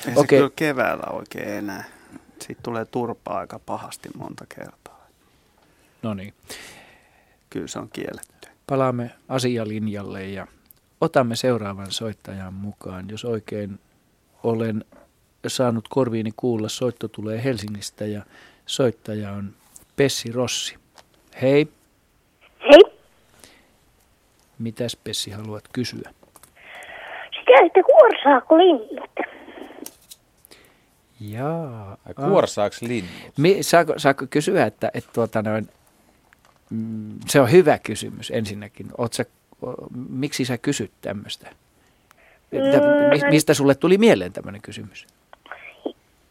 [0.03, 0.25] se okay.
[0.25, 1.83] kyllä keväällä oikein enää.
[2.39, 5.07] Siitä tulee turpaa aika pahasti monta kertaa.
[6.01, 6.33] No niin.
[7.49, 8.49] Kyllä se on kielletty.
[8.67, 10.47] Palaamme asialinjalle ja
[11.01, 13.09] otamme seuraavan soittajan mukaan.
[13.09, 13.79] Jos oikein
[14.43, 14.85] olen
[15.47, 18.25] saanut korviini kuulla, soitto tulee Helsingistä ja
[18.65, 19.53] soittaja on
[19.95, 20.75] Pessi Rossi.
[21.41, 21.67] Hei.
[22.59, 22.97] Hei.
[24.59, 26.13] Mitäs Pessi haluat kysyä?
[27.57, 29.09] Sitä, että kuorsaako linnut?
[31.19, 31.97] Jaa.
[32.15, 33.11] Kuorsaako linnut?
[33.37, 35.69] Mi, saako, saako kysyä, että, että tuota noin,
[36.69, 38.87] mm, se on hyvä kysymys ensinnäkin.
[38.97, 39.25] Oot sä,
[40.09, 41.49] miksi sä kysyt tämmöistä?
[42.51, 45.07] Mm, mistä sulle tuli mieleen tämmöinen kysymys?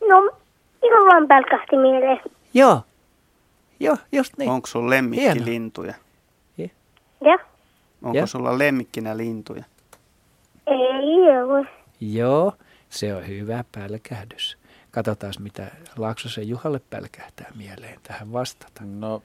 [0.09, 0.21] No,
[0.83, 2.21] minulla vaan pälkähti mieleen.
[2.55, 2.81] Joo.
[3.81, 4.51] Joo, just niin.
[4.51, 5.95] Onko sun lemmikkilintuja?
[7.21, 7.39] Ja?
[8.03, 8.27] Onko ja?
[8.27, 9.65] sulla lemmikkinä lintuja?
[10.67, 11.67] Ei ole.
[12.01, 12.53] Joo,
[12.91, 14.59] se on hyvä pälkähdys.
[14.91, 18.85] Katsotaan, mitä Laaksosen Juhalle pälkähtää mieleen tähän vastata.
[18.85, 19.23] No,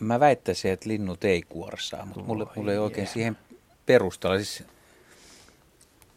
[0.00, 3.38] mä väittäisin, että linnut ei kuorsaa, mutta mulle, mulle ei oikein siihen
[3.86, 4.36] perustella.
[4.36, 4.64] Siis,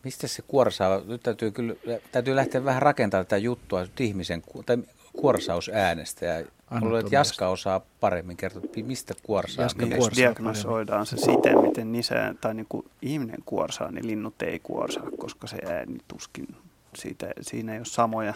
[0.03, 1.01] mistä se kuorsaa?
[1.05, 1.75] Nyt täytyy, kyllä,
[2.11, 4.77] täytyy lähteä vähän rakentamaan tätä juttua ihmisen tai
[5.15, 6.25] kuorsausäänestä.
[6.25, 6.45] Ja
[6.81, 9.65] luulen, että Jaska osaa paremmin kertoa, mistä kuorsaa.
[9.65, 14.41] Jaska niin, kuorsaa diagnosoidaan se siten, miten nisä, tai niin kuin ihminen kuorsaa, niin linnut
[14.41, 16.47] ei kuorsaa, koska se ääni tuskin
[16.95, 18.33] siitä, siinä ei ole samoja,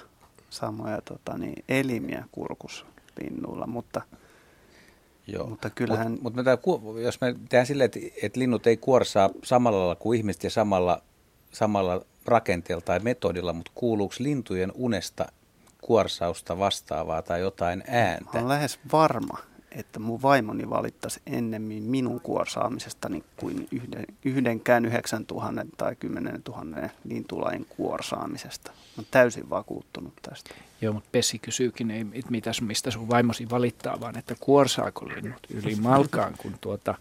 [0.49, 2.85] samoja tota, niin, elimiä kurkussa
[3.21, 4.01] linnuilla, mutta
[5.27, 5.47] Joo.
[5.47, 6.11] Mutta kyllähän...
[6.11, 6.51] Mut, mutta
[7.01, 11.01] jos me tehdään silleen, että, että linnut ei kuorsaa samalla lailla kuin ihmiset ja samalla,
[11.51, 15.25] samalla rakenteella tai metodilla, mutta kuuluuko lintujen unesta
[15.81, 18.29] kuorsausta vastaavaa tai jotain ääntä?
[18.33, 19.37] Olen lähes varma,
[19.71, 27.65] että mun vaimoni valittaisi ennemmin minun kuorsaamisestani kuin yhden, yhdenkään 9000 tai 10 000 lintulain
[27.69, 28.71] kuorsaamisesta.
[28.97, 30.55] Olen täysin vakuuttunut tästä.
[30.81, 35.75] Joo, mutta Pessi kysyykin, ei mitäs, mistä sun vaimosi valittaa, vaan että kuorsaako linnut yli
[35.75, 36.95] malkaan, kun tuota,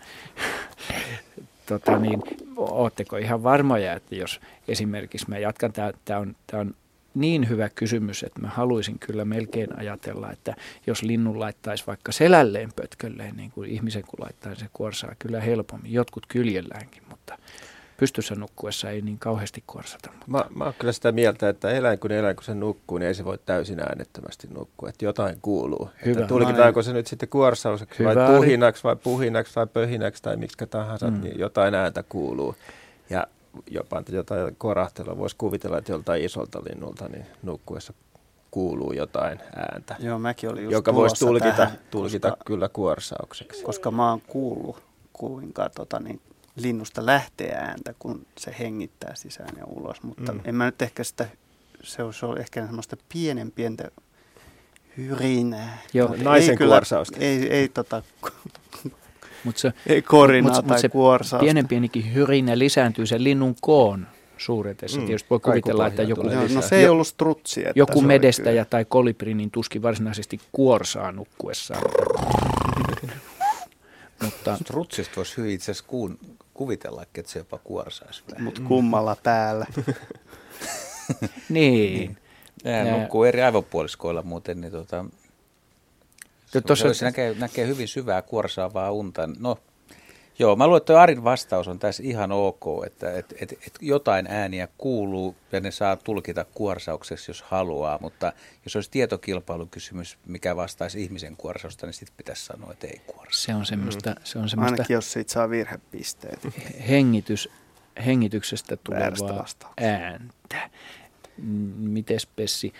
[1.66, 2.22] tota niin,
[2.56, 6.74] ootteko ihan varmoja, että jos esimerkiksi mä jatkan, tämä on, tää on
[7.14, 10.54] niin hyvä kysymys, että mä haluaisin kyllä melkein ajatella, että
[10.86, 15.92] jos linnun laittaisi vaikka selälleen pötkölleen, niin kuin ihmisen kun laittaa se kuorsaa kyllä helpommin.
[15.92, 17.38] Jotkut kyljelläänkin, mutta
[17.96, 20.10] pystyssä nukkuessa ei niin kauheasti kuorsata.
[20.12, 20.26] Mutta...
[20.26, 23.14] Mä, mä oon kyllä sitä mieltä, että eläin kun eläin kun se nukkuu, niin ei
[23.14, 24.88] se voi täysin äänettömästi nukkua.
[24.88, 25.90] Että jotain kuuluu.
[26.04, 26.20] Hyvä.
[26.20, 31.10] Että tulkitaanko se nyt sitten kuorsaukseksi vai puhinaksi vai puhinaksi vai pöhinäksi tai miksi tahansa,
[31.10, 31.20] mm.
[31.20, 32.54] niin jotain ääntä kuuluu.
[33.10, 33.26] Ja
[33.70, 37.92] jopa jotain korahtelua voisi kuvitella, että joltain isolta linnulta niin nukkuessa
[38.50, 43.64] kuuluu jotain ääntä, Joo, mäkin olin just joka voisi tulkita, tähän, tulkita koska, kyllä kuorsaukseksi.
[43.64, 46.20] Koska mä oon kuullut, kuinka tota, niin,
[46.56, 50.40] linnusta lähtee ääntä, kun se hengittää sisään ja ulos, mutta mm.
[50.44, 51.28] en mä nyt ehkä sitä,
[51.82, 53.90] se on, se on ehkä semmoista pienen pientä
[54.96, 55.78] hyrinää.
[55.94, 57.18] Joo, naisen ei kuorsausta.
[57.20, 58.02] Ei, ei tota,
[59.44, 64.06] Mut se, Ei korinaa mut, tai mut se pienen pienikin hyrinä lisääntyy sen linnun koon
[64.36, 65.00] suuretessa.
[65.00, 65.06] Mm.
[65.06, 67.60] Tietysti voi kuvitella, että joku, no, no se ei ollut strutsi.
[67.60, 71.82] Että joku medestäjä tai kolibri niin tuskin varsinaisesti kuorsaa nukkuessaan.
[74.24, 76.18] Mutta strutsista voisi hyvin itse asiassa kuun,
[76.54, 79.66] kuvitella, että se jopa kuorsaisi Mutta kummalla päällä.
[81.48, 82.16] niin.
[82.64, 85.04] Nämä nukkuu eri aivopuoliskoilla muuten, niin tota,
[86.52, 89.28] se, Tuossa, se näkee, näkee hyvin syvää kuorsaavaa unta.
[89.38, 89.58] No,
[90.38, 94.26] joo, mä luulen, että Arin vastaus on tässä ihan ok, että et, et, et jotain
[94.26, 98.32] ääniä kuuluu ja ne saa tulkita kuorsaukseksi, jos haluaa, mutta
[98.64, 103.42] jos olisi tietokilpailukysymys, mikä vastaisi ihmisen kuorsausta, niin sitten pitäisi sanoa, että ei kuorsa.
[103.42, 104.14] Se on semmoista...
[104.24, 106.40] Se on semmoista Ainakin jos siitä saa virhepisteet.
[106.88, 107.48] Hengitys,
[108.06, 109.46] hengityksestä tulevaa
[109.80, 110.70] ääntä.
[111.76, 112.72] Mites Pessi,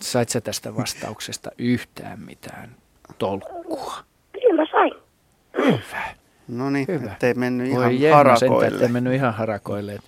[0.00, 2.76] Sait sä tästä vastauksesta yhtään mitään
[3.18, 3.94] tolkkua?
[4.32, 4.92] Kyllä mä sain.
[5.58, 6.14] Hyvä.
[6.48, 8.66] No niin, ettei mennyt ihan Voi harakoille.
[8.66, 9.98] ettei mennyt ihan harakoille.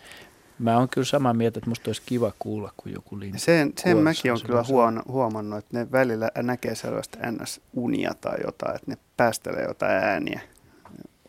[0.58, 3.96] Mä oon kyllä samaa mieltä, että musta olisi kiva kuulla, kun joku lintu Sen, sen
[3.96, 8.98] mäkin on kyllä huono, huomannut, että ne välillä näkee sellaista ns-unia tai jotain, että ne
[9.16, 10.40] päästelee jotain ääniä.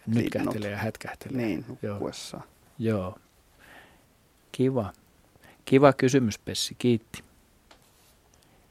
[0.07, 1.37] Nyt kähtelee ja hätkähtelee.
[1.37, 2.43] Niin, nukkuessaan.
[2.79, 2.99] Joo.
[2.99, 3.17] Joo.
[4.51, 4.93] Kiva.
[5.65, 6.75] Kiva kysymys, Pessi.
[6.77, 7.23] Kiitti.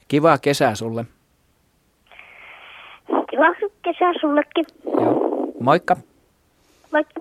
[0.08, 1.04] Kivaa kesää sulle.
[3.30, 4.64] Kivaa kesää sullekin.
[4.84, 5.52] Joo.
[5.60, 5.96] Moikka.
[6.92, 7.20] Moikka.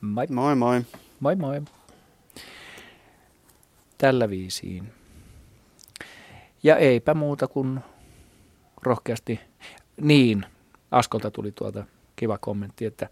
[0.00, 0.26] Moi.
[0.30, 0.80] Moi moi.
[1.20, 1.62] Moi moi.
[3.98, 4.92] Tällä viisiin.
[6.62, 7.80] Ja eipä muuta kuin
[8.82, 9.40] rohkeasti.
[10.00, 10.46] Niin,
[10.90, 11.84] Askolta tuli tuolta
[12.16, 13.08] kiva kommentti, että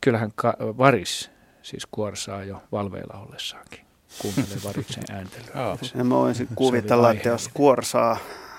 [0.00, 1.30] kyllähän ka- varis
[1.62, 3.80] siis kuorsaa jo valveilla ollessaankin
[4.18, 5.76] kuuntelee variksen ääntelyä.
[5.94, 8.16] Ja mä voisin kuvitella, että jos kuorsaa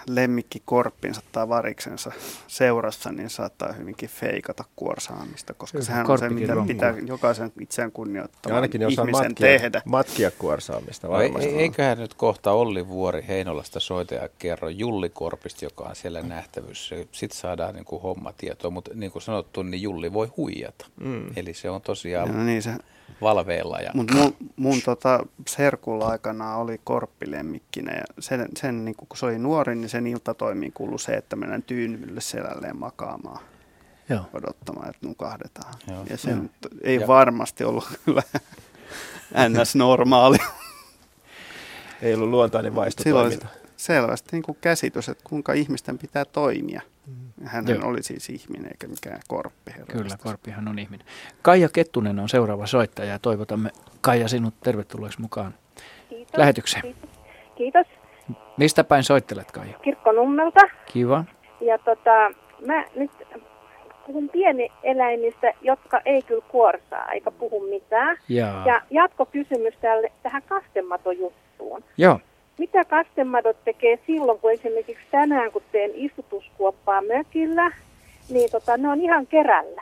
[0.07, 2.11] lemmikkikorppinsa tai variksensa
[2.48, 7.91] seurassa, niin saattaa hyvinkin feikata kuorsaamista, koska Kyllä, sehän on se, mitä pitää jokaisen itseään
[7.91, 9.82] kunnioittavan Ja ainakin ihmisen matkia, tehdä.
[9.86, 11.49] matkia kuorsaamista No, ei, varmasti.
[11.49, 16.22] ei- eiköhän nyt kohta Olli Vuori Heinolasta soita ja kerro Julli Korpista, joka on siellä
[16.22, 16.90] nähtävyys.
[17.11, 20.86] Sitten saadaan niin kuin hommatietoa, mutta niin kuin sanottu, niin Julli voi huijata.
[20.99, 21.26] Mm.
[21.36, 22.73] Eli se on tosiaan No niin, se,
[23.21, 23.79] valveilla.
[23.79, 23.91] Ja...
[23.93, 29.39] Mutta mun, mun tota, serkulla aikana oli korppilemmikkinä ja sen, sen niin kun se oli
[29.39, 33.43] nuori, niin sen iltatoimiin kuului se, että mennään tyynylle selälleen makaamaan
[34.09, 34.21] Joo.
[34.33, 35.73] odottamaan, että nukahdetaan.
[35.88, 36.03] Joo.
[36.09, 36.51] Ja se nyt
[36.81, 38.23] ei Ja- varmasti ollut kyllä
[39.49, 40.38] ns-normaali.
[42.01, 43.47] Ei ollut luontainen Silloin vaistotoiminta.
[43.77, 46.81] selvästi niin kuin käsitys, että kuinka ihmisten pitää toimia.
[47.45, 47.88] Hän Joo.
[47.88, 49.72] oli siis ihminen eikä mikään korppi.
[49.91, 51.07] Kyllä, Korppihan on ihminen.
[51.41, 53.69] Kaija Kettunen on seuraava soittaja ja toivotamme
[54.02, 55.53] Kaija sinut tervetulleeksi mukaan
[56.10, 56.38] Kiitos.
[56.38, 56.95] lähetykseen.
[57.56, 57.88] Kiitos.
[58.57, 59.80] Mistä päin soittelet Kaija?
[59.80, 60.60] Kirkkonummelta.
[60.94, 61.23] Kiva.
[61.61, 62.32] Ja tota,
[62.65, 63.11] mä nyt
[64.07, 68.18] puhun pienieläimistä, jotka ei kyllä kuorsaa eikä puhu mitään.
[68.30, 68.68] Jaa.
[68.68, 71.84] Ja jatkokysymys tälle, tähän kastematojuttuun.
[71.98, 72.19] Joo.
[72.57, 77.72] Mitä kastemadot tekee silloin, kun esimerkiksi tänään, kun teen istutuskuoppaa mökillä,
[78.30, 79.82] niin tota, ne on ihan kerällä.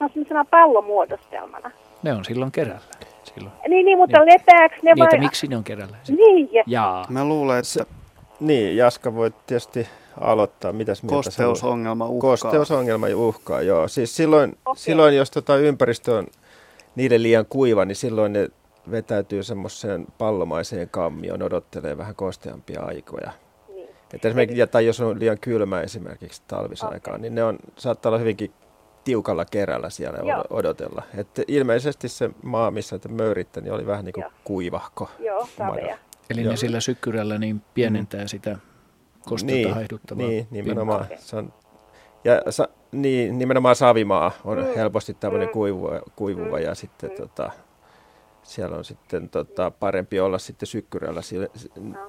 [0.00, 1.70] Ne on sellaisena pallomuodostelmana.
[2.02, 2.80] Ne on silloin kerällä.
[3.24, 3.52] Silloin.
[3.68, 4.32] Niin, niin mutta Niin.
[4.32, 5.18] lepääks ne Niitä vai...
[5.18, 5.96] miksi ne on kerällä?
[6.08, 7.06] Niin, ja Jaa.
[7.08, 7.94] Mä luulen, että
[8.40, 9.88] Niin, Jaska voi tietysti
[10.20, 10.72] aloittaa.
[10.72, 12.30] Mitäs kosteusongelma uhkaa.
[12.30, 13.88] Kosteusongelma uhkaa, joo.
[13.88, 14.82] Siis silloin, Okei.
[14.82, 16.26] silloin jos tota ympäristö on
[16.96, 18.48] niille liian kuiva, niin silloin ne
[18.90, 23.30] vetäytyy semmoiseen pallomaiseen kammioon, odottelee vähän kosteampia aikoja.
[23.68, 23.88] Niin.
[24.14, 28.18] Että esimerkiksi, ja tai jos on liian kylmä esimerkiksi talvisaikaan, niin ne on, saattaa olla
[28.18, 28.52] hyvinkin
[29.04, 30.40] tiukalla kerällä siellä Joo.
[30.40, 31.02] od- odotella.
[31.16, 34.30] Että ilmeisesti se maa, missä te möyritte, niin oli vähän niin kuin Joo.
[34.44, 35.10] kuivahko.
[35.18, 35.98] joo, savea.
[36.30, 36.50] Eli Joo.
[36.50, 38.58] ne sillä sykkyrällä niin pienentää sitä
[39.28, 41.02] kostetta niin, haihduttavaa Niin, nimenomaan.
[41.04, 41.18] Okei.
[41.20, 41.52] Se on,
[42.24, 44.64] ja sa, niin, nimenomaan savimaa on Mm.
[44.76, 45.52] helposti tämmöinen Mm.
[45.52, 47.50] kuivuva, kuivuva ja sitten tota,
[48.46, 51.48] siellä on sitten tota, parempi olla sitten sykkyrällä sille,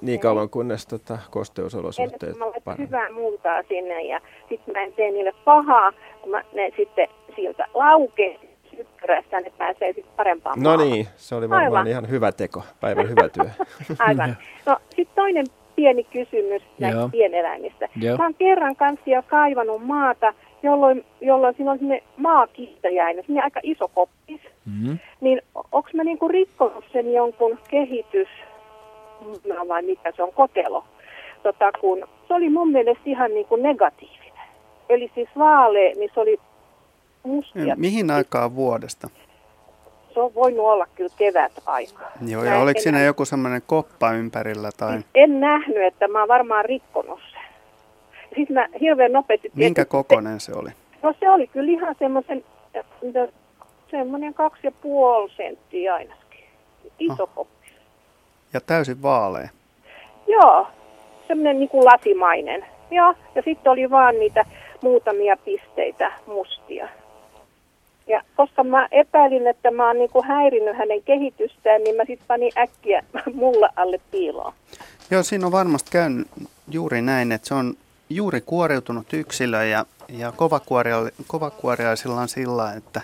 [0.01, 2.85] niin kauan kunnes tota, kosteusolosuhteet kun mä laitan paranee.
[2.88, 5.91] hyvää multaa sinne ja sitten mä en tee niille pahaa,
[6.22, 8.39] kun mä, ne sitten siltä laukee
[8.77, 10.89] sykkyrästä, ne pääsee sitten parempaan No maahan.
[10.89, 11.88] niin, se oli varmaan Aivan.
[11.88, 13.49] ihan hyvä teko, päivän hyvä työ.
[13.99, 14.38] Aivan.
[14.65, 15.45] No sitten toinen
[15.76, 17.09] pieni kysymys näistä Joo.
[17.09, 17.89] pieneläimistä.
[18.01, 18.18] Joo.
[18.18, 23.59] Mä oon kerran kanssa jo kaivannut maata, jolloin, jolloin siinä on sinne maakiihtäjäinen, sinne aika
[23.63, 24.41] iso koppis.
[24.65, 24.99] Mm-hmm.
[25.21, 28.27] Niin onko mä niinku rikkonut sen jonkun kehitys,
[29.67, 30.84] vai mikä se on, kotelo,
[31.43, 34.47] tota, kun se oli mun mielestä ihan niinku negatiivinen.
[34.89, 36.38] Eli siis vaalea, niin se oli
[37.23, 37.75] mustia.
[37.75, 39.07] Mihin aikaan vuodesta?
[40.13, 42.11] Se on voinut olla kyllä kevät aikaa.
[42.27, 46.19] Joo, Mä ja en oliko siinä joku semmoinen koppa ympärillä tai En nähnyt, että mä
[46.19, 47.36] oon varmaan rikkonut sen.
[48.35, 49.51] Sitten mä hirveän nopeasti...
[49.55, 50.69] minkä tietysti- kokoinen se oli?
[51.03, 52.43] No se oli kyllä ihan semmoisen,
[53.91, 56.45] semmoinen kaksi ja puoli senttiä ainakin.
[56.99, 57.29] Iso Ah.
[57.35, 57.67] koppi.
[58.53, 59.49] Ja täysin vaalea.
[60.27, 60.67] Joo,
[61.27, 62.65] semmoinen niin kuin lasimainen.
[62.91, 64.45] Joo, ja sitten oli vaan niitä
[64.81, 66.87] muutamia pisteitä mustia.
[68.07, 72.27] Ja koska mä epäilin, että mä oon niin kuin häirinyt hänen kehitystään, niin mä sitten
[72.27, 74.53] panin äkkiä mulla alle piiloon.
[75.11, 76.27] Joo, siinä on varmasti käynyt
[76.71, 77.73] juuri näin, että se on
[78.09, 83.01] juuri kuoriutunut yksilö ja, ja kovakuoria- kovakuoriaisilla on sillä, että,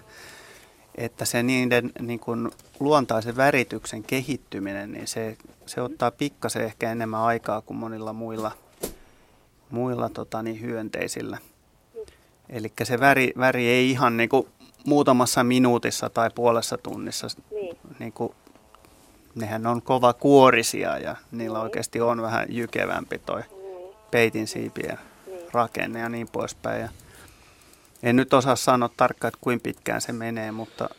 [0.96, 7.20] että se niiden niin kuin luontaisen värityksen kehittyminen, niin se, se ottaa pikkasen ehkä enemmän
[7.22, 8.52] aikaa kuin monilla muilla,
[9.70, 11.38] muilla tota, niin hyönteisillä.
[12.50, 14.48] Eli se väri, väri ei ihan niin kuin
[14.86, 17.78] muutamassa minuutissa tai puolessa tunnissa, Niin.
[18.00, 18.34] niin kuin,
[19.36, 23.42] nehän on kova kuorisia ja niillä oikeasti on vähän jykevämpi toi
[24.14, 24.98] peitin siipien
[25.52, 26.82] rakenne ja niin poispäin.
[26.82, 26.90] Ja
[28.04, 30.90] en nyt osaa sanoa tarkkaan, että kuinka pitkään se menee, mutta,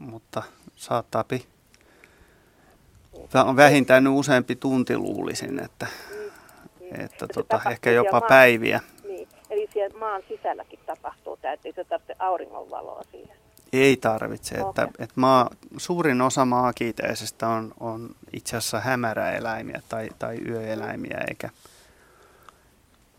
[0.00, 0.42] mutta
[0.76, 1.46] saattaapi
[3.30, 5.86] Tämä on vähintään useampi tunti luulisin, että,
[6.98, 8.80] että tota, ehkä jopa maan- päiviä.
[9.04, 13.36] Niin, eli siellä maan sisälläkin tapahtuu tämä, että ei se tarvitse auringonvaloa siihen.
[13.72, 14.54] Ei tarvitse.
[14.54, 14.84] Että, Okei.
[14.98, 21.50] että maa, suurin osa maakiiteisestä on, on itse asiassa hämäräeläimiä tai, tai yöeläimiä, eikä, eikä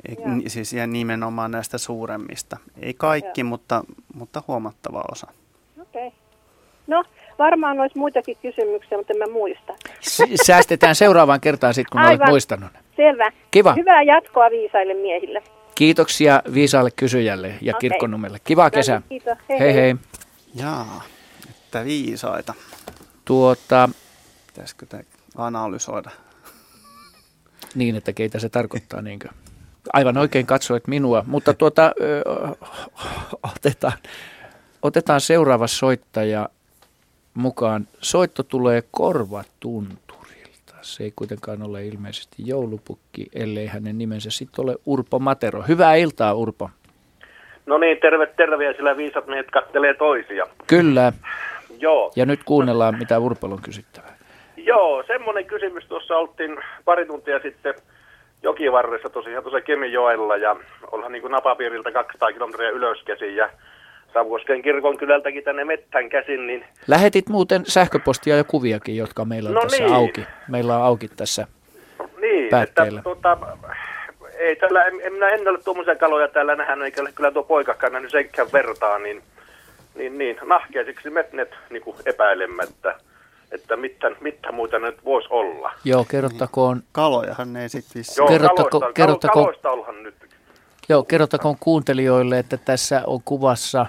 [0.10, 0.28] Joo.
[0.48, 2.58] siis ja nimenomaan näistä suuremmista.
[2.82, 3.84] Ei kaikki, mutta,
[4.14, 5.28] mutta huomattava osa.
[5.82, 6.08] Okei.
[6.08, 6.20] Okay.
[6.88, 7.04] No,
[7.40, 9.74] varmaan olisi muitakin kysymyksiä, mutta en mä muista.
[10.46, 12.30] Säästetään seuraavaan kertaan sitten, kun olet Aivan.
[12.30, 12.74] muistanut.
[12.74, 12.80] ne.
[12.96, 13.32] Selvä.
[13.52, 13.74] Kiva.
[13.74, 15.44] Hyvää jatkoa viisaille miehille.
[15.76, 17.90] Kiitoksia viisaalle kysyjälle ja Okei.
[17.90, 18.38] kirkkonummelle.
[18.44, 19.02] Kivaa kesää.
[19.10, 19.38] Kiitos.
[19.50, 19.74] Hei, hei.
[19.74, 19.82] hei.
[19.84, 19.96] hei.
[20.56, 21.04] Jaa,
[21.50, 22.54] että viisaita.
[23.26, 23.90] Tuota,
[24.56, 25.04] Pitäisikö tämä
[25.36, 26.10] analysoida?
[27.76, 29.30] Niin, että keitä se tarkoittaa, niinkö?
[29.94, 32.22] Aivan oikein katsoit minua, mutta tuota, ö,
[33.56, 33.94] otetaan,
[34.82, 36.50] otetaan seuraava soittaja
[37.34, 37.88] mukaan.
[38.02, 40.76] Soitto tulee korvatunturilta.
[40.82, 45.62] Se ei kuitenkaan ole ilmeisesti joulupukki, ellei hänen nimensä sitten ole Urpo Matero.
[45.68, 46.70] Hyvää iltaa, Urpo.
[47.66, 50.48] No niin, terve terve, sillä viisat miehet kattelee toisia.
[50.68, 51.14] Kyllä.
[51.80, 52.12] Joo.
[52.16, 54.16] Ja nyt kuunnellaan, mitä Urpolla on kysyttävää.
[54.58, 57.74] Joo, semmoinen kysymys tuossa oltiin pari tuntia sitten
[58.46, 60.56] jokivarressa tosiaan tuossa Kemijoella ja
[60.92, 63.50] ollaan niin kuin napapiiriltä 200 kilometriä ylöskäsin ja
[64.14, 66.66] Savukosken kirkon kylältäkin tänne mettän käsin, niin...
[66.88, 69.94] Lähetit muuten sähköpostia ja kuviakin, jotka meillä on No tässä niin.
[69.96, 70.26] auki.
[70.50, 71.48] Meillä on auki tässä
[72.22, 73.00] Niin, päätteillä.
[73.00, 73.38] että tota,
[74.38, 77.44] ei täällä, en, en minä en ole tuommoisia kaloja täällä nähnyt, eikä ole kyllä tuo
[77.44, 79.22] poikakaan nähnyt senkään vertaa, niin,
[79.96, 82.64] niin, niin nahkeisiksi me net niin epäilemme,
[83.52, 85.72] että, mitä, mitä muuta nyt voisi olla.
[85.84, 88.22] Joo, kerrottakoon, Kalojahan ne sitten vissi.
[88.22, 90.16] Joo, Kerrottako- kaloista, kerrottako- kalo, kaloista ollaan nyt.
[90.90, 93.86] joo, kerrottakoon kuuntelijoille, että tässä on kuvassa,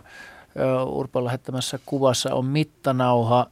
[0.86, 3.46] Urpo lähettämässä kuvassa on mittanauha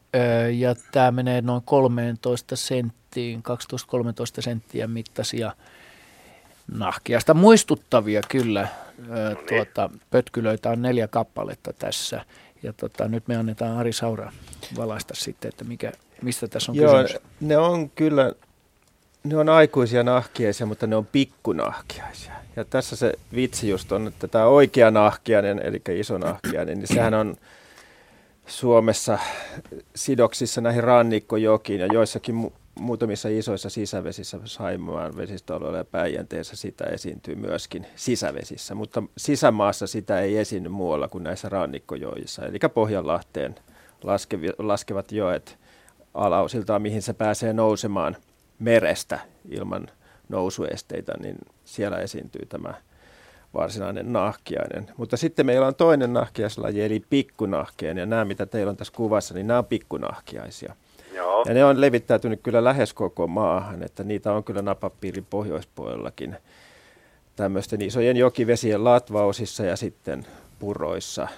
[0.54, 5.52] ja tämä menee noin 13 senttiin, 12-13 senttiä mittaisia
[6.78, 7.34] nahkiasta.
[7.34, 8.68] Muistuttavia kyllä,
[9.10, 12.24] ö, tuota, pötkylöitä on neljä kappaletta tässä.
[12.64, 14.32] Ja tota, nyt me annetaan Ari Saura
[14.76, 15.92] valaista sitten, että mikä,
[16.22, 17.22] mistä tässä on Joo, kysymys.
[17.40, 18.32] ne on kyllä,
[19.24, 22.32] ne on aikuisia nahkiaisia, mutta ne on pikkunahkiaisia.
[22.56, 27.14] Ja tässä se vitsi just on, että tämä oikea nahkiainen, eli iso nahkiainen, niin sehän
[27.14, 27.36] on
[28.46, 29.18] Suomessa
[29.94, 37.34] sidoksissa näihin rannikkojokiin ja joissakin mu- muutamissa isoissa sisävesissä, Saimaan vesistöalueella ja Päijänteessä sitä esiintyy
[37.34, 43.54] myöskin sisävesissä, mutta sisämaassa sitä ei esiinny muualla kuin näissä rannikkojoissa, eli Pohjanlahteen
[44.02, 45.58] laskevi, laskevat joet
[46.14, 48.16] alausiltaan, mihin se pääsee nousemaan
[48.58, 49.18] merestä
[49.50, 49.86] ilman
[50.28, 52.74] nousuesteitä, niin siellä esiintyy tämä
[53.54, 54.86] varsinainen nahkiainen.
[54.96, 59.34] Mutta sitten meillä on toinen nahkiaislaji, eli pikkunahkeen, ja nämä, mitä teillä on tässä kuvassa,
[59.34, 60.76] niin nämä on pikkunahkiaisia.
[61.14, 61.44] Joo.
[61.48, 66.36] Ja ne on levittäytynyt kyllä lähes koko maahan, että niitä on kyllä napapiirin pohjoispuolellakin
[67.36, 70.26] tämmöisten isojen jokivesien latvausissa ja sitten
[70.58, 71.28] puroissa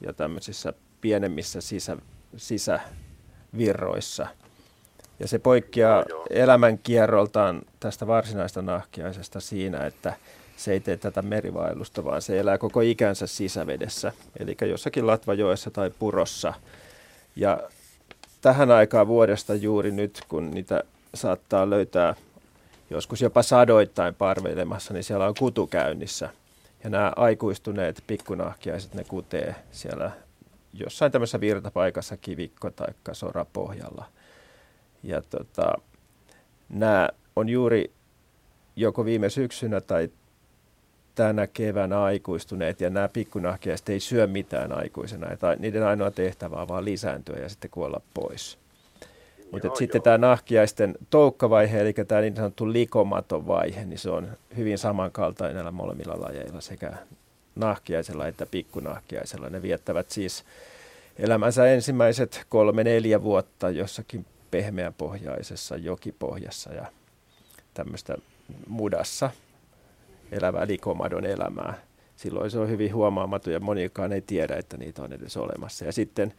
[0.00, 1.96] ja tämmöisissä pienemmissä sisä,
[2.36, 4.26] sisävirroissa.
[5.20, 10.14] Ja se poikkeaa elämänkierroltaan tästä varsinaista nahkiaisesta siinä, että
[10.56, 15.90] se ei tee tätä merivaellusta, vaan se elää koko ikänsä sisävedessä, eli jossakin Latvajoessa tai
[15.98, 16.54] Purossa.
[17.36, 17.60] Ja
[18.44, 20.82] tähän aikaan vuodesta juuri nyt, kun niitä
[21.14, 22.14] saattaa löytää
[22.90, 26.28] joskus jopa sadoittain parveilemassa, niin siellä on kutu käynnissä.
[26.84, 30.10] Ja nämä aikuistuneet pikkunahkiaiset, ne kutee siellä
[30.72, 34.04] jossain tämmöisessä virtapaikassa kivikko tai sorapohjalla.
[35.02, 35.72] Ja tota,
[36.68, 37.92] nämä on juuri
[38.76, 40.08] joko viime syksynä tai
[41.14, 45.36] tänä keväänä aikuistuneet ja nämä pikkunahkiaiset ei syö mitään aikuisena.
[45.36, 48.58] Tai niiden ainoa tehtävä on vaan lisääntyä ja sitten kuolla pois.
[49.52, 54.78] Mutta sitten tämä nahkiaisten toukkavaihe, eli tämä niin sanottu likomaton vaihe, niin se on hyvin
[54.78, 56.92] samankaltainen näillä molemmilla lajeilla sekä
[57.56, 59.50] nahkiaisella että pikkunahkiaisella.
[59.50, 60.44] Ne viettävät siis
[61.18, 66.86] elämänsä ensimmäiset kolme-neljä vuotta jossakin pehmeäpohjaisessa jokipohjassa ja
[67.74, 68.16] tämmöistä
[68.68, 69.30] mudassa
[70.32, 71.74] elävää likomadon elämää.
[72.16, 75.84] Silloin se on hyvin huomaamaton ja monikaan ei tiedä, että niitä on edes olemassa.
[75.84, 76.32] Ja sitten,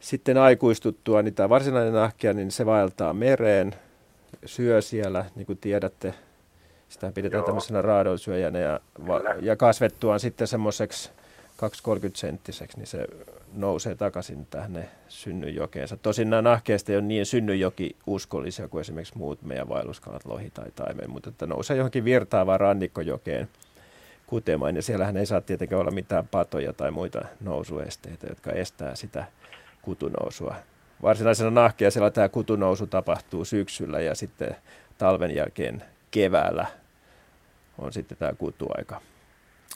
[0.00, 3.74] sitten aikuistuttua, niin tämä varsinainen nahkia, niin se vaeltaa mereen,
[4.44, 6.14] syö siellä, niin kuin tiedätte,
[6.88, 7.46] sitä pidetään Joo.
[7.46, 11.10] tämmöisenä raadonsyöjänä ja, va- ja kasvettuaan sitten semmoiseksi
[11.62, 13.06] 2-30 senttiseksi, niin se
[13.52, 15.96] nousee takaisin tähän synnyjokeensa.
[15.96, 20.70] Tosin nämä nahkeista ei ole niin synnyjoki uskollisia kuin esimerkiksi muut meidän vaelluskalat, lohi tai
[20.74, 23.48] taimen, mutta että nousee johonkin virtaavaan rannikkojokeen
[24.26, 24.76] kutemaan.
[24.76, 29.24] Ja siellähän ei saa tietenkään olla mitään patoja tai muita nousuesteitä, jotka estää sitä
[29.82, 30.54] kutunousua.
[31.02, 34.56] Varsinaisena nahkeasella tämä kutunousu tapahtuu syksyllä ja sitten
[34.98, 36.66] talven jälkeen keväällä
[37.78, 39.00] on sitten tämä kutuaika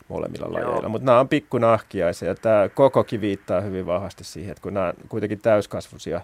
[0.08, 0.88] molemmilla lajeilla.
[0.88, 4.94] Mutta nämä on pikkunahkiaisia ja tämä kokokin viittaa hyvin vahvasti siihen, että kun nämä on
[5.08, 6.20] kuitenkin täyskasvuisia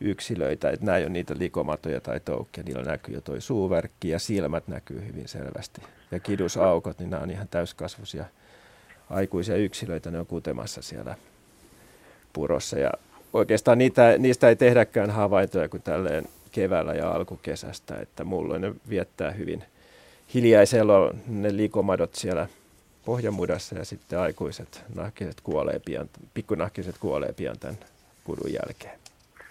[0.00, 4.18] yksilöitä, että nämä ei ole niitä likomatoja tai toukkia, niillä näkyy jo toi suuverkki ja
[4.18, 5.82] silmät näkyy hyvin selvästi.
[6.10, 8.24] Ja kidusaukot, niin nämä on ihan täyskasvuisia
[9.10, 11.14] aikuisia yksilöitä, ne on kutemassa siellä
[12.32, 12.78] purossa.
[12.78, 12.90] Ja
[13.32, 19.30] oikeastaan niitä, niistä ei tehdäkään havaintoja kuin tälleen keväällä ja alkukesästä, että muulloin ne viettää
[19.30, 19.64] hyvin
[20.34, 22.48] hiljaisella ne likomadot siellä
[23.10, 27.76] pohjamudassa ja sitten aikuiset nahkiset kuolee pian, pikkunahkiset kuolee pian tämän
[28.24, 28.98] kudun jälkeen.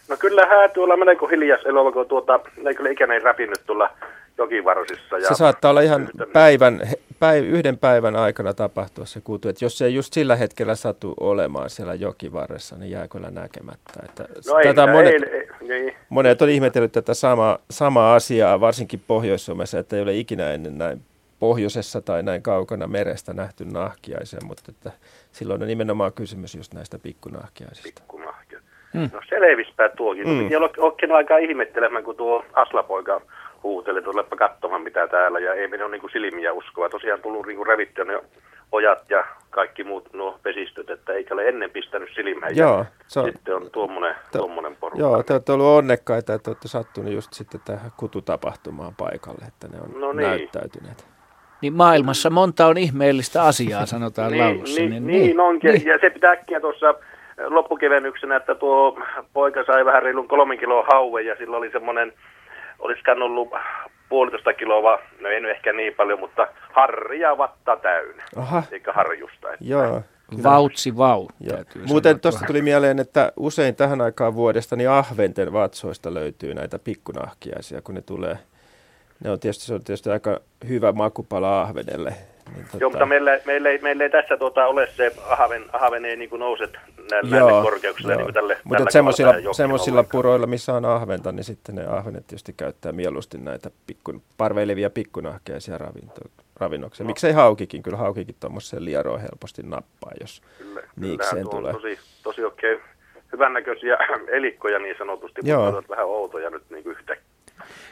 [0.10, 3.61] No kyllä hää tuolla menee kuin hiljas elolla, kun tuota, ei kyllä ikinä ei räpinyt
[3.65, 3.90] tuolla
[4.38, 5.18] jokivarsissa.
[5.18, 6.81] Ja se saattaa olla ihan päivän,
[7.19, 11.14] päiv, yhden päivän aikana tapahtua se kutu, että jos se ei just sillä hetkellä satu
[11.19, 13.94] olemaan siellä jokivarressa, niin jää kyllä näkemättä.
[14.06, 15.95] Että no tätä ei, monet, ei, ei, niin.
[16.10, 21.02] monet on ihmetellyt tätä sama, samaa asiaa, varsinkin Pohjois-Suomessa, että ei ole ikinä ennen näin
[21.40, 24.91] pohjoisessa tai näin kaukana merestä nähty nahkiaisen, mutta että
[25.32, 28.02] silloin on nimenomaan kysymys just näistä pikkunahkiaisista.
[28.02, 28.60] Pikkunahkia.
[28.94, 29.10] Hmm.
[29.14, 30.28] No selvispää tuokin.
[30.28, 30.44] Hmm.
[30.44, 33.22] Piti olla aikaa ihmettelemään, kun tuo Aslapoika
[33.64, 36.90] huuteli, tulepa katsomaan mitä täällä, ja ei minun ole niin silmiä uskoa.
[36.90, 38.22] Tosiaan tullut niin revittyä ne
[38.72, 42.57] ojat ja kaikki muut nuo vesistöt, että eikä ole ennen pistänyt silmään.
[42.57, 44.99] Joo, se on, sitten on tuommoinen, to, tuommoinen porukka.
[44.99, 49.82] Joo, te olette olleet onnekkaita, että olette sattunut just sitten tähän kututapahtumaan paikalle, että ne
[49.82, 50.28] on no niin.
[50.28, 51.07] näyttäytyneet.
[51.61, 54.81] Niin maailmassa monta on ihmeellistä asiaa, sanotaan niin, laulussa.
[54.81, 55.86] Niin, niin, niin, niin onkin, niin.
[55.86, 56.95] ja se pitää äkkiä tuossa
[57.48, 58.99] loppukevennyksenä, että tuo
[59.34, 62.14] poika sai vähän reilun kolmen kiloa haue, ja sillä oli semmoinen,
[62.80, 63.49] olisikohan ollut
[64.10, 68.64] puolitoista kiloa, no ei nyt ehkä niin paljon, mutta harria vatta täynnä, Aha.
[68.72, 69.53] eikä harjusta.
[69.53, 69.65] Että.
[69.65, 70.02] Joo.
[70.44, 71.27] Vautsi vau.
[71.88, 77.81] Muuten tuosta tuli mieleen, että usein tähän aikaan vuodesta niin ahventen vatsoista löytyy näitä pikkunahkiaisia,
[77.81, 78.38] kun ne tulee–
[79.24, 82.14] ne on tietysti, se on tietysti aika hyvä makupala ahvenelle.
[82.56, 82.78] Niin, tota...
[82.80, 86.30] Joo, mutta meillä, meillä, ei, meillä ei tässä tuota, ole se ahven, ahven ei niin
[86.38, 86.70] nouse
[87.12, 88.16] näille, joo, näille korkeuksille.
[88.16, 92.91] Niin tälle, mutta semmoisilla, semmoisilla puroilla, missä on ahventa, niin sitten ne ahvenet tietysti käyttää
[92.91, 96.22] mieluusti näitä pikkun, parveilevia pikkunahkeisia ravinto,
[96.56, 97.04] ravinnoksi.
[97.04, 97.08] No.
[97.08, 97.84] Miksei haukikin?
[97.84, 101.74] Kyllä haukikin tuommoiseen lieroon helposti nappaa, jos kyllä, niikseen tulee.
[101.74, 102.80] Tosi, tosi oikein
[103.34, 103.98] hyvännäköisiä
[104.38, 105.72] elikkoja niin sanotusti, Joo.
[105.72, 107.28] mutta vähän outoja nyt niin yhtäkkiä.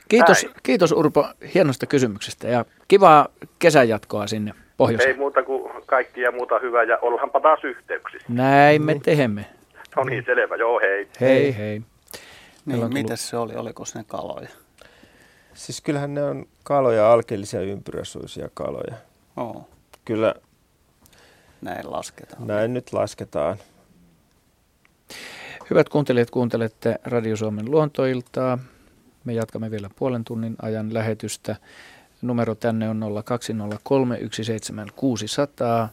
[0.09, 3.27] Kiitos, kiitos Urpo hienosta kysymyksestä ja kivaa
[3.59, 5.11] kesänjatkoa sinne pohjoiseen.
[5.11, 8.27] Ei muuta kuin kaikkia muuta hyvää ja ollaanpa taas yhteyksissä.
[8.29, 9.45] Näin me teemme.
[9.95, 10.55] No niin, selvä.
[10.55, 11.07] Joo, hei.
[11.21, 11.81] Hei, hei.
[12.65, 12.93] Niin, tullut...
[12.93, 13.55] mitäs se oli?
[13.55, 14.49] Oliko ne kaloja?
[15.53, 18.95] Siis kyllähän ne on kaloja, alkeellisia ympyräsuisia kaloja.
[19.37, 19.67] Oo.
[20.05, 20.35] Kyllä.
[21.61, 22.47] Näin lasketaan.
[22.47, 23.57] Näin nyt lasketaan.
[25.69, 28.59] Hyvät kuuntelijat, kuuntelette Radio Suomen luontoiltaa.
[29.27, 31.55] Me jatkamme vielä puolen tunnin ajan lähetystä.
[32.21, 35.89] Numero tänne on 0203 17600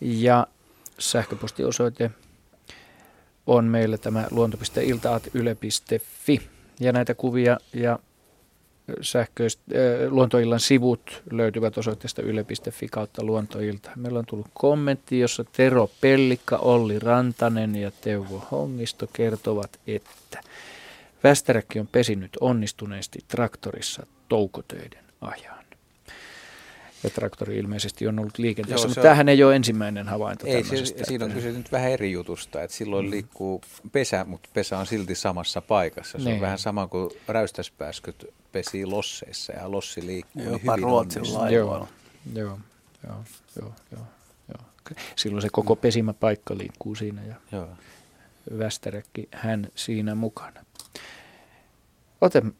[0.00, 0.46] ja
[0.98, 2.10] sähköpostiosoite
[3.46, 6.40] on meillä tämä luonto.iltaat.yle.fi.
[6.80, 7.98] Ja näitä kuvia ja
[9.00, 13.90] sähköist, äh, luontoillan sivut löytyvät osoitteesta yle.fi kautta luontoilta.
[13.96, 20.40] Meillä on tullut kommentti, jossa Tero Pellikka, Olli Rantanen ja Teuvo Hongisto kertovat, että–
[21.24, 25.64] Västäräkki on pesinyt onnistuneesti traktorissa toukotöiden ajan.
[27.04, 29.02] Ja traktori ilmeisesti on ollut liikenteessä, Joo, mutta on...
[29.02, 32.76] tämähän ei ole ensimmäinen havainto Ei, se, siinä on kyse nyt vähän eri jutusta, että
[32.76, 33.10] silloin mm.
[33.10, 33.60] liikkuu
[33.92, 36.18] pesä, mutta pesä on silti samassa paikassa.
[36.18, 36.34] Se niin.
[36.34, 41.88] on vähän sama kuin räystäspääskyt pesii losseissa ja lossi liikkuu Jopa niin Ruotsin Joo, joo,
[42.34, 42.58] joo,
[43.06, 43.22] joo,
[43.60, 44.06] joo, joo.
[45.16, 47.68] Silloin se koko pesimäpaikka liikkuu siinä ja joo.
[48.58, 50.64] Västäräkki hän siinä mukana.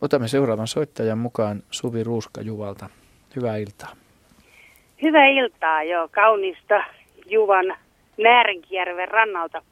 [0.00, 2.88] Otamme, seuraavan soittajan mukaan Suvi Ruuska Juvalta.
[3.36, 3.92] Hyvää iltaa.
[5.02, 6.08] Hyvää iltaa, joo.
[6.10, 6.74] Kaunista
[7.26, 7.76] Juvan
[8.18, 9.62] Näärinkijärven rannalta.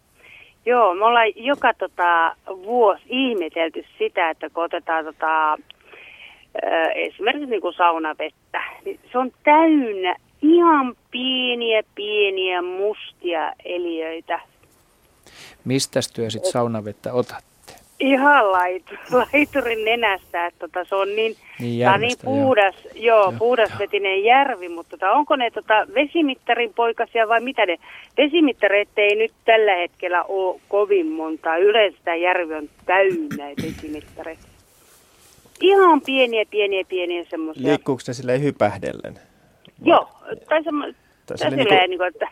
[0.66, 5.58] Joo, me ollaan joka tota, vuosi ihmetelty sitä, että kun otetaan tota,
[6.94, 14.40] esimerkiksi niin kuin saunavettä, niin se on täynnä ihan pieniä, pieniä mustia eliöitä.
[15.64, 17.51] Mistä työ sitten saunavettä otat?
[18.02, 18.94] Ihan laitu,
[19.32, 24.24] laiturin nenästä, että tota, se on niin, niin, järvestä, niin puhdas, joo, joo, joo puhdasvetinen
[24.24, 27.76] järvi, mutta tota, onko ne tota, vesimittarin poikasia vai mitä ne?
[28.18, 31.56] Vesimittareita ei nyt tällä hetkellä ole kovin monta.
[31.56, 34.46] Yleensä tämä järvi on täynnä vesimittareita.
[35.60, 37.68] Ihan pieniä, pieniä, pieniä semmoisia.
[37.68, 39.18] Liikkuuko ne silleen hypähdellen?
[39.84, 40.08] Joo,
[40.48, 40.86] tai, semmo,
[41.26, 42.28] tai silleen, niin kuin, niin kuin, että...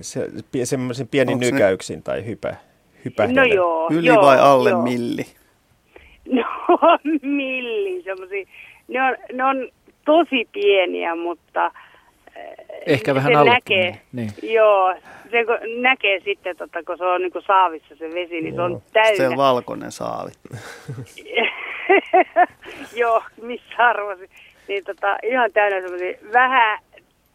[0.00, 0.28] Se,
[0.64, 2.02] semmoisen pieni nykäyksin ne...
[2.02, 2.56] tai hypä
[3.34, 3.88] No joo.
[3.90, 4.82] Yli joo, vai alle joo.
[4.82, 5.24] milli?
[6.24, 6.44] No
[7.22, 8.46] milli, semmosia.
[8.88, 9.68] Ne on, ne on
[10.04, 11.70] tosi pieniä, mutta
[12.86, 13.50] Ehkä vähän alle.
[13.50, 14.30] näkee, niin.
[14.42, 14.94] Joo,
[15.30, 18.68] se kun näkee sitten, tota, kun se on niin kuin saavissa se vesi, niin joo.
[18.68, 19.30] se on täynnä.
[19.30, 20.30] Se valkoinen saavi.
[23.00, 24.30] joo, missä arvosi.
[24.68, 26.78] Niin tota, ihan täynnä semmoisia, vähän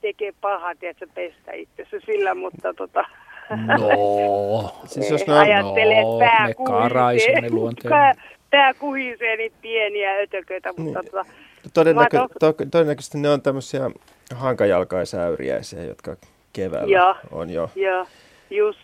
[0.02, 3.06] tekee pahaa, että pestä itse sillä, mutta tota,
[3.50, 7.90] No, siis jos ne, Ajattelee, no, pää me karaisemme luonteen.
[7.90, 8.14] Pää,
[8.52, 11.12] pää kuhisee niitä pieniä ötököitä, mutta niin.
[11.12, 11.26] tota,
[11.74, 13.92] Todennäkö, to, todennäköisesti ne on tämmöisiä
[14.36, 16.16] hankajalkaisäyriäisiä, jotka
[16.54, 18.08] keväällä joo, on jo joo,
[18.50, 18.80] just.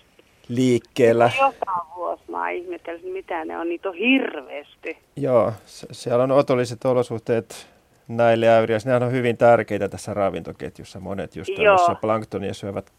[0.49, 1.31] liikkeellä.
[1.41, 4.97] Joka vuosi mä ihmettelen, mitä ne on, niitä on hirveästi.
[5.15, 5.53] Joo,
[5.91, 7.67] siellä on otolliset olosuhteet
[8.07, 8.93] näille äyriäisille.
[8.93, 10.99] Nehän on hyvin tärkeitä tässä ravintoketjussa.
[10.99, 12.91] Monet just tämmöisiä planktonia syövät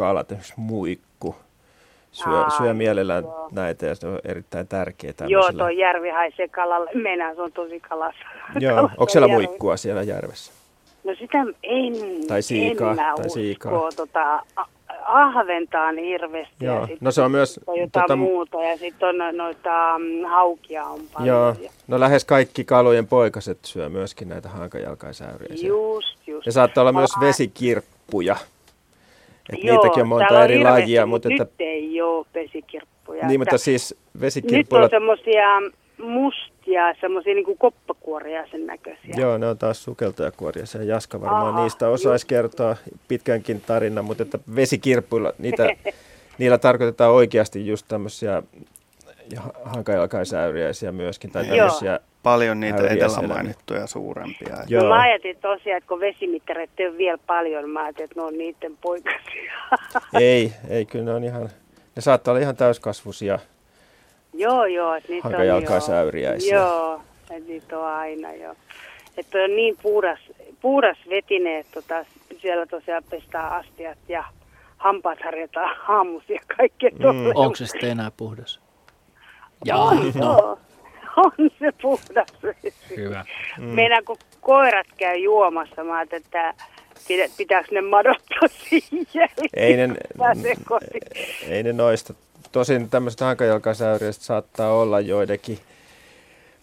[0.00, 1.36] kalat, esimerkiksi muikku,
[2.12, 3.48] syö, Aa, syö mielellään joo.
[3.52, 6.90] näitä ja se on erittäin tärkeää Joo, tuo järvi haisee kalalle.
[6.94, 8.24] Mennään, se on tosi kalassa.
[8.60, 9.46] Joo, kalassa onko siellä järvi.
[9.46, 10.52] muikkua siellä järvessä?
[11.04, 11.94] No sitä en,
[12.28, 13.72] tai siikaa, en mä tai siikaa.
[13.72, 13.90] usko.
[13.96, 14.42] Tota,
[15.04, 16.54] ahventaan hirveästi.
[16.60, 16.80] Joo.
[16.80, 17.60] Ja no se on myös...
[17.66, 21.28] On jotain tota, muuta ja sitten on noita um, haukia on paljon.
[21.28, 21.56] Joo.
[21.88, 25.56] No lähes kaikki kalojen poikaset syö myöskin näitä hankajalkaisäyriä.
[25.62, 26.46] Just, just.
[26.46, 28.36] Ja saattaa olla myös vesikirppuja.
[29.52, 31.06] Että Joo, niitäkin on monta on eri lajia.
[31.06, 31.44] Mutta että...
[31.44, 33.26] Nyt ei ole vesikirppuja.
[33.26, 34.82] Niin, mutta siis vesikirppuja...
[34.82, 35.46] Nyt on semmoisia
[35.98, 39.14] mustia, semmoisia niin koppakuoria sen näköisiä.
[39.16, 40.66] Joo, ne on taas sukeltajakuoria.
[40.66, 42.76] Se Jaska varmaan Aha, niistä osaisi kertoa
[43.08, 45.68] pitkänkin tarinan, mutta että vesikirppuilla, niitä,
[46.38, 48.42] niillä tarkoitetaan oikeasti just tämmöisiä
[49.64, 54.56] hankajalkaisäyriäisiä myöskin, tai tämmöisiä Paljon niitä edellä mainittuja suurempia.
[54.68, 54.82] Joo.
[54.82, 58.38] No mä ajattelin tosiaan, että kun vesimittareita on vielä paljon, mä ajattelin, että ne on
[58.38, 59.52] niiden poikasia.
[60.20, 61.42] ei, ei, kyllä ne on ihan,
[61.96, 63.38] ne saattaa olla ihan täyskasvuisia
[64.34, 64.94] Joo, joo.
[65.08, 66.56] Niitä hankajalkaisäyriäisiä.
[66.56, 68.54] Joo, että niitä on aina jo.
[69.16, 70.18] Että on niin puhdas,
[70.60, 72.04] puhdas vetine, että tota,
[72.42, 74.24] siellä tosiaan pestään astiat ja
[74.76, 77.26] hampaat harjataan aamusi ja kaikkea mm.
[77.34, 78.60] Onko se sitten enää puhdas?
[79.64, 80.58] Jaa, on, no.
[81.16, 82.56] On se puhdas
[82.96, 83.24] Hyvä.
[83.58, 83.64] Mm.
[83.64, 86.54] Meidän kun koirat käy juomassa, mä ajattelin, että
[87.36, 89.94] pitääkö ne madottaa siihen ei ne,
[91.48, 92.14] ei ne noista
[92.52, 95.58] Tosin tämmöiset hankajalkaisäyriöistä saattaa olla joidenkin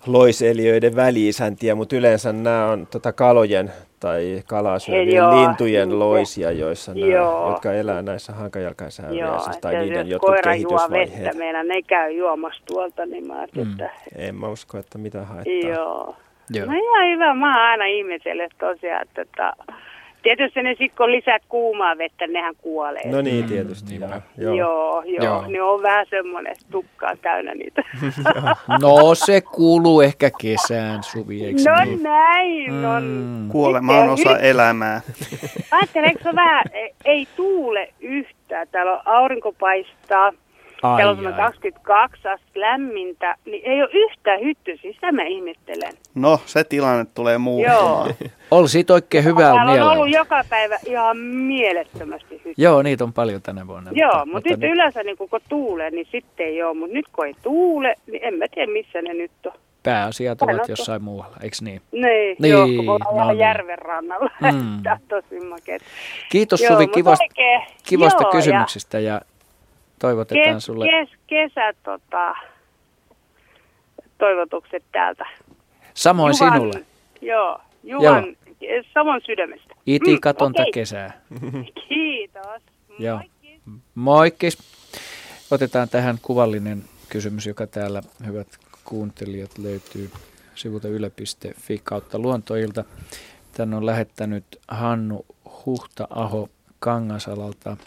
[0.08, 7.50] loiseliöiden väliisäntiä, mutta yleensä nämä on tota kalojen tai kalaa syövien lintujen loisia, joissa nämä,
[7.50, 11.10] jotka elää näissä hankajalkaisäyriäisissä tai niiden jotkut kehitysvaiheet.
[11.10, 13.72] Koira vettä, meidän ne käy juomassa tuolta, niin mä mm.
[13.72, 13.90] että...
[14.16, 15.72] En mä usko, että mitä haittaa.
[15.72, 16.16] Joo.
[16.54, 16.66] Joo.
[16.66, 19.54] No ihan hyvä, mä oon aina ihmetellyt tosiaan, että, että
[20.28, 23.12] Tietysti ne sitten kun lisät kuumaa vettä, nehän kuolee.
[23.12, 24.00] No niin, tietysti.
[24.00, 24.56] Mm, joo.
[24.56, 25.24] Joo, joo.
[25.24, 25.48] joo.
[25.48, 27.84] Ne on vähän semmoinen tukkaa täynnä niitä.
[28.82, 32.04] no se kuuluu ehkä kesään, Suvi, eikö No niin?
[32.04, 33.04] näin on.
[33.04, 33.50] Mm.
[33.50, 35.02] Kuolema on osa elämää.
[35.72, 36.64] Ajatteleeko vähän,
[37.06, 38.68] ei tuule yhtään.
[38.72, 40.32] Täällä on aurinko paistaa.
[40.84, 45.94] Ai, Kello on 22 astetta lämmintä, niin ei ole yhtään hytty, sitä mä ihmettelen.
[46.16, 48.16] No, se tilanne tulee muuttumaan.
[48.20, 48.30] Joo.
[48.52, 49.92] Oli siitä oikein hyvää Täällä mielellä.
[49.92, 52.54] on ollut joka päivä ihan mielettömästi hytty.
[52.58, 53.92] Joo, niitä on paljon tänä vuonna.
[53.94, 54.72] Joo, mutta, mutta nyt niin...
[54.72, 56.74] yleensä niin kun tuulee, niin sitten ei ole.
[56.74, 59.52] Mutta nyt kun ei tuule, niin en mä tiedä missä ne nyt on.
[59.84, 61.82] Pääasiat ovat jossain muualla, eikö niin?
[61.92, 62.86] Niin, niin joo, kun
[63.18, 63.40] no niin.
[63.40, 64.30] järven rannalla.
[64.52, 64.82] Mm.
[65.08, 65.82] tosi makeet.
[66.32, 67.26] Kiitos joo, Suvi kivasta,
[67.84, 69.22] kivasta joo, kysymyksistä ja, ja
[70.00, 70.86] toivotetaan kes, sulle...
[70.86, 72.36] Kes, kesä, tota,
[74.18, 75.26] toivotukset täältä.
[75.94, 76.86] Samoin Juhan, sinulle.
[77.22, 78.84] Joo, Juhan, joo.
[78.94, 79.76] samoin sydämestä.
[79.86, 80.72] Iti katonta mm, okay.
[80.72, 81.22] kesää.
[81.90, 82.62] Kiitos.
[83.00, 83.22] Joo.
[83.96, 84.58] Moikkis.
[85.52, 88.48] Otetaan tähän kuvallinen kysymys, joka täällä, hyvät
[88.84, 90.12] kuuntelijat, löytyy
[90.56, 92.86] sivulta yle.fi kautta luontoilta.
[93.54, 95.26] Tän on lähettänyt Hannu
[95.66, 96.50] Huhta-aho
[96.80, 97.78] Kangasalalta.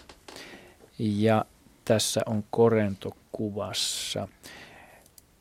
[0.99, 1.45] Ja
[1.85, 4.29] tässä on korento kuvassa.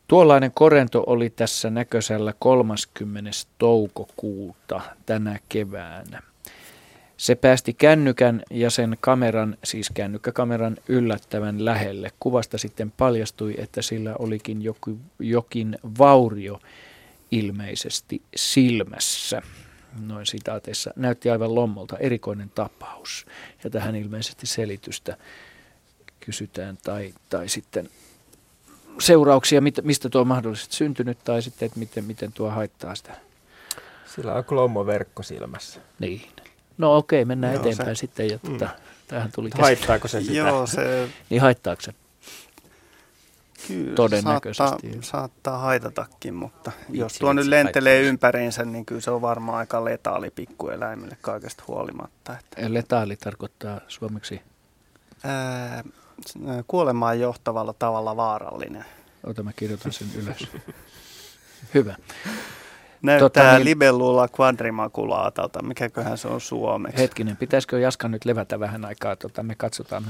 [0.07, 3.32] Tuollainen korento oli tässä näköisellä 30.
[3.57, 6.22] toukokuuta tänä keväänä.
[7.18, 12.11] Se päästi kännykän ja sen kameran, siis kännykkäkameran yllättävän lähelle.
[12.20, 16.60] Kuvasta sitten paljastui, että sillä olikin joku, jokin vaurio
[17.32, 19.41] ilmeisesti silmässä.
[20.07, 20.94] Noin sitaateissa.
[20.95, 21.98] Näytti aivan lommolta.
[21.98, 23.26] Erikoinen tapaus.
[23.64, 25.18] Ja tähän ilmeisesti selitystä
[26.20, 27.90] kysytään tai, tai sitten
[29.00, 33.16] seurauksia, mistä tuo on mahdollisesti syntynyt tai sitten, että miten, miten tuo haittaa sitä.
[34.16, 35.80] Sillä on klommoverkko silmässä.
[36.00, 36.22] Niin.
[36.78, 38.30] No okei, mennään Joo, eteenpäin se, sitten.
[38.30, 38.72] Ja tuota, mm.
[39.08, 40.34] tähän tuli Haittaako se sitä?
[40.34, 41.10] Joo, se...
[41.30, 41.94] niin haittaako se?
[43.68, 44.64] Kyllä, Todennäköisesti.
[44.64, 48.10] Saattaa, saattaa haitatakin, mutta Vitsi, jos tuo nyt lentelee haittaa.
[48.10, 52.38] ympäriinsä, niin kyllä se on varmaan aika letaali pikkueläimille kaikesta huolimatta.
[52.40, 52.74] Että...
[52.74, 54.41] Letaali tarkoittaa suomeksi?
[55.24, 55.84] Ää,
[56.68, 58.86] kuolemaan johtavalla tavalla vaarallinen.
[59.24, 60.48] Ota, mä kirjoitan sen ylös.
[61.74, 61.96] Hyvä.
[63.02, 65.64] Näyttää tota, niin, libellula quadrimaculaatalta.
[65.64, 66.98] Mikäköhän se on suomeksi?
[66.98, 69.16] Hetkinen, pitäisikö Jaska nyt levätä vähän aikaa?
[69.16, 70.04] Tota, me katsotaan.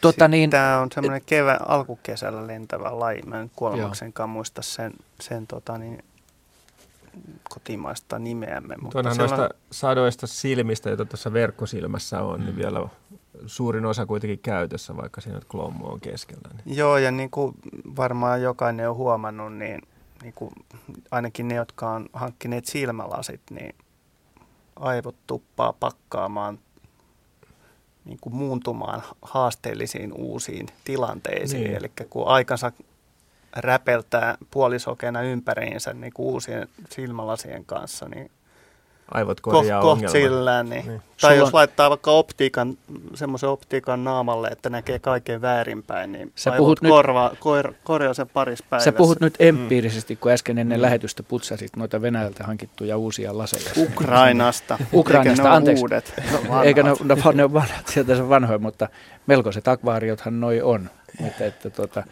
[0.00, 3.22] Tota, niin, Tämä on semmoinen kevä, alkukesällä lentävä laji.
[3.22, 6.04] Mä en kuolemaksenkaan muista sen, sen tota, niin,
[7.50, 8.76] kotimaista nimeämme.
[8.76, 9.36] Mutta Tuonhan siellä...
[9.36, 12.46] noista sadoista silmistä, joita tuossa verkkosilmässä on, niin mm.
[12.46, 12.88] niin vielä
[13.46, 16.50] suurin osa kuitenkin käytössä, vaikka siinä klommo on keskellä.
[16.54, 16.76] Niin.
[16.76, 17.54] Joo, ja niin kuin
[17.96, 19.82] varmaan jokainen on huomannut, niin,
[20.22, 20.50] niin kuin,
[21.10, 23.74] ainakin ne, jotka on hankkineet silmälasit, niin
[24.76, 26.58] aivot tuppaa pakkaamaan
[28.04, 31.64] niin kuin muuntumaan haasteellisiin uusiin tilanteisiin.
[31.64, 31.76] Niin.
[31.76, 32.72] Eli kun aikansa
[33.56, 38.30] räpeltää puolisokeena ympäriinsä niin kuin uusien silmälasien kanssa, niin
[39.14, 40.86] aivot korjaa koht, koht sillä, niin.
[40.86, 41.02] niin.
[41.20, 42.78] Tai Sulla jos laittaa vaikka optiikan,
[43.14, 48.28] semmoisen optiikan naamalle, että näkee kaiken väärinpäin, niin Sä puhut korva, nyt, kor, korjaa sen
[48.28, 48.90] parissa päivässä.
[48.90, 50.18] Sä puhut nyt empiirisesti, mm.
[50.18, 50.82] kun äsken ennen mm.
[50.82, 53.70] lähetystä putsasit noita Venäjältä hankittuja uusia laseja.
[53.76, 54.78] Ukrainasta.
[54.92, 55.84] Ukrainasta, eikä anteeksi.
[55.84, 56.14] Uudet,
[56.48, 58.88] no, eikä ne, no, ne on vanhat, sieltä se vanhoja, mutta
[59.26, 60.90] melkoiset akvaariothan noi on.
[61.26, 62.02] Että, että tuota,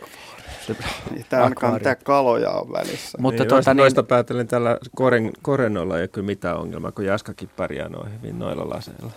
[1.29, 3.19] Tämä ainakaan mitään kaloja on välissä.
[3.21, 4.09] Mutta niin, tuota, noista niin...
[4.09, 8.69] päätellen tällä koren, korennoilla ei ole kyllä mitään ongelmaa, kun Jaskakin pärjää noin hyvin noilla
[8.69, 9.13] laseilla.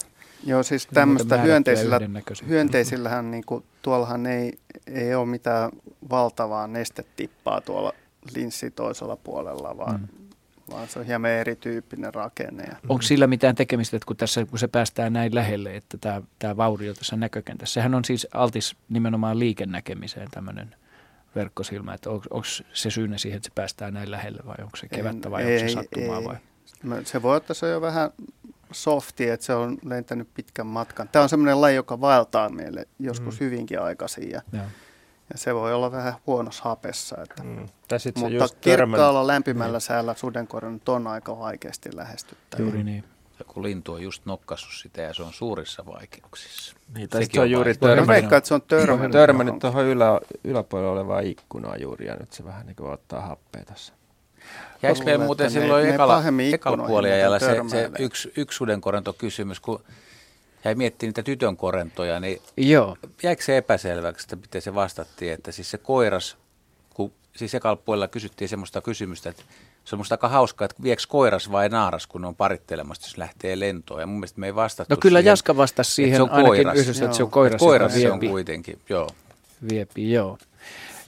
[0.45, 1.99] Joo, siis tämmöistä hyönteisillä,
[2.47, 4.53] hyönteisillähän, niin kuin, tuollahan ei,
[4.87, 5.71] ei ole mitään
[6.09, 7.93] valtavaa nestetippaa tuolla
[8.35, 10.07] linssi toisella puolella, vaan, mm.
[10.71, 12.63] vaan se on hieman erityyppinen rakenne.
[12.63, 12.75] Ja...
[12.89, 16.57] Onko sillä mitään tekemistä, että kun, tässä, kun se päästään näin lähelle, että tämä, tämä
[16.57, 20.75] vaurio tässä näkökentässä, sehän on siis altis nimenomaan liikennäkemiseen tämmöinen
[21.35, 24.87] verkkosilmä, että onko, onko se syynä siihen, että se päästään näin lähelle vai onko se
[24.87, 26.25] kevättä vai ei, onko se sattumaa ei.
[26.25, 26.37] vai?
[27.05, 28.11] Se voi olla, se on jo vähän
[28.71, 31.09] softi, että se on lentänyt pitkän matkan.
[31.09, 33.45] Tämä on semmoinen laji, joka vaeltaa meille joskus mm.
[33.45, 34.59] hyvinkin aikaisin ja, ja.
[35.29, 37.17] ja se voi olla vähän huonossa hapessa.
[37.21, 37.43] Että.
[37.43, 37.65] Mm.
[38.15, 39.81] Mutta kirkkaalla lämpimällä niin.
[39.81, 42.59] säällä sudenkoron on aika vaikeasti lähestyttää.
[42.59, 43.03] Juuri niin
[43.43, 46.75] kun lintu on just nokkassut sitä ja se on suurissa vaikeuksissa.
[46.95, 50.91] Niin, tai se on, on juuri törmännyt, että se on törmännyt, törmännyt tuohon ylä, yläpuolella
[50.91, 53.93] olevaan ikkunaan juuri ja nyt se vähän niin kuin ottaa happea tässä.
[54.81, 59.83] Jäikö meillä muuten silloin ne, ekalla, ekalla puoliajalla se, se yksi, yksi sudenkorentokysymys, kun
[60.65, 62.97] jäi miettimään niitä tytön korentoja, niin Joo.
[63.23, 66.37] jäikö se epäselväksi, että miten se vastattiin, että siis se koiras,
[66.93, 69.43] kun siis ekalla puolella kysyttiin semmoista kysymystä, että
[69.89, 73.59] se on musta aika hauskaa, että vieks koiras vai naaras, kun on parittelemassa, jos lähtee
[73.59, 73.99] lentoon.
[74.01, 76.55] Ja mun mielestä me ei vastattu No kyllä siihen, Jaska vastasi siihen se on ainakin
[76.55, 76.77] koiras.
[76.77, 77.59] yhdessä, että se on koiras.
[77.59, 79.09] Koiras se on kuitenkin, joo.
[79.69, 80.37] Viepi, joo.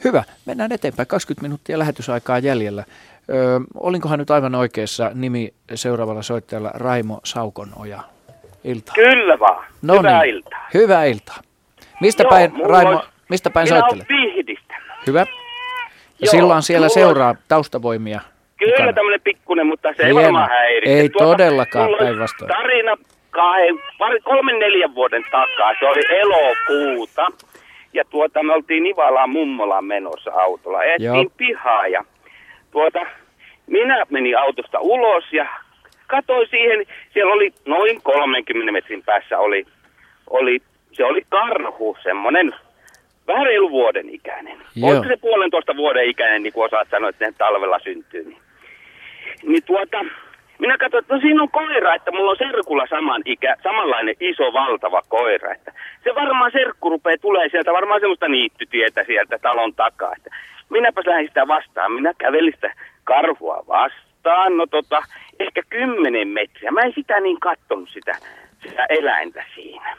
[0.04, 1.08] Hyvä, mennään eteenpäin.
[1.08, 2.84] 20 minuuttia lähetysaikaa jäljellä.
[3.30, 8.04] Ö, olinkohan nyt aivan oikeassa nimi seuraavalla soittajalla Raimo Saukonoja?
[8.64, 8.92] Ilta.
[8.96, 9.66] Kyllä vaan.
[9.82, 10.36] No Hyvää niin.
[10.36, 10.68] iltaa.
[10.74, 11.40] Hyvää iltaa.
[12.02, 13.10] Mistä Joo, päin, Raimo, olisi...
[13.30, 14.10] mistä päin Minä soittelet?
[14.10, 14.76] Minä Vihdistä.
[15.08, 15.26] Hyvä.
[16.20, 16.94] Ja silloin siellä mulla...
[16.94, 18.22] seuraa taustavoimia.
[18.62, 20.20] Kyllä tämmöinen pikkunen, mutta se Hieno.
[20.20, 21.00] ei varmaan häiritse.
[21.00, 22.50] Ei tuota, todellakaan päinvastoin.
[22.50, 22.98] Tarina
[23.30, 27.28] kahden, pari, kolmen neljän vuoden takaa, se oli elokuuta.
[27.94, 30.84] Ja tuota, me oltiin Nivalaan mummolaan menossa autolla.
[30.84, 32.04] Ettiin pihaa ja
[32.72, 33.00] tuota,
[33.68, 35.48] minä menin autosta ulos ja
[36.08, 39.66] katsoin siihen, siellä oli noin 30 metrin päässä oli,
[40.30, 40.60] oli
[40.92, 42.56] se oli karhu, semmoinen
[43.28, 44.58] vähän reilu vuoden ikäinen.
[44.76, 45.04] Joo.
[45.04, 48.24] se puolentoista vuoden ikäinen, niin kuin osaat sanoa, että ne talvella syntyy.
[48.24, 48.42] Niin,
[49.44, 50.06] niin tuota,
[50.60, 54.54] minä katsoin, että no siinä on koira, että mulla on serkulla saman ikä, samanlainen iso
[54.54, 55.54] valtava koira.
[55.54, 55.72] Että
[56.04, 60.14] se varmaan serkku rupeaa tulee sieltä, varmaan semmoista niittytietä sieltä talon takaa.
[60.18, 60.30] Että
[60.70, 62.74] minäpäs lähdin sitä vastaan, minä kävelin sitä
[63.04, 65.04] karhua vastaan, no tota,
[65.40, 66.72] ehkä kymmenen metriä.
[66.72, 68.18] Mä en sitä niin kattonut sitä,
[68.64, 69.98] sitä eläintä siinä.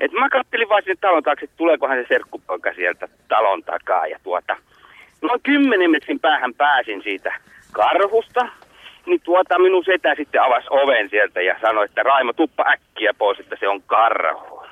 [0.00, 4.06] Et mä kattelin vaan sinne talon taakse, että tuleekohan se serkkupoika sieltä talon takaa.
[4.06, 4.56] Ja tuota,
[5.22, 7.34] noin kymmenen metrin päähän pääsin siitä
[7.74, 8.48] karhusta.
[9.06, 13.40] Niin tuota minun setä sitten avasi oven sieltä ja sanoi, että Raimo, tuppa äkkiä pois,
[13.40, 14.62] että se on karhu.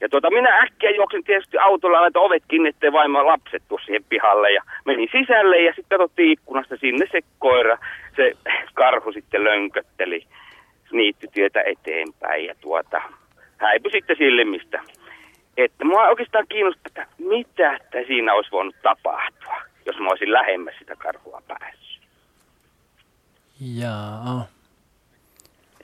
[0.00, 4.04] Ja tuota, minä äkkiä juoksin tietysti autolla, laitoin ovet kiinni, ettei vaimo lapset tuu siihen
[4.08, 4.52] pihalle.
[4.52, 7.78] Ja menin sisälle ja sitten katsottiin ikkunasta sinne se koira,
[8.16, 8.32] se
[8.74, 10.26] karhu sitten lönkötteli
[10.92, 12.44] niittytietä eteenpäin.
[12.44, 13.02] Ja tuota,
[13.56, 14.82] häipy sitten silmistä.
[15.56, 19.56] Että mua oikeastaan kiinnostaa, että mitä että siinä olisi voinut tapahtua,
[19.86, 21.89] jos mä olisin lähemmäs sitä karhua päässyt.
[23.60, 24.46] Jaa.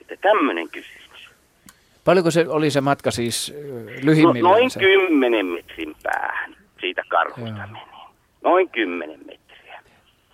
[0.01, 1.29] Että tämmöinen kysymys.
[2.05, 3.53] Paljonko se oli se matka siis
[4.03, 4.43] lyhimmillään?
[4.43, 7.67] No, noin kymmenen metrin päähän siitä karhusta Jaa.
[7.67, 7.79] meni.
[8.43, 9.81] Noin kymmenen metriä.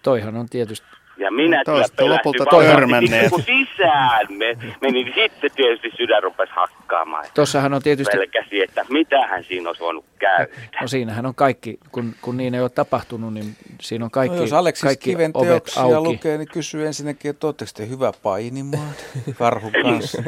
[0.03, 0.87] Toihan on tietysti
[1.17, 3.29] ja minä no, kyllä lopulta törmänneet.
[3.29, 7.25] Kun sisään me, meni, niin sitten tietysti sydän rupesi hakkaamaan.
[7.33, 8.17] Tuossahan on tietysti...
[8.17, 10.47] Pelkäsi, että mitähän siinä olisi voinut käydä.
[10.81, 13.45] No siinähän on kaikki, kun, kun niin ei ole tapahtunut, niin
[13.81, 16.09] siinä on kaikki, no, jos Aleksis kaikki Kiven ovet auki.
[16.09, 18.93] lukee, niin kysyy ensinnäkin, että oletteko te hyvä painimaan
[19.39, 20.23] karhun kanssa?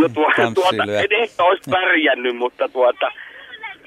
[0.00, 3.12] no tuota, tuota en ehkä olisi pärjännyt, mutta tuota,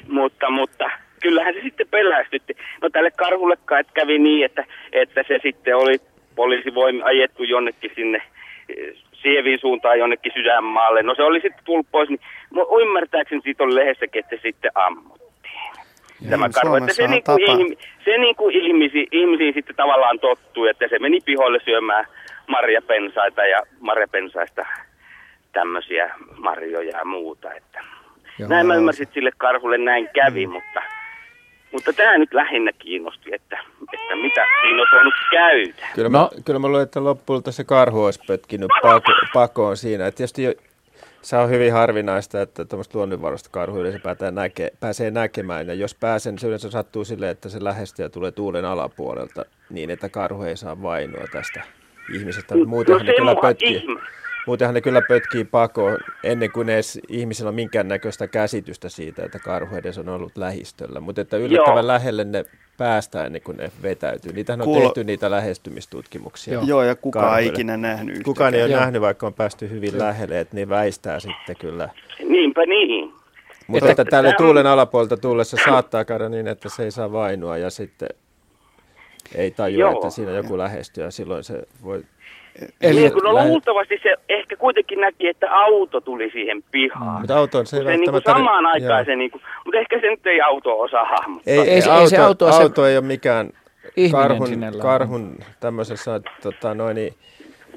[0.08, 0.90] mutta, mutta
[1.22, 2.58] kyllähän se sitten pelästytti.
[2.82, 8.22] No tälle karhullekaan että kävi niin, että, että se sitten oli poliisivoimi ajettu jonnekin sinne
[8.70, 11.04] eh, Sieviin suuntaan jonnekin sydänmaalle.
[11.04, 12.20] No se oli sitten tullut pois, niin
[12.82, 15.22] ymmärtääkseni siitä oli lehdessäkin, että sitten ammuttiin.
[16.30, 16.76] tämä Niin, karhu.
[16.76, 20.88] Että se, niin on kuin, ihmi, se niin kuin ihmisi, ihmisiin sitten tavallaan tottuu, että
[20.88, 22.06] se meni pihoille syömään
[22.48, 24.66] marjapensaita ja marjapensaista
[25.54, 27.54] tämmöisiä marjoja ja muuta.
[27.54, 27.84] Että.
[28.40, 28.50] Joo.
[28.50, 30.82] näin mä ymmärsin, että sille karhulle näin kävi, mutta,
[31.72, 33.60] mutta tämä nyt lähinnä kiinnosti, että,
[33.94, 35.88] että mitä siinä olisi voinut käydä.
[35.96, 36.20] Kyllä, no.
[36.20, 40.08] mä, kyllä mä luulen, että lopulta se karhu olisi pötkinyt pako, pakoon siinä.
[40.08, 40.54] Et tietysti jo,
[41.22, 45.68] se on hyvin harvinaista, että tuommoista luonnonvaroista karhu yleensä näke, pääsee näkemään.
[45.68, 49.90] Ja jos pääsen, se yleensä sattuu silleen, että se lähestyy ja tulee tuulen alapuolelta niin,
[49.90, 51.62] että karhu ei saa vainoa tästä
[52.16, 52.56] ihmisestä.
[52.66, 53.76] Muutenhan ne se kyllä mua pötkii.
[53.76, 54.02] ihme.
[54.48, 59.76] Muutenhan ne kyllä pötkii pakoon ennen kuin edes ihmisillä on minkäännäköistä käsitystä siitä, että karhu
[59.76, 61.00] edes on ollut lähistöllä.
[61.00, 61.88] Mutta että yllättävän Joo.
[61.88, 62.46] lähelle ne
[62.78, 64.34] päästään ennen kuin ne vetäytyy.
[64.34, 66.54] Niitähän on Kuulo- tehty niitä lähestymistutkimuksia.
[66.54, 66.64] Joo.
[66.66, 67.54] Joo, ja kukaan ei karhuille.
[67.54, 68.82] ikinä nähnyt Kukaan ei ole yhtäkään.
[68.84, 71.90] nähnyt, vaikka on päästy hyvin lähelle, että ne väistää sitten kyllä.
[72.30, 73.14] Niinpä niin.
[73.68, 77.12] Mutta että tälle Tämä on- tuulen alapuolta tullessa saattaa käydä niin, että se ei saa
[77.12, 78.10] vainoa ja sitten
[79.36, 79.92] ei tajua, Joo.
[79.94, 82.04] että siinä joku lähestyy ja silloin se voi...
[82.82, 87.22] Eli niin, kun no lähe- luultavasti se ehkä kuitenkin näki, että auto tuli siihen pihaan.
[87.22, 89.06] Mutta autoon se ei se niin kuin samaan aikaan joo.
[89.06, 91.54] se, niin kuin, mutta ehkä se nyt ei auto osaa hahmottaa.
[91.54, 93.50] Ei, ei, ei, se- auto, ei se auto ole se auto ei ole mikään
[93.98, 94.82] ihminen karhun, sinällään.
[94.82, 97.14] karhun tämmöisessä tota, noin, niin,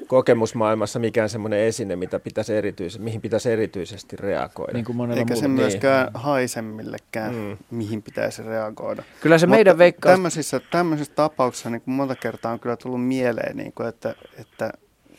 [0.07, 4.73] kokemusmaailmassa mikään semmoinen esine, mitä pitäisi erityis, mihin pitäisi erityisesti reagoida.
[4.73, 7.57] Niin kuin Eikä se myöskään haise millekään, Mm.
[7.71, 9.03] mihin pitäisi reagoida.
[9.21, 13.07] Kyllä se Mutta meidän veikkaus- Tämmöisissä, tämmöisissä tapauksissa niin kuin monta kertaa on kyllä tullut
[13.07, 14.71] mieleen, niin kuin, että, että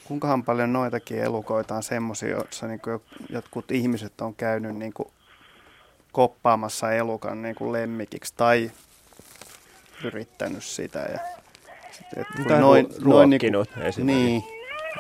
[0.05, 3.01] kuinkahan paljon noitakin elukoita on semmoisia, joissa niin kuin
[3.31, 5.09] jotkut ihmiset on käynyt niin kuin
[6.13, 8.71] koppaamassa elukan niin kuin lemmikiksi tai
[10.05, 10.99] yrittänyt sitä.
[10.99, 11.19] Ja,
[11.93, 14.05] sit, et kun noin, ruo- noin niin, ruokkinut kuin, esimerkiksi.
[14.05, 14.43] niin,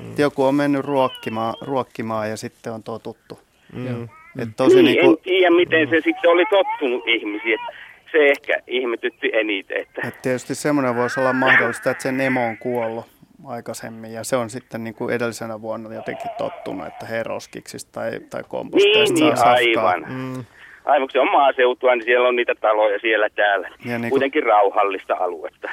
[0.00, 0.14] mm.
[0.18, 3.38] joku on mennyt ruokkimaan, ruokkimaan ja sitten on totuttu.
[3.72, 4.08] Mm.
[4.42, 7.54] Et tosi niin, niin kuin, en tiedä, miten se sitten oli tottunut ihmisiin.
[7.54, 7.76] että
[8.12, 9.76] Se ehkä ihmetytti eniten.
[9.80, 10.08] Että...
[10.08, 13.06] Et tietysti semmoinen voisi olla mahdollista, että se Nemo on kuollut
[13.46, 18.42] aikaisemmin ja se on sitten niin kuin edellisenä vuonna jotenkin tottunut, että heroskiksista tai, tai
[18.48, 20.04] komposteista Niin, niin, saa aivan.
[20.08, 20.44] Mm.
[20.84, 23.68] Aivan kun se on maaseutua, niin siellä on niitä taloja siellä täällä.
[23.68, 25.70] Ja niin kuin- Kuitenkin rauhallista aluetta.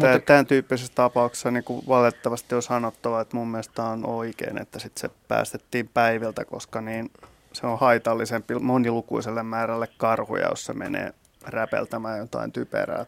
[0.00, 4.78] Tää, tämän tyyppisessä tapauksessa niin kuin valitettavasti on sanottava, että mun mielestä on oikein, että
[4.78, 7.10] sit se päästettiin päiviltä, koska niin
[7.52, 11.14] se on haitallisempi monilukuiselle määrälle karhuja, jos se menee
[11.46, 13.06] räpeltämään jotain typerää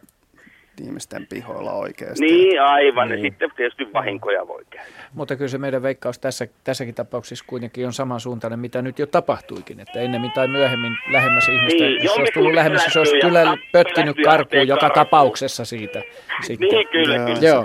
[0.82, 2.24] ihmisten pihoilla oikeasti.
[2.24, 3.09] Niin, aivan.
[3.09, 3.18] Niin.
[3.18, 4.90] Ja sitten tietysti vahinkoja voi käydä.
[5.14, 9.80] Mutta kyllä se meidän veikkaus tässä, tässäkin tapauksessa kuitenkin on samansuuntainen, mitä nyt jo tapahtuikin.
[9.80, 13.56] Että ennemmin tai myöhemmin lähemmäs ihmistä, Niin, jos se olisi tullut lähemmäs, se olisi kyllä
[13.72, 15.05] pötkinyt karkuun joka karkuun.
[15.05, 16.02] tapauksessa siitä.
[16.42, 16.68] Sitten.
[16.68, 17.26] Niin, kyllä, Joo.
[17.26, 17.48] kyllä.
[17.48, 17.64] Joo.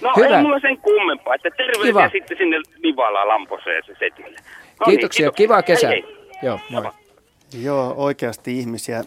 [0.00, 0.36] No Hyvä.
[0.36, 2.08] ei mulla sen kummempaa, että terveisiä Kiva.
[2.08, 4.28] sitten sinne Nivalaan Lamposeen se setille.
[4.30, 4.44] No niin,
[4.84, 5.30] Kiitoksia, kiitoksia.
[5.32, 5.90] kivaa kesää.
[5.90, 6.16] Hei, hei.
[6.42, 6.84] Joo, moi.
[7.62, 9.04] Joo, oikeasti ihmisiä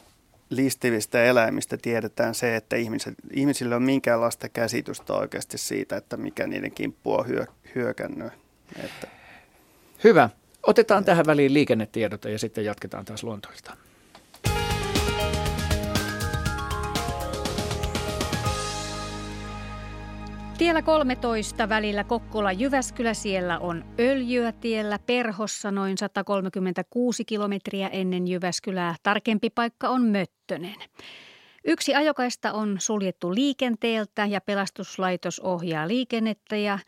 [0.49, 6.71] listivistä eläimistä tiedetään se, että ihmiset, ihmisillä on minkäänlaista käsitystä oikeasti siitä, että mikä niiden
[6.71, 7.45] kimppu on hyö,
[7.75, 8.33] hyökännyt.
[8.83, 9.07] Että
[10.03, 10.29] Hyvä.
[10.63, 13.77] Otetaan tähän väliin liikennetiedote ja sitten jatketaan taas luontoilta.
[20.57, 28.95] Tiellä 13 välillä Kokkola-Jyväskylä, siellä on öljyä tiellä Perhossa noin 136 kilometriä ennen Jyväskylää.
[29.03, 30.75] Tarkempi paikka on Möttönen.
[31.65, 36.79] Yksi ajokaista on suljettu liikenteeltä ja pelastuslaitos ohjaa liikennettä ja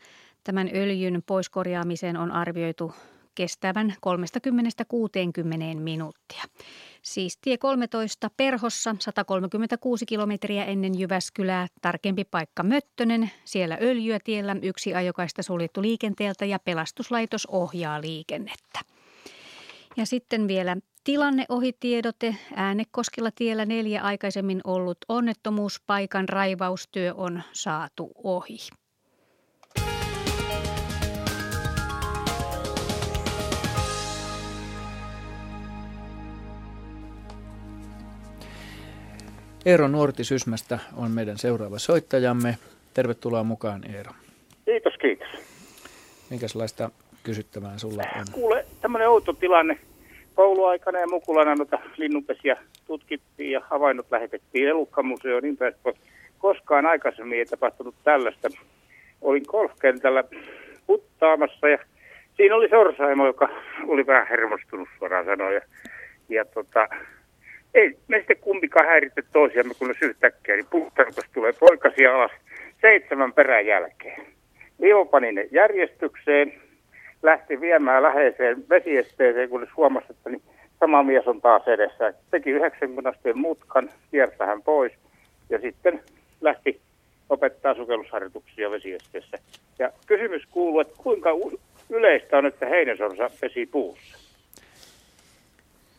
[0.44, 2.92] tämän öljyn poiskorjaamiseen on arvioitu
[3.34, 3.94] kestävän
[5.76, 6.44] 30-60 minuuttia.
[7.02, 14.94] Siis tie 13 Perhossa 136 kilometriä ennen Jyväskylää, tarkempi paikka Möttönen, siellä öljyä tiellä, yksi
[14.94, 18.80] ajokaista suljettu liikenteeltä ja pelastuslaitos ohjaa liikennettä.
[19.96, 22.36] Ja sitten vielä tilanneohitiedote.
[22.56, 28.58] Äänekoskella tiellä neljä aikaisemmin ollut onnettomuuspaikan raivaustyö on saatu ohi.
[39.66, 42.58] Eero Nuorti Sysmästä on meidän seuraava soittajamme.
[42.94, 44.12] Tervetuloa mukaan Eero.
[44.64, 45.28] Kiitos, kiitos.
[46.30, 46.90] Minkälaista
[47.22, 48.24] kysyttävää sulla on?
[48.32, 49.78] Kuule, tämmöinen outo tilanne.
[50.34, 52.56] Kouluaikana ja mukulana noita linnunpesiä
[52.86, 55.96] tutkittiin ja havainnot lähetettiin elukkamuseoon niin päin pois.
[56.38, 58.48] Koskaan aikaisemmin ei tapahtunut tällaista.
[59.20, 60.24] Olin golfkentällä
[60.86, 61.78] puttaamassa ja
[62.36, 63.48] siinä oli sorsaimo, joka
[63.86, 65.54] oli vähän hermostunut suoraan sanoen.
[65.54, 65.60] Ja,
[66.28, 66.88] ja tota,
[67.74, 72.32] ei me sitten kumpikaan häiritse toisiamme, kun jos yhtäkkiä, niin puhtarukas tulee poikasia alas
[72.80, 74.26] seitsemän perän jälkeen.
[74.82, 76.52] Ivo pani ne järjestykseen,
[77.22, 80.42] lähti viemään läheiseen vesiesteeseen, kunnes huomasi, että niin
[80.80, 82.14] sama mies on taas edessä.
[82.30, 84.92] Teki 90 asteen mutkan, kiertähän pois
[85.50, 86.02] ja sitten
[86.40, 86.80] lähti
[87.28, 89.38] opettaa sukellusharjoituksia vesiesteessä.
[89.78, 91.30] Ja kysymys kuuluu, että kuinka
[91.90, 94.19] yleistä on, että heinäsorsa pesi puussa?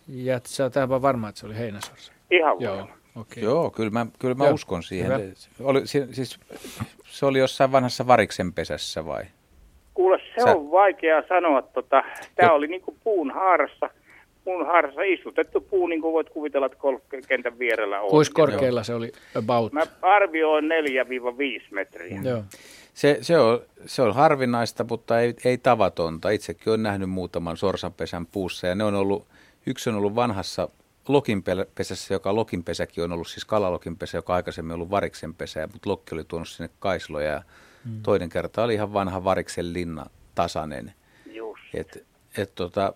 [0.07, 2.13] Ja sä oot aivan varma, että se oli heinäsorsa?
[2.31, 2.87] Ihan Joo.
[3.15, 3.43] Okay.
[3.43, 5.11] Joo, kyllä mä, kyllä mä Joo, uskon siihen.
[5.11, 5.23] hyvä.
[5.69, 6.39] Oli, si- siis,
[7.05, 9.23] se oli jossain vanhassa variksen pesässä vai?
[9.93, 11.61] Kuule, se Sä- on vaikea sanoa.
[11.61, 12.03] Tota,
[12.35, 13.89] Tämä oli niin kuin puun haarassa,
[14.43, 18.09] puun haarassa istutettu puu, niin kuin voit kuvitella, että golfkentän vierellä on.
[18.09, 19.73] Kuinka korkealla se oli about?
[19.73, 22.21] Mä arvioin 4-5 metriä.
[22.23, 22.43] Joo.
[22.93, 26.29] Se, se, on, se on harvinaista, mutta ei, ei tavatonta.
[26.29, 29.27] Itsekin olen nähnyt muutaman sorsanpesän puussa ja ne on ollut,
[29.65, 30.69] yksi on ollut vanhassa
[31.07, 36.15] lokinpesässä, joka lokinpesäkin on ollut siis kalalokinpesä, joka aikaisemmin on ollut variksen pesä, mutta lokki
[36.15, 37.41] oli tuonut sinne kaisloja ja
[37.85, 38.01] Mm.
[38.03, 40.05] toinen kerta oli ihan vanha variksen linna
[40.35, 40.93] tasainen.
[41.33, 41.61] Just.
[41.73, 42.05] Et,
[42.37, 42.93] et tota,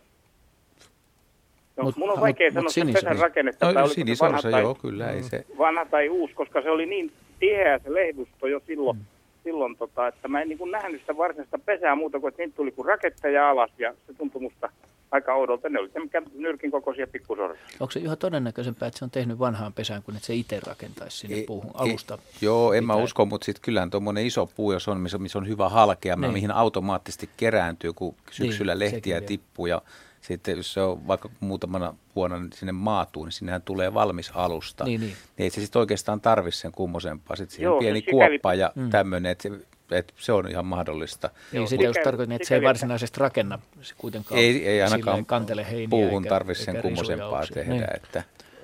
[1.77, 4.61] No, Mut- mun on vaikea mut sanoa sen sinisorsa- pesän rakennetta, No, sinisorsa, vanha tai,
[4.61, 8.61] joo, kyllä, ei se- vanha tai uusi, koska se oli niin tiheä se lehdusto jo
[8.67, 8.97] silloin,
[9.43, 12.55] silloin tota, että mä en niin kuin nähnyt sitä varsinaista pesää muuta kuin, että niitä
[12.55, 14.69] tuli kuin raketteja alas ja se tuntui musta
[15.15, 15.69] aika oudolta.
[15.69, 15.91] Ne oli
[16.33, 17.65] nyrkin kokoisia pikkusorsia.
[17.79, 21.17] Onko se yhä todennäköisempää, että se on tehnyt vanhaan pesään, kuin että se itse rakentaisi
[21.17, 22.13] sinne puuhun alusta?
[22.13, 23.03] Ei, joo, en mä pitäen?
[23.03, 26.33] usko, mutta sitten kyllähän tuommoinen iso puu, jos on, missä, missä on hyvä halkea, Niin.
[26.33, 29.81] mihin automaattisesti kerääntyy, kun syksyllä Niin, lehtiä tippuu ja
[30.21, 34.83] sitten jos se on vaikka muutamana vuonna niin sinne maatuu, niin sinnehän tulee valmis alusta.
[34.83, 35.13] Niin, niin.
[35.37, 37.35] ei se sitten oikeastaan tarvi sen kummosempaa.
[37.35, 38.89] Sitten siihen Joo, pieni kuoppa ja Mm.
[38.89, 39.51] tämmöinen, että se,
[39.91, 41.29] että se on ihan mahdollista.
[41.51, 45.65] Niin, sitä just tarkoitin, että se ei varsinaisesti rakenna se kuitenkaan Ei, ei ainakaan kantele
[45.71, 47.73] heiniä puuhun tarvitse sen kummosempaa tehdä.
[47.73, 47.95] Niin.
[47.95, 48.23] Että.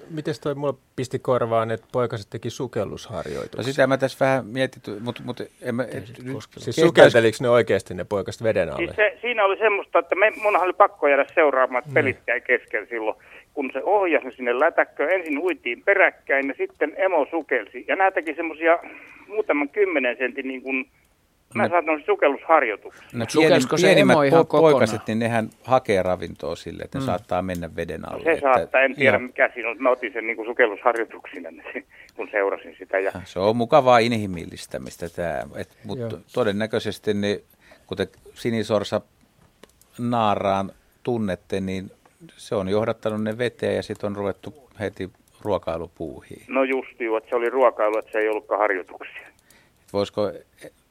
[0.10, 3.58] Miten toi mulla pisti korvaan, että poikaset teki sukellusharjoituksia?
[3.58, 5.86] No sitä mä tässä vähän mietin, mutta, mutta en mä,
[6.58, 8.86] Siis sukelteliko ne oikeasti ne poikaset veden alle?
[8.86, 12.42] Siis se, siinä oli semmoista, että me, munhan oli pakko jäädä seuraamaan, että pelit jäi
[12.42, 13.18] kesken silloin.
[13.54, 17.86] Kun se ohjasi ne sinne lätäkköön, ensin uitiin peräkkäin ja sitten emo sukelsi.
[17.88, 18.80] Ja nämä teki semmoisia
[19.28, 20.86] muutaman kymmenen sentin niin kuin,
[21.56, 23.08] mä Ne- saatan sukellusharjoituksia.
[23.14, 27.02] No pieni, se pienimmät emo ihan po- poikaset, niin nehän hakee ravintoa sille, että ne
[27.04, 27.06] Mm.
[27.06, 28.24] saattaa mennä veden alle.
[28.36, 29.76] Se saattaa, en tiedä ja mikä siinä on.
[29.80, 31.50] Mä otin sen niin kuin sukellusharjoituksina,
[32.16, 33.00] kun seurasin sitä.
[33.00, 36.22] Ja Se on mukavaa inhimillistämistä tämä, et, mutta Joo.
[36.34, 37.42] todennäköisesti ne,
[37.88, 39.02] kuten sinisorsa
[40.00, 40.72] naaraan
[41.04, 41.92] tunnette, niin
[42.38, 45.10] se on johdattanut ne veteen ja sitten on ruvettu heti
[45.42, 46.46] ruokailupuuhiin.
[46.48, 49.28] no just joo, että se oli ruokailu, että se ei ollutkaan harjoituksia.
[49.94, 50.32] Voisiko,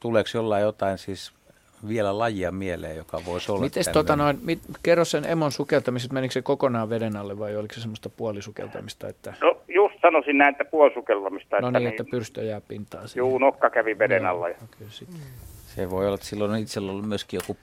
[0.01, 1.31] tuleeko jollain jotain siis
[1.87, 4.05] vielä lajia mieleen, joka voisi olla Mites tämmöinen?
[4.05, 7.81] tota noin, mit, kerro sen emon sukeltamisesta, menikö se kokonaan veden alle vai oliko se
[7.81, 11.59] semmoista puolisukeltamista, että No just sanoisin näin, että puolsukellamista.
[11.59, 13.19] no että niin, että pyrstö jää pintaan siihen.
[13.19, 14.49] Juu, nokka kävi veden alla.
[14.49, 14.55] Ja...
[15.75, 17.57] Se voi olla, että silloin on itsellä ollut myöskin joku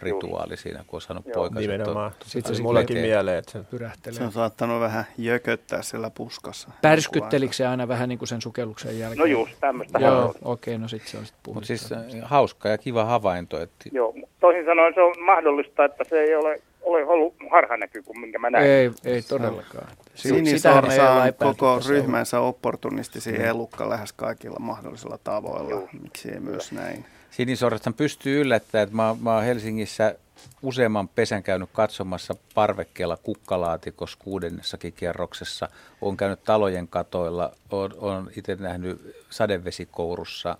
[0.00, 1.34] puhdistautumisrituaali siinä, kun on saanut Joo.
[1.34, 1.60] poikaset.
[1.70, 2.10] Nimenomaan.
[2.10, 2.62] tottua Sitten se veteen.
[2.62, 4.18] mullakin mieleen, että se pyrähtelee.
[4.18, 6.68] Se on saattanut vähän jököttää siellä puskassa.
[6.82, 9.18] Pärskyttelikö se aina vähän niin kuin sen sukelluksen jälkeen?
[9.18, 12.68] No just, tämmöistä Joo, okei, okay, no sitten se on sitten Mutta siis äh, hauska
[12.68, 17.04] ja kiva havainto, että Joo, toisin sanoen se on mahdollista, että se ei ole, ole
[17.04, 18.64] ollut harhanäky kuin minkä mä näin.
[18.66, 19.88] Ei, ei todellakaan.
[20.14, 23.44] Sinisorsa on koko ryhmänsä opportunistisia Mm.
[23.44, 25.88] elukka lähes kaikilla mahdollisilla tavoilla.
[26.02, 27.04] Miksi ei myös näin?
[27.30, 30.14] Sinisorrathan pystyy yllättämään, että mä, mä oon Helsingissä
[30.62, 35.68] useamman pesän käynyt katsomassa parvekkeella kukkalaatikossa kuudennessakin kerroksessa.
[36.00, 40.58] Olen käynyt talojen katoilla, olen, olen itse nähnyt sadevesikourussa.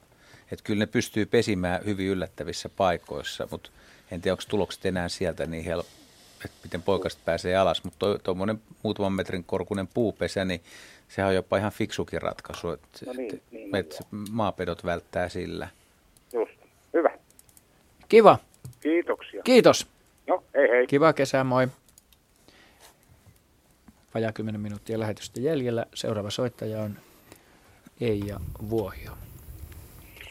[0.53, 3.71] Että kyllä ne pystyy pesimään hyvin yllättävissä paikoissa, mutta
[4.11, 5.93] en tiedä, onko tulokset enää sieltä niin helppo,
[6.45, 7.85] että miten poikaset pääsee alas.
[7.85, 10.61] Mutta tuommoinen muutaman metrin korkunen puupesä, niin
[11.09, 14.01] sehän on jopa ihan fiksukin ratkaisu, että No niin, et, niin, et
[14.31, 15.69] maapedot välttää sillä.
[18.09, 18.39] Kiva.
[18.81, 19.43] Kiitoksia.
[19.43, 19.87] Kiitos.
[20.27, 20.87] No, hei hei.
[20.87, 21.69] Kiva kesää, moi.
[24.15, 25.87] Vajaa 10 minuuttia lähetystä jäljellä.
[25.95, 26.99] Seuraava soittaja on
[28.01, 28.41] Eija
[28.71, 29.11] Vuohio.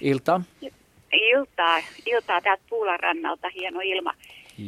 [0.01, 0.41] Ilta.
[1.11, 4.13] Iltaa, iltaa täältä Puulan rannalta, hieno ilma.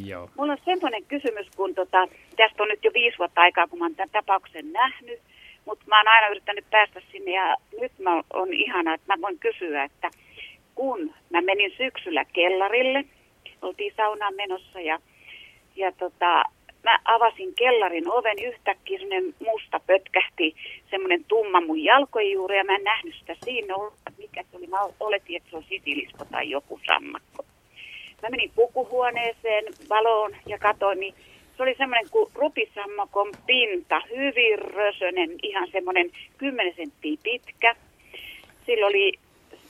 [0.06, 0.30] Joo.
[0.38, 2.08] Mulla on semmoinen kysymys, kun tota,
[2.38, 5.20] tästä on nyt jo viisi vuotta aikaa, kun mä oon tämän tapauksen nähnyt,
[5.66, 9.40] mutta mä oon aina yrittänyt päästä sinne ja nyt mä on ihana, että mä voin
[9.40, 10.10] kysyä, että
[10.80, 13.06] kun mä menin syksyllä kellarille,
[13.62, 15.00] oltiin saunaan menossa ja,
[15.76, 16.44] ja tota,
[16.84, 18.40] mä avasin kellarin oven.
[18.44, 20.56] Yhtäkkiä, semmoinen musta pötkähti,
[20.90, 23.74] semmoinen tumma mun jalkojen juuri ja mä en nähnyt sitä siinä,
[24.18, 27.46] mikä se oli, mä oletin, että se on sitilispo tai joku sammakko.
[28.22, 31.14] Mä menin pukuhuoneeseen valoon ja katsoin, niin
[31.58, 37.76] se oli semmoinen kuin rupisammakon pinta, hyvin rösönen, ihan semmoinen 10 senttiä pitkä.
[38.66, 39.14] Sillä oli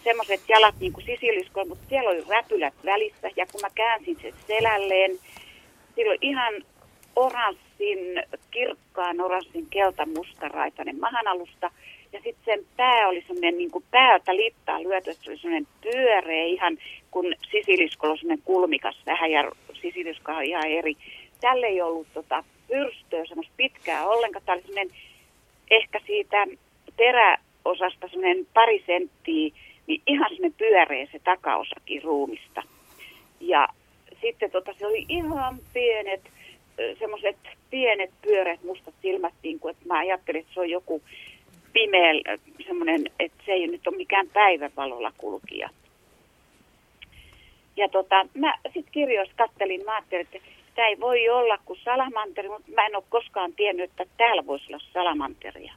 [0.04, 3.30] semmoiset jalat niin kuin sisiliskoja, mutta siellä oli räpylät välissä.
[3.36, 5.12] Ja kun mä käänsin sen selälleen,
[5.96, 6.54] sillä oli ihan
[7.16, 11.72] oranssi oranssin, kirkkaan oranssin keltamustaraitainen mahanalusta.
[12.14, 15.68] Ja sitten sen pää oli semmoinen niin kuin päältä littaa lyöty, että se oli semmoinen
[15.82, 16.78] pyöreä ihan,
[17.12, 19.52] kun sisiliskolla on semmoinen kulmikas vähän ja
[19.82, 20.98] sisilisko on ihan eri.
[21.42, 24.46] Tälle ei ollut tota, pyrstöä semmoista pitkää ollenkaan.
[24.46, 24.96] Tämä oli semmoinen
[25.72, 26.48] ehkä siitä
[26.98, 29.52] teräosasta semmoinen pari senttiä,
[29.90, 32.64] niin ihan semmoinen pyöreä se takaosakin ruumista.
[33.40, 33.68] Ja
[34.22, 36.22] sitten tota, se oli ihan pienet,
[37.00, 37.38] semmoiset
[37.70, 41.02] pienet pyöreät mustat silmät, niin kuin, että mä ajattelin, että se on joku
[41.74, 42.14] pimeä,
[42.66, 45.70] semmoinen, että se ei nyt ole mikään päivänvalolla kulkija.
[47.78, 52.50] Ja tota, mä sitten kirjoissa kattelin, mä ajattelin, että tämä ei voi olla kuin salamanteri,
[52.50, 55.74] mutta mä en ole koskaan tiennyt, että täällä voisi olla salamanteria.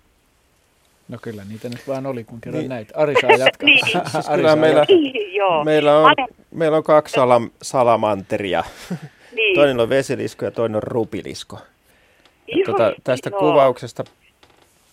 [1.12, 2.68] No kyllä niitä nyt vaan oli, kun kerran niin.
[2.68, 2.94] näitä.
[2.96, 3.66] Ari saa jatkaa.
[3.66, 3.86] niin.
[3.86, 4.86] Siis kyllä meillä,
[5.38, 5.64] Joo.
[5.64, 6.14] meillä, on,
[6.54, 8.64] meillä on kaksi salam, salamanteria.
[9.36, 9.54] Niin.
[9.54, 11.58] Toinen on vesilisko ja toinen on rupilisko.
[12.48, 13.40] Ja Joo, tuota, tästä joo.
[13.40, 14.04] kuvauksesta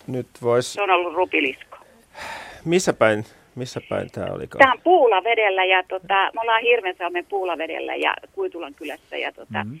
[0.06, 0.72] nyt voisi...
[0.72, 1.76] Se on ollut rupilisko.
[2.64, 3.24] Missä päin,
[3.54, 4.46] missä päin tämä oli?
[4.46, 9.76] Tämä on Puulavedellä ja tota, me ollaan Hirvensalmen Puulavedellä ja Kuitulan kylässä ja, tota, Mhm.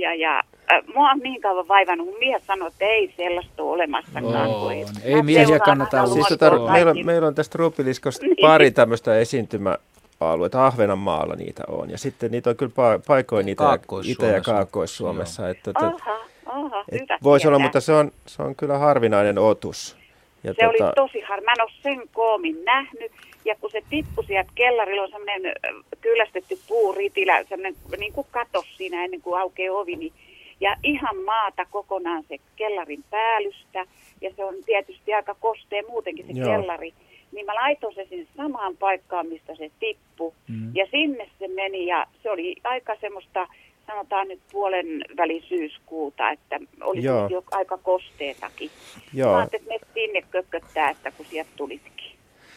[0.00, 0.38] Ja, ja
[0.72, 4.48] äh, mua on niin kauan vaivannut, mun mies sanoi, että ei sellaista ole olemassakaan.
[4.50, 4.60] On.
[4.60, 4.72] kun
[5.04, 8.36] Ei miehiä kannata aina Siis tota, meillä, on, meillä on tästä rupiliskosta Niin.
[8.40, 10.66] pari tämmöistä esiintymäalueita.
[10.66, 11.90] Ahvenanmaalla niitä on.
[11.90, 15.48] Ja sitten niitä on kyllä pa- paikoin Itä- Itä- ja Kaakkois-Suomessa.
[15.48, 19.38] Että, että, Aha, aha, et hyvä voisi olla, mutta se on, se on kyllä harvinainen
[19.38, 19.96] otus.
[20.44, 21.40] Ja Se oli tosi har...
[21.40, 23.12] Mä en ole sen koomin nähnyt.
[23.44, 25.54] Ja kun se tippui sieltä kellarilla, on semmoinen
[26.00, 29.96] kyllästetty puuritilä, semmoinen niin kuin katos siinä ennen kuin aukeaa ovi.
[29.96, 30.12] Niin,
[30.60, 33.86] ja ihan maata kokonaan se kellarin päällystä.
[34.20, 36.48] Ja se on tietysti aika kostea muutenkin se Joo.
[36.48, 36.92] kellari.
[37.32, 40.32] Niin mä laitoin se sinne samaan paikkaan, mistä se tippui.
[40.48, 40.70] Mm.
[40.74, 43.48] Ja sinne se meni ja se oli aika semmoista,
[43.86, 48.70] sanotaan nyt puolen väli syyskuuta, että oli jo aika kosteetakin.
[49.14, 49.30] Joo.
[49.32, 52.13] Mä ajattelin, että sinne kököttää, että kun sieltä tulisikin.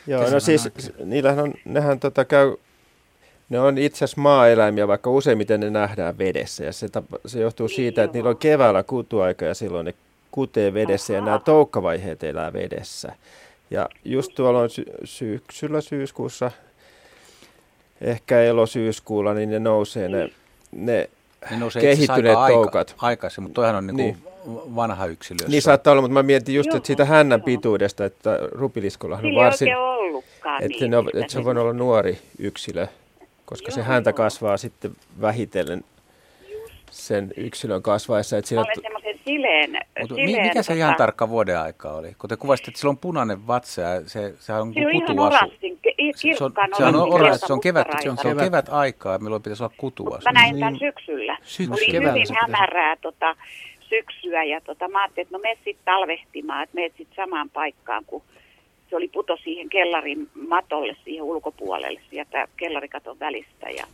[0.08, 0.70] Joo, no siis
[1.06, 2.56] niillähän on, nehän tota käy,
[3.50, 6.64] ne on itse asiassa maaeläimiä, vaikka useimmiten ne nähdään vedessä.
[6.64, 9.94] Ja se, tapa, se johtuu siitä, että niillä on keväällä kutuaika ja silloin ne
[10.32, 13.16] kutee vedessä ja nämä toukkavaiheet elää vedessä.
[13.72, 16.52] Ja just tuolla on sy- syksyllä, syyskuussa,
[18.02, 20.30] ehkä elosyyskuulla, niin ne nousee ne,
[20.72, 21.10] ne,
[21.52, 22.90] Ne nousee kehittyneet aika toukat.
[22.90, 24.18] Aika, aikaisin, mutta toihan on niin Niin.
[24.44, 25.48] kuin vanha yksilö.
[25.48, 29.68] Niin saattaa olla, mutta mä mietin just, että siitä hännän pituudesta, että rupiliskollahan on varsin...
[30.62, 30.92] Että, niin.
[30.92, 32.88] ne on, että se voi olla nuori yksilö,
[33.46, 34.92] koska se häntä kasvaa sitten
[35.22, 35.84] vähitellen
[36.98, 38.38] sen yksilön kasvaessa.
[38.38, 41.90] Että siinä, olen semmoisen sileen, Mutta mi- sileen mikä se tota, ihan tarkka vuoden aika
[41.92, 42.16] oli?
[42.20, 45.06] Kun te kuvasitte, että sillä on punainen vatsa ja se, sehän on Se on ihan
[45.08, 45.36] kutuasu.
[45.36, 45.80] oranssin,
[46.38, 49.44] Se on, se on, oranssi, se on kevät, se on, se on kevät aikaa, milloin
[49.44, 50.24] pitäisi olla kutuasu.
[50.26, 51.38] Mä näin tämän syksyllä.
[51.44, 53.36] Syksy- Oli keväällä hyvin hämärää tota,
[53.80, 58.06] syksyä ja tota, mä ajattelin, että no mene sitten talvehtimaan, että menet sitten samaan paikkaan,
[58.06, 58.22] kun
[58.90, 63.70] se oli puto siihen kellarin matolle, siihen ulkopuolelle, sieltä kellarikaton välistä.
[63.70, 63.86] Ja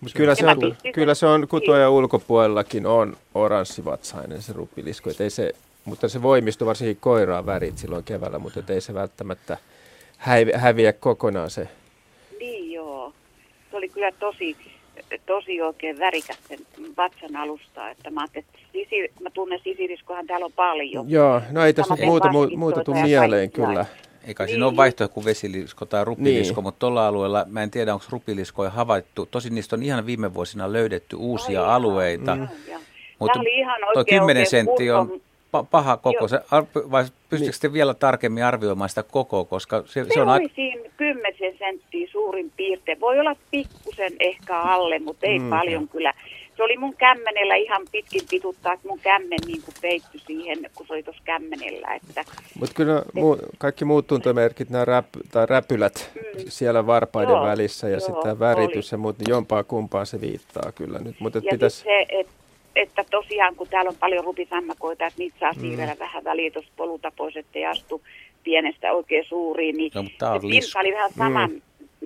[0.00, 5.10] Mutta kyllä, se on, kyllä se on kutuajan ulkopuolellakin on oranssivatsainen se rupilisko.
[5.10, 5.52] Et ei se,
[5.84, 9.56] mutta se voimistuu varsinkin koiraan värit silloin keväällä, mutta ei se välttämättä
[10.54, 11.68] häviä kokonaan se.
[12.38, 13.12] niin joo,
[13.70, 14.56] se oli kyllä tosi,
[15.26, 16.58] tosi oikein värikäs sen
[16.96, 21.10] vatsan alusta, että mä että sisi, mä tunnen sisiriskohan täällä on paljon.
[21.10, 23.80] Joo, no ei tässä muuta, mu- vaskittoita muuta tule ja mieleen kyllä.
[23.80, 24.52] Ei kai Niin.
[24.54, 26.62] siinä ole vaihtoehto kuin vesilisko tai rupilisko, Niin.
[26.64, 29.28] mutta tuolla alueella, mä en tiedä onko rupiliskoja havaittu.
[29.30, 32.34] Tosin niistä on ihan viime vuosina löydetty uusia alueita.
[32.36, 32.48] Mm.
[33.18, 35.20] Mutta Tää oli ihan tuo oikein 10 oikein sentti on
[35.56, 36.18] pa- paha koko.
[36.20, 36.28] Joo.
[36.28, 40.28] Se, ar- vai pystytkö te vielä tarkemmin arvioimaan sitä kokoa, koska se, se, Se on
[40.28, 40.54] oli aika...
[40.54, 43.00] siinä 10 senttiä suurin piirtein.
[43.00, 45.50] Voi olla pikkusen ehkä alle, mutta ei Mm.
[45.50, 46.12] paljon kyllä.
[46.58, 50.86] Se oli mun kämmenellä ihan pitkin pituttaa, että mun kämmen niin kuin peittyi siihen, kun
[50.86, 51.94] se oli tuossa kämmenellä.
[51.94, 52.24] Että
[52.60, 56.10] Mutta kyllä muu, kaikki muut tuntomerkit, nämä räp, tai räpylät
[56.48, 60.20] siellä varpaiden Joo, välissä ja joo, sitten tämä väritys ja muut, niin jompaa kumpaan se
[60.20, 61.20] viittaa kyllä nyt.
[61.20, 61.76] Mutta ja pitäisi...
[61.76, 62.26] sit se, et,
[62.76, 65.60] että tosiaan kun täällä on paljon rupisammakoita, että niitä saa Mm.
[65.60, 68.02] siirrellä vähän väliä tuosta polulta pois, ettei astu
[68.44, 71.62] pienestä oikein suuriin, niin No, se pinta oli vähän saman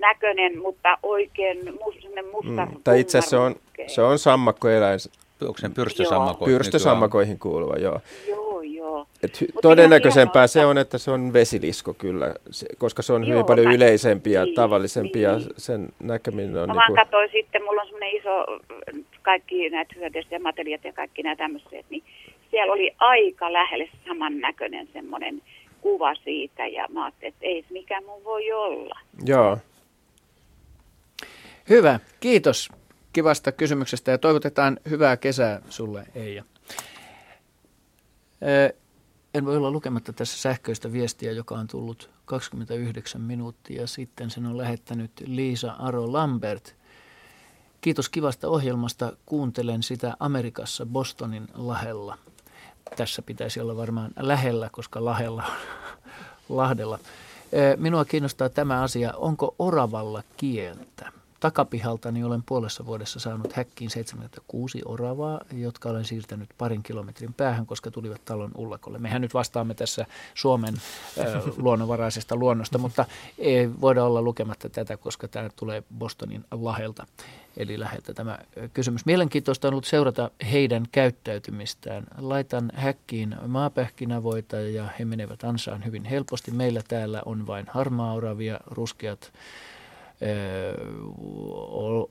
[0.07, 2.83] näköinen, mutta oikein mus, semmoinen musta Mm.
[2.83, 3.55] Tai itse asiassa se on,
[3.87, 4.99] se on sammakkoeläin.
[5.41, 7.99] Onko se pyrstösammakoihin Pyrstösammakoihin kuuluva, joo.
[8.27, 9.05] Joo, joo.
[9.23, 13.33] Et hy- todennäköisempää se on, että se on vesilisko kyllä, se, koska se on hyvin
[13.33, 15.49] Joo, paljon mä- yleisempi ja niin, tavallisempi ja niin.
[15.57, 18.45] sen näkeminen on Mä niin vaan kuin, katsoin sitten, mulla on semmoinen iso,
[19.21, 22.03] kaikki näitä hyödeiset ja materiaat ja kaikki nämä tämmöiset, niin
[22.51, 25.41] siellä oli aika lähelle samannäköinen semmoinen
[25.81, 28.99] kuva siitä ja mä ajattelin, että ei se mikään mun voi olla.
[29.25, 29.57] joo.
[31.69, 32.69] Hyvä, kiitos.
[33.13, 36.43] kivasta kysymyksestä ja toivotetaan hyvää kesää sulle, Eija.
[39.33, 44.29] En voi olla lukematta tässä sähköistä viestiä, joka on tullut 29 minuuttia sitten.
[44.29, 46.75] Sen on lähettänyt Liisa Aro Lambert.
[47.81, 49.13] Kiitos kivasta ohjelmasta.
[49.25, 52.17] Kuuntelen sitä Amerikassa Bostonin lahella.
[52.97, 55.43] Tässä pitäisi olla varmaan lähellä, koska lahella
[56.49, 56.99] Lahdella.
[57.77, 61.22] Minua kiinnostaa tämä asia, onko oravalla kieltä?
[61.43, 67.91] Takapihaltani olen puolessa vuodessa saanut häkkiin 76 oravaa, jotka olen siirtänyt parin kilometrin päähän, koska
[67.91, 68.99] tulivat talon ullakolle.
[68.99, 70.73] Mehän nyt vastaamme tässä Suomen
[71.19, 73.05] äh, luonnonvaraisesta luonnosta, mutta
[73.37, 77.05] ei voida olla lukematta tätä, koska tämä tulee Bostonin lahelta,
[77.57, 78.39] eli läheltä tämä
[78.73, 79.05] kysymys.
[79.05, 82.03] Mielenkiintoista on ollut seurata heidän käyttäytymistään.
[82.17, 86.51] Laitan häkkiin maapähkinävoita ja he menevät ansaan hyvin helposti.
[86.51, 89.33] Meillä täällä on vain harmaa-oravia, ruskeat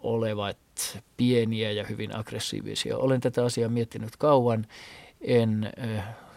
[0.02, 0.58] olevat
[1.16, 2.98] pieniä ja hyvin aggressiivisia.
[2.98, 4.66] Olen tätä asiaa miettinyt kauan.
[5.20, 5.72] En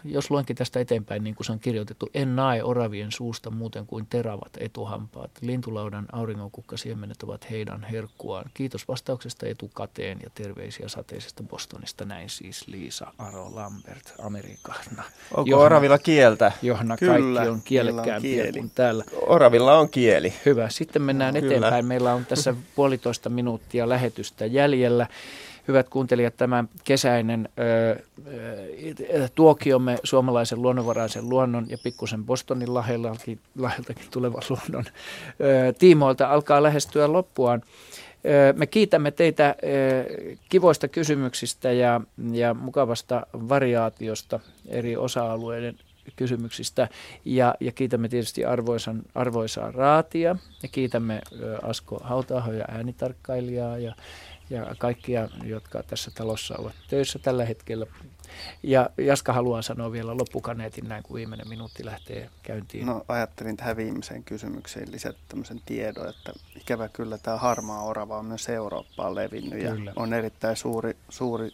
[0.06, 4.06] jos luenkin tästä eteenpäin, niin kuin se on kirjoitettu, en nae oravien suusta muuten kuin
[4.06, 5.30] teravat etuhampaat.
[5.40, 8.50] Lintulaudan auringonkukkasiemenet ovat heidän herkkuaan.
[8.54, 12.04] Kiitos vastauksesta etukateen ja terveisiä sateisesta Bostonista.
[12.04, 15.02] Näin siis Liisa Aro Lambert Amerikana.
[15.30, 16.52] Onko Johanna, oravilla kieltä?
[16.62, 19.04] Johanna Kyllä, kaikki on kielekkäämpiä kuin täällä.
[19.26, 20.34] Oravilla on kieli.
[20.46, 20.68] Hyvä.
[20.68, 21.46] Sitten mennään Kyllä.
[21.46, 21.86] eteenpäin.
[21.86, 25.06] Meillä on tässä puolitoista minuuttia lähetystä jäljellä
[25.68, 27.48] hyvät kuuntelijat, tämä kesäinen
[29.34, 33.38] tuokiomme suomalaisen luonnonvaraisen luonnon ja pikkusen Bostonin laheltakin,
[34.10, 34.84] tulevan luonnon
[35.40, 37.62] ö, tiimoilta alkaa lähestyä loppuaan.
[38.56, 39.54] Me kiitämme teitä
[40.48, 42.00] kivoista kysymyksistä ja,
[42.32, 45.78] ja mukavasta variaatiosta eri osa-alueiden
[46.16, 46.88] kysymyksistä.
[47.24, 51.20] Ja, ja kiitämme tietysti arvoisan, arvoisaa raatia ja kiitämme
[51.62, 53.94] Asko Hautaho ja äänitarkkailijaa ja
[54.50, 57.86] ja kaikkia, jotka tässä talossa ovat töissä tällä hetkellä.
[58.62, 62.86] Ja Jaska haluaa sanoa vielä loppukaneetin näin, kun viimeinen minuutti lähtee käyntiin.
[62.86, 68.24] No ajattelin tähän viimeiseen kysymykseen lisätä tämmöisen tiedon, että ikävä kyllä tämä harmaa orava on
[68.24, 69.90] myös Eurooppaan levinnyt kyllä.
[69.90, 71.50] ja on erittäin suuri, suuri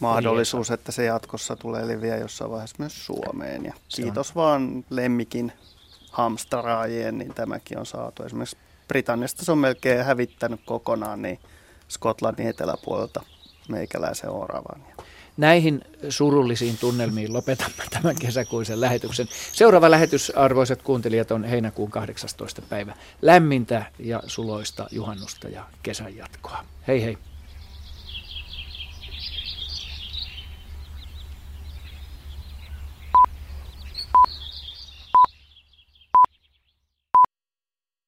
[0.00, 3.64] mahdollisuus, että se jatkossa tulee leviä jossain vaiheessa myös Suomeen.
[3.64, 5.52] Ja kiitos vaan lemmikin
[6.10, 8.22] hamstaraajien, niin tämäkin on saatu.
[8.22, 8.56] Esimerkiksi
[8.88, 11.38] Britanniasta se on melkein hävittänyt kokonaan, niin
[11.88, 13.22] Skotlannin eteläpuolelta
[13.68, 14.84] meikäläisen oravan.
[15.36, 19.28] Näihin surullisiin tunnelmiin lopetamme tämän kesäkuisen lähetyksen.
[19.52, 22.62] Seuraava lähetys, arvoisat kuuntelijat, on heinäkuun 18.
[22.62, 22.94] päivä.
[23.22, 26.64] Lämmintä ja suloista juhannusta ja kesän jatkoa.
[26.88, 27.18] Hei hei!